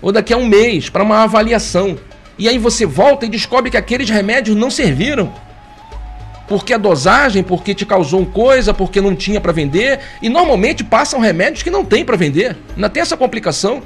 Ou 0.00 0.10
daqui 0.10 0.32
a 0.32 0.36
um 0.36 0.46
mês 0.46 0.88
para 0.88 1.02
uma 1.02 1.22
avaliação. 1.22 1.98
E 2.38 2.48
aí 2.48 2.58
você 2.58 2.86
volta 2.86 3.26
e 3.26 3.28
descobre 3.28 3.70
que 3.70 3.76
aqueles 3.76 4.08
remédios 4.08 4.56
não 4.56 4.70
serviram 4.70 5.32
porque 6.52 6.74
a 6.74 6.76
dosagem, 6.76 7.42
porque 7.42 7.74
te 7.74 7.86
causou 7.86 8.20
uma 8.20 8.30
coisa, 8.30 8.74
porque 8.74 9.00
não 9.00 9.16
tinha 9.16 9.40
para 9.40 9.52
vender, 9.52 10.00
e 10.20 10.28
normalmente 10.28 10.84
passam 10.84 11.18
remédios 11.18 11.62
que 11.62 11.70
não 11.70 11.82
tem 11.82 12.04
para 12.04 12.14
vender. 12.14 12.58
Ainda 12.76 12.90
tem 12.90 13.00
essa 13.00 13.16
complicação. 13.16 13.82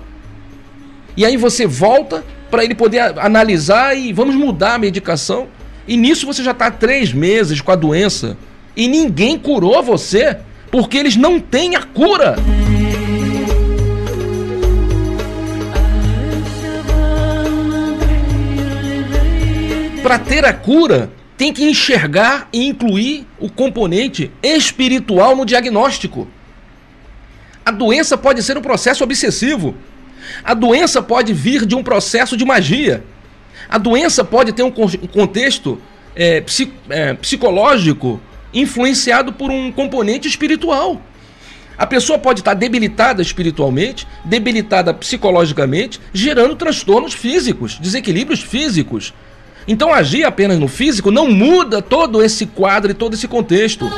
E 1.17 1.25
aí 1.25 1.37
você 1.37 1.65
volta 1.65 2.25
para 2.51 2.65
ele 2.65 2.75
poder 2.75 3.17
analisar 3.21 3.97
e 3.97 4.13
vamos 4.13 4.35
mudar 4.35 4.75
a 4.75 4.79
medicação. 4.79 5.47
E 5.87 5.97
nisso 5.97 6.27
você 6.27 6.43
já 6.43 6.51
está 6.51 6.69
três 6.69 7.13
meses 7.13 7.61
com 7.61 7.71
a 7.71 7.77
doença 7.77 8.37
e 8.77 8.89
ninguém 8.89 9.39
curou 9.39 9.81
você 9.81 10.37
porque 10.69 10.99
eles 10.99 11.15
não 11.15 11.39
têm 11.39 11.77
a 11.77 11.85
cura. 11.85 12.35
Para 20.03 20.19
ter 20.19 20.45
a 20.45 20.53
cura, 20.53 21.11
tem 21.37 21.53
que 21.53 21.65
enxergar 21.65 22.49
e 22.53 22.67
incluir 22.67 23.27
o 23.39 23.51
componente 23.51 24.31
espiritual 24.43 25.37
no 25.37 25.45
diagnóstico. 25.45 26.27
A 27.65 27.71
doença 27.71 28.17
pode 28.17 28.43
ser 28.43 28.57
um 28.57 28.63
processo 28.63 29.05
obsessivo. 29.05 29.75
A 30.43 30.55
doença 30.55 31.03
pode 31.03 31.33
vir 31.33 31.67
de 31.67 31.75
um 31.75 31.83
processo 31.83 32.37
de 32.37 32.45
magia. 32.45 33.05
A 33.69 33.79
doença 33.79 34.25
pode 34.25 34.53
ter 34.53 34.63
um 34.63 34.71
contexto 34.71 35.81
é, 36.15 36.43
é, 36.89 37.15
psicológico 37.15 38.21
influenciado 38.55 39.33
por 39.33 39.51
um 39.51 39.71
componente 39.71 40.27
espiritual. 40.27 41.03
A 41.77 41.87
pessoa 41.87 42.19
pode 42.19 42.41
estar 42.41 42.55
debilitada 42.55 43.21
espiritualmente, 43.21 44.07
debilitada 44.25 44.95
psicologicamente, 44.95 46.01
gerando 46.13 46.57
transtornos 46.57 47.13
físicos, 47.13 47.79
desequilíbrios 47.79 48.41
físicos. 48.41 49.13
Então, 49.69 49.93
agir 49.93 50.25
apenas 50.25 50.59
no 50.59 50.69
físico 50.69 51.11
não 51.11 51.29
muda 51.29 51.83
todo 51.83 52.23
esse 52.23 52.47
quadro 52.47 52.93
e 52.93 52.95
todo 52.95 53.15
esse 53.15 53.27
contexto. 53.27 53.91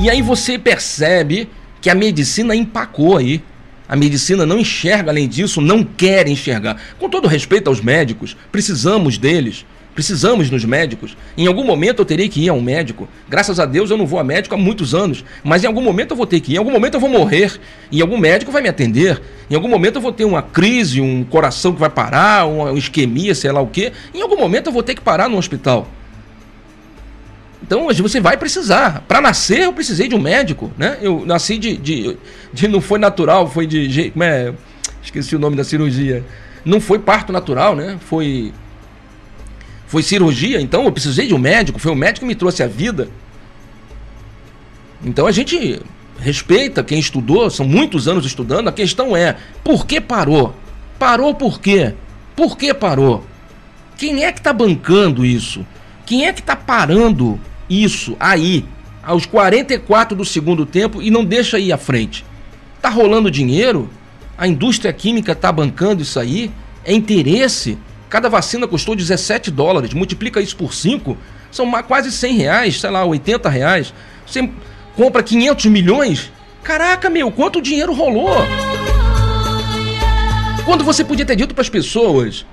E 0.00 0.08
aí 0.08 0.22
você 0.22 0.56
percebe 0.58 1.48
que 1.80 1.90
a 1.90 1.94
medicina 1.94 2.54
empacou 2.54 3.16
aí. 3.16 3.42
A 3.88 3.96
medicina 3.96 4.44
não 4.44 4.58
enxerga 4.58 5.10
além 5.10 5.26
disso, 5.26 5.60
não 5.60 5.82
quer 5.82 6.28
enxergar. 6.28 6.80
Com 6.98 7.08
todo 7.08 7.26
respeito 7.26 7.68
aos 7.68 7.80
médicos, 7.80 8.36
precisamos 8.52 9.16
deles. 9.16 9.64
Precisamos 9.98 10.48
nos 10.48 10.64
médicos. 10.64 11.16
Em 11.36 11.48
algum 11.48 11.64
momento 11.64 11.98
eu 12.02 12.04
terei 12.04 12.28
que 12.28 12.44
ir 12.44 12.48
a 12.48 12.52
um 12.52 12.60
médico. 12.60 13.08
Graças 13.28 13.58
a 13.58 13.66
Deus 13.66 13.90
eu 13.90 13.96
não 13.96 14.06
vou 14.06 14.20
a 14.20 14.22
médico 14.22 14.54
há 14.54 14.56
muitos 14.56 14.94
anos. 14.94 15.24
Mas 15.42 15.64
em 15.64 15.66
algum 15.66 15.82
momento 15.82 16.12
eu 16.12 16.16
vou 16.16 16.24
ter 16.24 16.38
que 16.38 16.52
ir. 16.52 16.54
Em 16.54 16.58
algum 16.58 16.70
momento 16.70 16.94
eu 16.94 17.00
vou 17.00 17.10
morrer. 17.10 17.58
E 17.90 18.00
algum 18.00 18.16
médico 18.16 18.52
vai 18.52 18.62
me 18.62 18.68
atender. 18.68 19.20
Em 19.50 19.56
algum 19.56 19.66
momento 19.66 19.96
eu 19.96 20.00
vou 20.00 20.12
ter 20.12 20.24
uma 20.24 20.40
crise, 20.40 21.00
um 21.00 21.24
coração 21.24 21.72
que 21.72 21.80
vai 21.80 21.90
parar, 21.90 22.46
uma 22.46 22.78
isquemia, 22.78 23.34
sei 23.34 23.50
lá 23.50 23.60
o 23.60 23.66
quê. 23.66 23.92
Em 24.14 24.22
algum 24.22 24.36
momento 24.36 24.68
eu 24.68 24.72
vou 24.72 24.84
ter 24.84 24.94
que 24.94 25.00
parar 25.00 25.28
no 25.28 25.36
hospital. 25.36 25.88
Então 27.60 27.86
hoje 27.86 28.00
você 28.00 28.20
vai 28.20 28.36
precisar. 28.36 29.04
Para 29.08 29.20
nascer 29.20 29.62
eu 29.62 29.72
precisei 29.72 30.06
de 30.06 30.14
um 30.14 30.20
médico, 30.20 30.70
né? 30.78 30.96
Eu 31.02 31.26
nasci 31.26 31.58
de, 31.58 31.76
de, 31.76 32.16
de 32.52 32.68
não 32.68 32.80
foi 32.80 33.00
natural, 33.00 33.50
foi 33.50 33.66
de 33.66 34.12
como 34.12 34.22
é? 34.22 34.54
Esqueci 35.02 35.34
o 35.34 35.40
nome 35.40 35.56
da 35.56 35.64
cirurgia. 35.64 36.24
Não 36.64 36.80
foi 36.80 37.00
parto 37.00 37.32
natural, 37.32 37.74
né? 37.74 37.98
Foi 37.98 38.52
foi 39.88 40.02
cirurgia, 40.02 40.60
então 40.60 40.84
eu 40.84 40.92
precisei 40.92 41.26
de 41.26 41.34
um 41.34 41.38
médico, 41.38 41.78
foi 41.78 41.90
o 41.90 41.96
médico 41.96 42.20
que 42.20 42.26
me 42.26 42.34
trouxe 42.34 42.62
a 42.62 42.66
vida. 42.66 43.08
Então 45.02 45.26
a 45.26 45.32
gente 45.32 45.80
respeita 46.20 46.84
quem 46.84 46.98
estudou, 46.98 47.48
são 47.48 47.66
muitos 47.66 48.06
anos 48.06 48.26
estudando. 48.26 48.68
A 48.68 48.72
questão 48.72 49.16
é, 49.16 49.36
por 49.64 49.86
que 49.86 49.98
parou? 49.98 50.54
Parou 50.98 51.34
por 51.34 51.58
quê? 51.58 51.94
Por 52.36 52.58
que 52.58 52.74
parou? 52.74 53.24
Quem 53.96 54.24
é 54.24 54.30
que 54.30 54.40
está 54.40 54.52
bancando 54.52 55.24
isso? 55.24 55.66
Quem 56.04 56.26
é 56.26 56.34
que 56.34 56.40
está 56.40 56.54
parando 56.54 57.40
isso 57.68 58.14
aí, 58.20 58.66
aos 59.02 59.24
44 59.24 60.14
do 60.14 60.24
segundo 60.24 60.66
tempo 60.66 61.00
e 61.00 61.10
não 61.10 61.24
deixa 61.24 61.58
ir 61.58 61.72
à 61.72 61.78
frente? 61.78 62.26
Tá 62.82 62.90
rolando 62.90 63.30
dinheiro? 63.30 63.88
A 64.36 64.46
indústria 64.46 64.92
química 64.92 65.32
está 65.32 65.50
bancando 65.50 66.02
isso 66.02 66.20
aí? 66.20 66.50
É 66.84 66.92
interesse? 66.92 67.78
Cada 68.08 68.28
vacina 68.28 68.66
custou 68.66 68.96
17 68.96 69.50
dólares, 69.50 69.92
multiplica 69.92 70.40
isso 70.40 70.56
por 70.56 70.72
5, 70.72 71.16
são 71.50 71.70
quase 71.82 72.10
100 72.10 72.36
reais, 72.36 72.80
sei 72.80 72.90
lá, 72.90 73.04
80 73.04 73.48
reais. 73.48 73.92
Você 74.26 74.48
compra 74.96 75.22
500 75.22 75.66
milhões? 75.66 76.32
Caraca, 76.62 77.10
meu, 77.10 77.30
quanto 77.30 77.60
dinheiro 77.60 77.92
rolou? 77.92 78.36
Quando 80.64 80.84
você 80.84 81.04
podia 81.04 81.24
ter 81.24 81.36
dito 81.36 81.54
para 81.54 81.62
as 81.62 81.68
pessoas, 81.68 82.44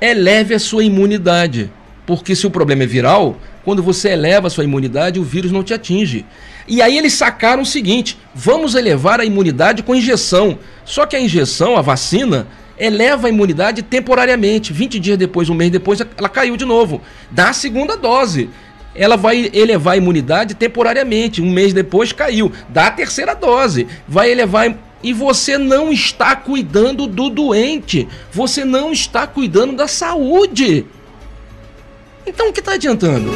eleve 0.00 0.54
a 0.54 0.58
sua 0.58 0.84
imunidade. 0.84 1.70
Porque 2.06 2.36
se 2.36 2.46
o 2.46 2.50
problema 2.50 2.84
é 2.84 2.86
viral, 2.86 3.38
quando 3.64 3.82
você 3.82 4.10
eleva 4.10 4.46
a 4.46 4.50
sua 4.50 4.64
imunidade, 4.64 5.18
o 5.18 5.24
vírus 5.24 5.50
não 5.50 5.64
te 5.64 5.74
atinge. 5.74 6.24
E 6.68 6.80
aí 6.80 6.96
eles 6.96 7.14
sacaram 7.14 7.62
o 7.62 7.66
seguinte: 7.66 8.16
vamos 8.34 8.74
elevar 8.74 9.20
a 9.20 9.24
imunidade 9.24 9.82
com 9.82 9.94
injeção. 9.94 10.58
Só 10.84 11.04
que 11.04 11.16
a 11.16 11.20
injeção, 11.20 11.76
a 11.76 11.82
vacina, 11.82 12.46
eleva 12.78 13.26
a 13.26 13.30
imunidade 13.30 13.82
temporariamente. 13.82 14.72
20 14.72 14.98
dias 14.98 15.18
depois, 15.18 15.48
um 15.48 15.54
mês 15.54 15.70
depois, 15.70 16.00
ela 16.16 16.28
caiu 16.28 16.56
de 16.56 16.64
novo. 16.64 17.00
Dá 17.30 17.50
a 17.50 17.52
segunda 17.52 17.96
dose. 17.96 18.50
Ela 18.94 19.16
vai 19.16 19.50
elevar 19.52 19.94
a 19.94 19.96
imunidade 19.96 20.54
temporariamente. 20.54 21.42
Um 21.42 21.50
mês 21.50 21.72
depois 21.72 22.12
caiu. 22.12 22.50
Dá 22.68 22.86
a 22.86 22.90
terceira 22.90 23.34
dose. 23.34 23.86
Vai 24.08 24.30
elevar. 24.30 24.74
E 25.02 25.12
você 25.12 25.58
não 25.58 25.92
está 25.92 26.34
cuidando 26.34 27.06
do 27.06 27.28
doente. 27.28 28.08
Você 28.32 28.64
não 28.64 28.92
está 28.92 29.26
cuidando 29.26 29.76
da 29.76 29.86
saúde. 29.86 30.86
Então 32.26 32.48
o 32.48 32.52
que 32.52 32.60
está 32.60 32.72
adiantando? 32.72 33.30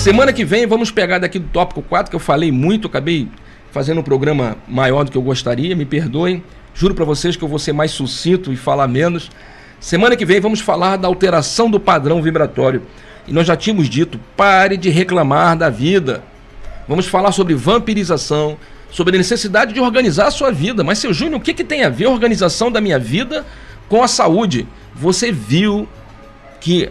Semana 0.00 0.32
que 0.32 0.46
vem 0.46 0.66
vamos 0.66 0.90
pegar 0.90 1.18
daqui 1.18 1.38
do 1.38 1.46
tópico 1.48 1.82
4, 1.82 2.08
que 2.08 2.16
eu 2.16 2.20
falei 2.20 2.50
muito, 2.50 2.88
acabei 2.88 3.28
fazendo 3.70 4.00
um 4.00 4.02
programa 4.02 4.56
maior 4.66 5.04
do 5.04 5.10
que 5.10 5.18
eu 5.18 5.20
gostaria, 5.20 5.76
me 5.76 5.84
perdoem. 5.84 6.42
Juro 6.74 6.94
para 6.94 7.04
vocês 7.04 7.36
que 7.36 7.44
eu 7.44 7.48
vou 7.48 7.58
ser 7.58 7.74
mais 7.74 7.90
sucinto 7.90 8.50
e 8.50 8.56
falar 8.56 8.88
menos. 8.88 9.30
Semana 9.78 10.16
que 10.16 10.24
vem 10.24 10.40
vamos 10.40 10.58
falar 10.58 10.96
da 10.96 11.06
alteração 11.06 11.70
do 11.70 11.78
padrão 11.78 12.22
vibratório. 12.22 12.82
E 13.28 13.32
nós 13.34 13.46
já 13.46 13.54
tínhamos 13.54 13.90
dito, 13.90 14.18
pare 14.34 14.78
de 14.78 14.88
reclamar 14.88 15.54
da 15.54 15.68
vida. 15.68 16.24
Vamos 16.88 17.06
falar 17.06 17.30
sobre 17.30 17.54
vampirização, 17.54 18.56
sobre 18.90 19.16
a 19.16 19.18
necessidade 19.18 19.74
de 19.74 19.80
organizar 19.80 20.28
a 20.28 20.30
sua 20.30 20.50
vida. 20.50 20.82
Mas, 20.82 20.98
seu 20.98 21.12
Júnior, 21.12 21.38
o 21.38 21.44
que, 21.44 21.52
que 21.52 21.62
tem 21.62 21.84
a 21.84 21.90
ver 21.90 22.06
a 22.06 22.10
organização 22.10 22.72
da 22.72 22.80
minha 22.80 22.98
vida 22.98 23.44
com 23.86 24.02
a 24.02 24.08
saúde? 24.08 24.66
Você 24.94 25.30
viu 25.30 25.86
que 26.58 26.90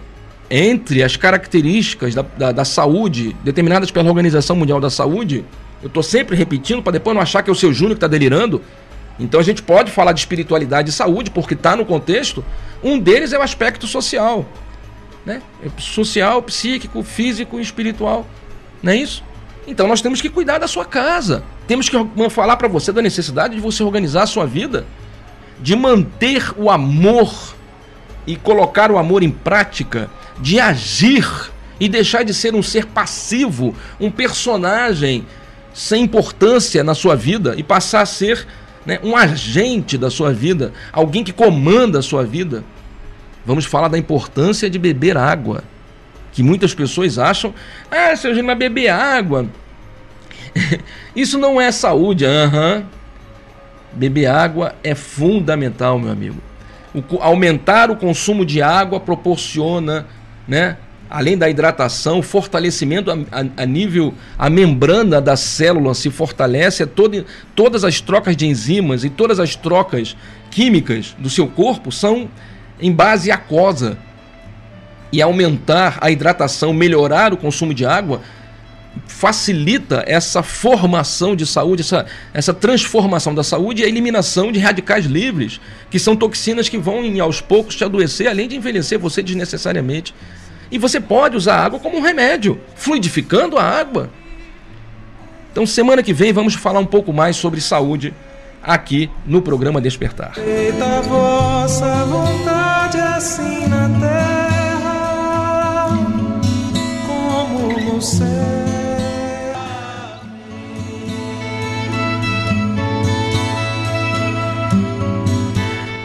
entre 0.50 1.04
as 1.04 1.16
características 1.16 2.16
da, 2.16 2.24
da, 2.38 2.52
da 2.52 2.66
saúde 2.66 3.36
determinadas 3.44 3.92
pela 3.92 4.10
Organização 4.10 4.56
Mundial 4.56 4.80
da 4.80 4.90
Saúde, 4.90 5.46
eu 5.82 5.88
estou 5.88 6.04
sempre 6.04 6.36
repetindo 6.36 6.82
para 6.82 6.94
depois 6.94 7.16
não 7.16 7.22
achar 7.22 7.44
que 7.44 7.50
é 7.50 7.54
o 7.54 7.56
seu 7.56 7.72
Júnior 7.72 7.92
que 7.92 7.98
está 7.98 8.08
delirando. 8.08 8.62
Então 9.20 9.40
a 9.40 9.44
gente 9.44 9.62
pode 9.62 9.92
falar 9.92 10.14
de 10.14 10.20
espiritualidade 10.20 10.90
e 10.90 10.94
saúde 10.94 11.30
porque 11.30 11.54
está 11.54 11.76
no 11.76 11.86
contexto. 11.86 12.44
Um 12.84 12.98
deles 12.98 13.34
é 13.34 13.38
o 13.38 13.42
aspecto 13.42 13.86
social, 13.86 14.46
né? 15.26 15.42
Social, 15.78 16.42
psíquico, 16.42 17.04
físico 17.04 17.60
e 17.60 17.62
espiritual, 17.62 18.26
não 18.82 18.94
é 18.94 18.96
isso? 18.96 19.24
Então 19.68 19.88
nós 19.88 20.02
temos 20.02 20.22
que 20.22 20.30
cuidar 20.30 20.58
da 20.58 20.68
sua 20.68 20.86
casa. 20.86 21.44
Temos 21.68 21.88
que 21.90 21.98
falar 22.30 22.58
para 22.58 22.68
você 22.68 22.92
da 22.92 23.02
necessidade 23.02 23.56
de 23.56 23.62
você 23.62 23.84
organizar 23.84 24.24
a 24.24 24.28
sua 24.28 24.46
vida, 24.46 24.86
de 25.60 25.76
manter 25.76 26.54
o 26.58 26.72
amor 26.72 27.32
e 28.26 28.36
colocar 28.36 28.90
o 28.90 28.98
amor 28.98 29.22
em 29.22 29.30
prática, 29.30 30.10
de 30.40 30.60
agir 30.60 31.28
e 31.80 31.88
deixar 31.88 32.24
de 32.24 32.34
ser 32.34 32.56
um 32.56 32.64
ser 32.64 32.86
passivo, 32.86 33.76
um 34.00 34.12
personagem 34.12 35.26
sem 35.74 36.04
importância 36.04 36.84
na 36.84 36.94
sua 36.94 37.16
vida 37.16 37.54
e 37.58 37.64
passar 37.64 38.02
a 38.02 38.06
ser 38.06 38.46
né, 38.86 39.00
um 39.04 39.16
agente 39.16 39.98
da 39.98 40.10
sua 40.10 40.34
vida, 40.34 40.74
alguém 40.92 41.24
que 41.24 41.32
comanda 41.32 42.00
a 42.00 42.02
sua 42.02 42.24
vida. 42.24 42.64
Vamos 43.46 43.66
falar 43.66 43.88
da 43.88 43.98
importância 43.98 44.70
de 44.70 44.78
beber 44.78 45.18
água. 45.18 45.64
Que 46.32 46.44
muitas 46.44 46.74
pessoas 46.74 47.18
acham, 47.18 47.54
ah, 47.90 48.16
seu 48.16 48.32
Gênio 48.32 48.46
vai 48.46 48.56
beber 48.56 48.90
água. 48.90 49.48
Isso 51.16 51.38
não 51.38 51.60
é 51.60 51.72
saúde. 51.72 52.26
Uhum. 52.26 52.84
Beber 53.94 54.28
água 54.28 54.76
é 54.84 54.94
fundamental, 54.94 55.98
meu 55.98 56.12
amigo. 56.12 56.38
O, 56.94 57.22
aumentar 57.22 57.90
o 57.90 57.96
consumo 57.96 58.46
de 58.46 58.62
água 58.62 59.00
proporciona 59.00 60.06
né, 60.50 60.76
além 61.10 61.38
da 61.38 61.50
hidratação, 61.50 62.22
fortalecimento 62.22 63.10
a, 63.10 63.14
a, 63.32 63.64
a, 63.64 63.66
nível, 63.66 64.14
a 64.38 64.50
membrana 64.50 65.22
da 65.22 65.36
célula 65.38 65.94
se 65.94 66.10
fortalece, 66.10 66.84
é 66.84 66.86
todo, 66.86 67.26
todas 67.56 67.84
as 67.84 68.02
trocas 68.02 68.36
de 68.36 68.46
enzimas 68.46 69.04
e 69.04 69.10
todas 69.10 69.40
as 69.40 69.56
trocas 69.56 70.18
químicas 70.52 71.16
do 71.18 71.30
seu 71.30 71.48
corpo 71.48 71.92
são 71.92 72.30
em 72.82 72.92
base 72.92 73.32
aquosa. 73.32 73.98
E 75.12 75.24
aumentar 75.24 75.98
a 76.02 76.12
hidratação, 76.12 76.72
melhorar 76.72 77.34
o 77.34 77.38
consumo 77.38 77.74
de 77.74 77.84
água, 77.84 78.22
facilita 79.08 80.04
essa 80.08 80.42
formação 80.42 81.36
de 81.36 81.46
saúde, 81.46 81.82
essa, 81.82 82.06
essa 82.34 82.54
transformação 82.54 83.34
da 83.34 83.44
saúde 83.44 83.82
e 83.82 83.86
a 83.86 83.88
eliminação 83.88 84.52
de 84.52 84.60
radicais 84.60 85.06
livres, 85.06 85.60
que 85.90 86.00
são 86.00 86.16
toxinas 86.16 86.70
que 86.70 86.78
vão, 86.78 87.04
aos 87.22 87.42
poucos, 87.42 87.76
te 87.76 87.84
adoecer, 87.84 88.28
além 88.28 88.48
de 88.48 88.56
envelhecer 88.56 89.00
você 89.00 89.22
desnecessariamente. 89.22 90.14
E 90.72 90.78
você 90.78 91.00
pode 91.00 91.36
usar 91.36 91.56
a 91.56 91.66
água 91.66 91.80
como 91.80 91.98
um 91.98 92.02
remédio, 92.02 92.60
fluidificando 92.76 93.58
a 93.58 93.64
água. 93.64 94.10
Então, 95.52 95.66
semana 95.66 96.04
que 96.04 96.14
vem, 96.14 96.32
vamos 96.32 96.54
falar 96.54 96.80
um 96.80 96.86
pouco 96.86 97.12
mais 97.12 97.36
sobre 97.36 97.60
saúde 97.60 98.14
aqui 98.62 99.10
no 99.26 99.42
programa 99.42 99.82
Despertar. 99.82 100.36
Feita 100.36 100.86
a 100.86 101.02
vossa 101.02 102.06
vontade 102.06 102.98
assim 103.00 103.68
na 103.68 103.90
terra 104.00 105.88
como 107.08 107.94
no 107.94 108.02
céu. 108.02 108.79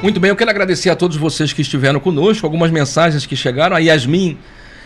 Muito 0.05 0.21
bem, 0.21 0.29
eu 0.29 0.37
quero 0.37 0.51
agradecer 0.51 0.91
a 0.91 0.95
todos 0.95 1.17
vocês 1.17 1.51
que 1.55 1.63
estiveram 1.63 1.99
conosco, 1.99 2.45
algumas 2.45 2.71
mensagens 2.71 3.25
que 3.25 3.35
chegaram. 3.35 3.75
A 3.75 3.79
Yasmin, 3.79 4.37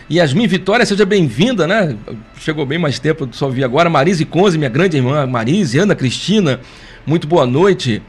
Yasmin 0.09 0.47
Vitória, 0.47 0.85
seja 0.85 1.05
bem-vinda, 1.05 1.67
né? 1.67 1.93
Chegou 2.39 2.65
bem 2.65 2.79
mais 2.79 2.99
tempo, 2.99 3.27
só 3.33 3.49
vi 3.49 3.61
agora. 3.61 3.89
Marise 3.89 4.23
Conze, 4.23 4.57
minha 4.57 4.69
grande 4.69 4.95
irmã 4.95 5.27
Marise, 5.27 5.77
Ana 5.77 5.93
Cristina, 5.93 6.61
muito 7.05 7.27
boa 7.27 7.45
noite. 7.45 8.01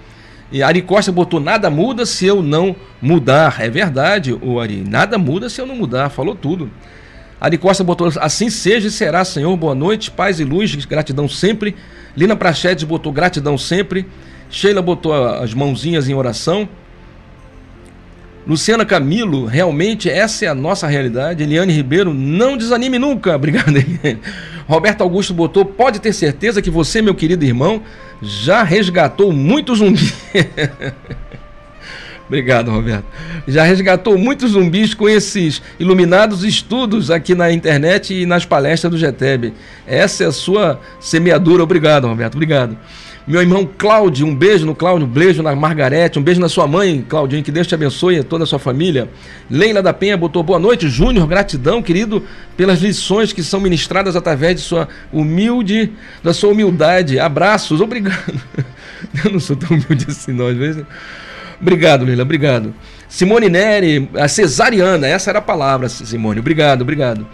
E 0.52 0.62
Ari 0.62 0.82
Costa 0.82 1.10
botou: 1.10 1.40
nada 1.40 1.68
muda 1.68 2.06
se 2.06 2.26
eu 2.26 2.44
não 2.44 2.76
mudar. 3.02 3.56
É 3.58 3.68
verdade, 3.68 4.32
o 4.32 4.60
Ari, 4.60 4.84
nada 4.88 5.18
muda 5.18 5.48
se 5.48 5.60
eu 5.60 5.66
não 5.66 5.74
mudar, 5.74 6.10
falou 6.10 6.36
tudo. 6.36 6.70
Ari 7.40 7.58
Costa 7.58 7.82
botou: 7.82 8.08
assim 8.20 8.48
seja 8.48 8.86
e 8.86 8.90
será, 8.92 9.24
Senhor. 9.24 9.56
Boa 9.56 9.74
noite, 9.74 10.12
paz 10.12 10.38
e 10.38 10.44
luz, 10.44 10.76
gratidão 10.84 11.28
sempre. 11.28 11.74
Lina 12.16 12.36
Prachedes 12.36 12.84
botou: 12.84 13.10
gratidão 13.10 13.58
sempre. 13.58 14.06
Sheila 14.48 14.80
botou 14.80 15.12
as 15.12 15.52
mãozinhas 15.52 16.08
em 16.08 16.14
oração. 16.14 16.68
Luciana 18.46 18.84
Camilo, 18.84 19.44
realmente 19.44 20.08
essa 20.08 20.44
é 20.44 20.48
a 20.48 20.54
nossa 20.54 20.86
realidade. 20.86 21.42
Eliane 21.42 21.72
Ribeiro, 21.72 22.14
não 22.14 22.56
desanime 22.56 22.98
nunca. 22.98 23.34
Obrigado, 23.36 23.76
Eliane. 23.76 24.20
Roberto 24.66 25.02
Augusto 25.02 25.34
botou, 25.34 25.64
pode 25.64 26.00
ter 26.00 26.12
certeza 26.12 26.62
que 26.62 26.70
você, 26.70 27.02
meu 27.02 27.14
querido 27.14 27.44
irmão, 27.44 27.82
já 28.22 28.62
resgatou 28.62 29.32
muitos 29.32 29.78
zumbis. 29.78 30.14
Obrigado, 32.30 32.70
Roberto. 32.70 33.04
Já 33.48 33.64
resgatou 33.64 34.16
muitos 34.16 34.52
zumbis 34.52 34.94
com 34.94 35.08
esses 35.08 35.60
iluminados 35.80 36.44
estudos 36.44 37.10
aqui 37.10 37.34
na 37.34 37.50
internet 37.50 38.14
e 38.14 38.24
nas 38.24 38.44
palestras 38.44 38.92
do 38.92 38.96
GTEB. 38.96 39.52
Essa 39.84 40.22
é 40.22 40.26
a 40.28 40.32
sua 40.32 40.80
semeadura. 41.00 41.64
Obrigado, 41.64 42.06
Roberto. 42.06 42.36
Obrigado. 42.36 42.78
Meu 43.30 43.40
irmão 43.40 43.64
Cláudio, 43.78 44.26
um 44.26 44.34
beijo 44.34 44.66
no 44.66 44.74
Cláudio, 44.74 45.06
um 45.06 45.08
beijo 45.08 45.40
na 45.40 45.54
Margarete, 45.54 46.18
um 46.18 46.22
beijo 46.22 46.40
na 46.40 46.48
sua 46.48 46.66
mãe, 46.66 47.06
Claudinho, 47.08 47.44
que 47.44 47.52
Deus 47.52 47.64
te 47.64 47.72
abençoe 47.76 48.16
e 48.16 48.24
toda 48.24 48.42
a 48.42 48.46
sua 48.46 48.58
família. 48.58 49.08
Leila 49.48 49.80
da 49.80 49.92
Penha 49.92 50.16
botou 50.16 50.42
boa 50.42 50.58
noite, 50.58 50.88
Júnior, 50.88 51.28
gratidão, 51.28 51.80
querido, 51.80 52.24
pelas 52.56 52.80
lições 52.80 53.32
que 53.32 53.40
são 53.44 53.60
ministradas 53.60 54.16
através 54.16 54.56
de 54.56 54.62
sua 54.62 54.88
humilde, 55.12 55.92
da 56.24 56.34
sua 56.34 56.50
humildade. 56.50 57.20
Abraços, 57.20 57.80
obrigado. 57.80 58.34
Eu 59.24 59.30
não 59.30 59.38
sou 59.38 59.54
tão 59.54 59.76
humilde 59.76 60.06
assim, 60.08 60.32
não, 60.32 60.48
às 60.48 60.56
vezes. 60.56 60.84
Obrigado, 61.60 62.04
Leila, 62.04 62.24
obrigado. 62.24 62.74
Simone 63.08 63.48
Neri, 63.48 64.10
a 64.16 64.26
cesariana, 64.26 65.06
essa 65.06 65.30
era 65.30 65.38
a 65.38 65.42
palavra, 65.42 65.88
Simone. 65.88 66.40
Obrigado, 66.40 66.82
obrigado. 66.82 67.24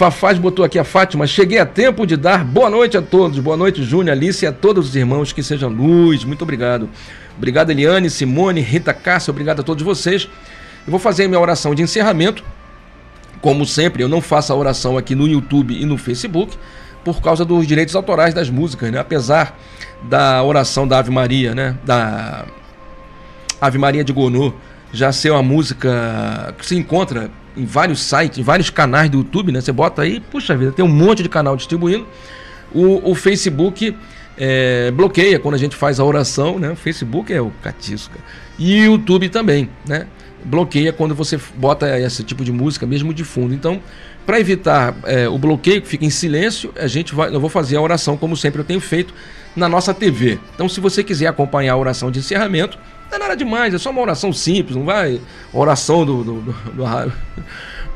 Fafaz 0.00 0.38
botou 0.38 0.64
aqui 0.64 0.78
a 0.78 0.82
Fátima. 0.82 1.26
Cheguei 1.26 1.58
a 1.58 1.66
tempo 1.66 2.06
de 2.06 2.16
dar 2.16 2.42
boa 2.42 2.70
noite 2.70 2.96
a 2.96 3.02
todos. 3.02 3.38
Boa 3.38 3.54
noite, 3.54 3.84
Júnior, 3.84 4.16
Alice 4.16 4.42
e 4.42 4.48
a 4.48 4.52
todos 4.52 4.88
os 4.88 4.96
irmãos 4.96 5.30
que 5.30 5.42
sejam 5.42 5.68
luz. 5.68 6.24
Muito 6.24 6.40
obrigado. 6.40 6.88
Obrigado, 7.36 7.68
Eliane, 7.68 8.08
Simone, 8.08 8.62
Rita 8.62 8.94
Cássia. 8.94 9.30
Obrigado 9.30 9.60
a 9.60 9.62
todos 9.62 9.84
vocês. 9.84 10.26
Eu 10.86 10.90
vou 10.90 10.98
fazer 10.98 11.24
a 11.24 11.28
minha 11.28 11.38
oração 11.38 11.74
de 11.74 11.82
encerramento. 11.82 12.42
Como 13.42 13.66
sempre, 13.66 14.02
eu 14.02 14.08
não 14.08 14.22
faço 14.22 14.54
a 14.54 14.56
oração 14.56 14.96
aqui 14.96 15.14
no 15.14 15.28
YouTube 15.28 15.78
e 15.78 15.84
no 15.84 15.98
Facebook 15.98 16.56
por 17.04 17.20
causa 17.20 17.44
dos 17.44 17.66
direitos 17.66 17.94
autorais 17.94 18.32
das 18.32 18.48
músicas, 18.48 18.90
né? 18.90 18.98
Apesar 18.98 19.60
da 20.04 20.42
oração 20.42 20.88
da 20.88 20.98
Ave 20.98 21.10
Maria, 21.10 21.54
né? 21.54 21.76
Da 21.84 22.46
Ave 23.60 23.76
Maria 23.76 24.02
de 24.02 24.14
Gonô 24.14 24.54
já 24.94 25.12
ser 25.12 25.30
uma 25.30 25.42
música 25.42 26.54
que 26.58 26.64
se 26.64 26.74
encontra 26.74 27.30
em 27.60 27.66
vários 27.66 28.00
sites, 28.00 28.38
em 28.38 28.42
vários 28.42 28.70
canais 28.70 29.10
do 29.10 29.18
YouTube, 29.18 29.52
né? 29.52 29.60
Você 29.60 29.72
bota 29.72 30.02
aí, 30.02 30.20
puxa 30.20 30.56
vida, 30.56 30.72
tem 30.72 30.84
um 30.84 30.88
monte 30.88 31.22
de 31.22 31.28
canal 31.28 31.56
distribuindo. 31.56 32.06
O, 32.72 33.10
o 33.10 33.14
Facebook 33.14 33.94
é, 34.38 34.90
bloqueia 34.90 35.38
quando 35.38 35.54
a 35.54 35.58
gente 35.58 35.76
faz 35.76 36.00
a 36.00 36.04
oração, 36.04 36.58
né? 36.58 36.70
O 36.70 36.76
Facebook 36.76 37.32
é 37.32 37.40
o 37.40 37.50
catisca. 37.62 38.18
E 38.58 38.80
o 38.88 38.92
YouTube 38.92 39.28
também, 39.28 39.68
né? 39.86 40.06
Bloqueia 40.42 40.92
quando 40.92 41.14
você 41.14 41.38
bota 41.56 41.98
esse 42.00 42.24
tipo 42.24 42.42
de 42.42 42.50
música, 42.50 42.86
mesmo 42.86 43.12
de 43.12 43.24
fundo. 43.24 43.52
Então, 43.52 43.82
para 44.24 44.40
evitar 44.40 44.96
é, 45.04 45.28
o 45.28 45.36
bloqueio 45.36 45.82
que 45.82 45.88
fica 45.88 46.06
em 46.06 46.10
silêncio, 46.10 46.72
a 46.78 46.86
gente 46.86 47.14
vai, 47.14 47.34
eu 47.34 47.40
vou 47.40 47.50
fazer 47.50 47.76
a 47.76 47.80
oração 47.82 48.16
como 48.16 48.34
sempre 48.36 48.60
eu 48.60 48.64
tenho 48.64 48.80
feito 48.80 49.12
na 49.54 49.68
nossa 49.68 49.92
TV. 49.92 50.38
Então, 50.54 50.68
se 50.68 50.80
você 50.80 51.04
quiser 51.04 51.26
acompanhar 51.26 51.74
a 51.74 51.76
oração 51.76 52.10
de 52.10 52.20
encerramento, 52.20 52.78
não 53.10 53.16
é 53.16 53.18
nada 53.18 53.36
demais, 53.36 53.74
é 53.74 53.78
só 53.78 53.90
uma 53.90 54.00
oração 54.00 54.32
simples, 54.32 54.76
não 54.76 54.84
vai 54.84 55.20
oração 55.52 56.04
do, 56.06 56.22
do, 56.22 56.40
do, 56.40 56.52
do, 56.52 57.12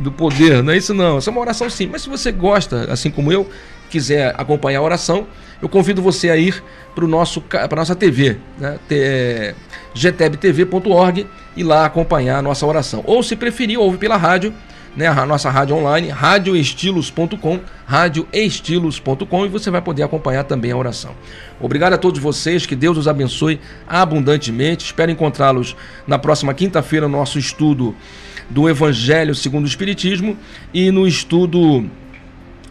do 0.01 0.13
poder, 0.13 0.63
não 0.63 0.73
é 0.73 0.77
isso 0.77 0.93
não, 0.93 1.19
é 1.19 1.21
só 1.21 1.31
uma 1.31 1.41
oração 1.41 1.71
simples. 1.71 1.93
Mas 1.93 2.03
se 2.03 2.09
você 2.09 2.33
gosta, 2.33 2.93
assim 2.93 3.11
como 3.11 3.33
eu, 3.33 3.49
quiser 3.89 4.35
acompanhar 4.37 4.81
a 4.81 4.83
oração, 4.83 5.27
eu 5.63 5.69
convido 5.69 6.03
você 6.03 6.31
a 6.31 6.37
ir 6.37 6.63
para 6.95 7.05
a 7.05 7.77
nossa 7.77 7.95
TV, 7.95 8.39
né? 8.59 8.79
É, 8.91 9.55
gtebtv.org 9.95 11.27
e 11.57 11.63
lá 11.63 11.87
acompanhar 11.87 12.39
a 12.39 12.43
nossa 12.43 12.67
oração. 12.67 13.03
Ou 13.07 13.23
se 13.23 13.37
preferir, 13.37 13.79
ouve 13.79 13.97
pela 13.97 14.17
rádio 14.17 14.53
né, 14.97 15.07
a 15.09 15.27
nossa 15.27 15.51
rádio 15.51 15.77
online, 15.77 16.09
radioestilos.com, 16.09 17.61
radioestilos.com 17.87 19.47
e 19.47 19.49
você 19.49 19.71
vai 19.71 19.83
poder 19.83 20.03
acompanhar 20.03 20.45
também 20.45 20.71
a 20.71 20.77
oração. 20.77 21.15
Obrigado 21.61 21.95
a 21.95 21.99
todos 21.99 22.21
vocês, 22.21 22.67
que 22.67 22.77
Deus 22.77 22.97
os 22.97 23.09
abençoe 23.09 23.61
abundantemente. 23.87 24.85
Espero 24.85 25.11
encontrá-los 25.11 25.77
na 26.07 26.19
próxima 26.19 26.55
quinta-feira 26.55 27.09
no 27.09 27.17
nosso 27.17 27.39
estudo 27.39 27.95
do 28.49 28.69
Evangelho 28.69 29.35
segundo 29.35 29.65
o 29.65 29.69
Espiritismo 29.69 30.37
e 30.73 30.91
no 30.91 31.07
estudo 31.07 31.89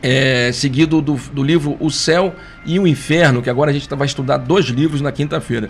é, 0.01 0.51
seguido 0.51 1.01
do, 1.01 1.15
do 1.31 1.43
livro 1.43 1.77
O 1.79 1.89
Céu 1.89 2.35
e 2.65 2.79
o 2.79 2.87
Inferno, 2.87 3.41
que 3.41 3.49
agora 3.49 3.71
a 3.71 3.73
gente 3.73 3.87
vai 3.95 4.05
estudar 4.05 4.37
dois 4.37 4.65
livros 4.65 5.01
na 5.01 5.11
quinta-feira. 5.11 5.69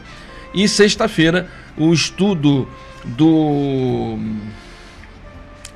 E 0.53 0.67
sexta-feira, 0.67 1.47
o 1.77 1.93
estudo 1.93 2.67
do 3.03 4.17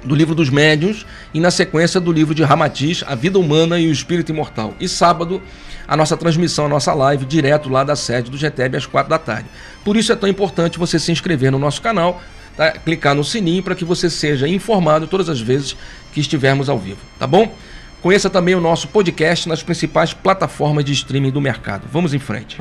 do 0.03 0.15
livro 0.15 0.35
dos 0.35 0.49
médiuns 0.49 1.05
e 1.33 1.39
na 1.39 1.51
sequência 1.51 1.99
do 1.99 2.11
livro 2.11 2.33
de 2.33 2.43
Ramatiz, 2.43 3.03
A 3.07 3.15
Vida 3.15 3.39
Humana 3.39 3.79
e 3.79 3.87
o 3.87 3.91
Espírito 3.91 4.31
Imortal. 4.31 4.73
E 4.79 4.87
sábado, 4.87 5.41
a 5.87 5.95
nossa 5.95 6.15
transmissão, 6.15 6.65
a 6.65 6.69
nossa 6.69 6.93
live, 6.93 7.25
direto 7.25 7.69
lá 7.69 7.83
da 7.83 7.95
sede 7.95 8.29
do 8.29 8.37
GTEB 8.37 8.77
às 8.77 8.85
quatro 8.85 9.09
da 9.09 9.17
tarde. 9.17 9.49
Por 9.83 9.95
isso 9.95 10.11
é 10.11 10.15
tão 10.15 10.29
importante 10.29 10.77
você 10.77 10.99
se 10.99 11.11
inscrever 11.11 11.51
no 11.51 11.59
nosso 11.59 11.81
canal, 11.81 12.21
tá? 12.55 12.71
clicar 12.71 13.15
no 13.15 13.23
sininho 13.23 13.63
para 13.63 13.75
que 13.75 13.85
você 13.85 14.09
seja 14.09 14.47
informado 14.47 15.07
todas 15.07 15.29
as 15.29 15.39
vezes 15.39 15.75
que 16.13 16.19
estivermos 16.19 16.69
ao 16.69 16.77
vivo, 16.77 16.99
tá 17.17 17.25
bom? 17.25 17.53
Conheça 18.01 18.29
também 18.29 18.53
o 18.53 18.61
nosso 18.61 18.87
podcast 18.87 19.49
nas 19.49 19.63
principais 19.63 20.13
plataformas 20.13 20.85
de 20.85 20.93
streaming 20.93 21.31
do 21.31 21.41
mercado. 21.41 21.87
Vamos 21.91 22.13
em 22.13 22.19
frente. 22.19 22.57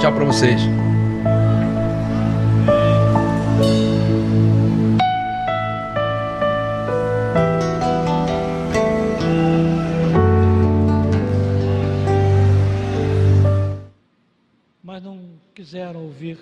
Tchau 0.00 0.12
para 0.12 0.24
vocês. 0.24 0.60
Quiseram 15.64 16.02
ouvir 16.02 16.32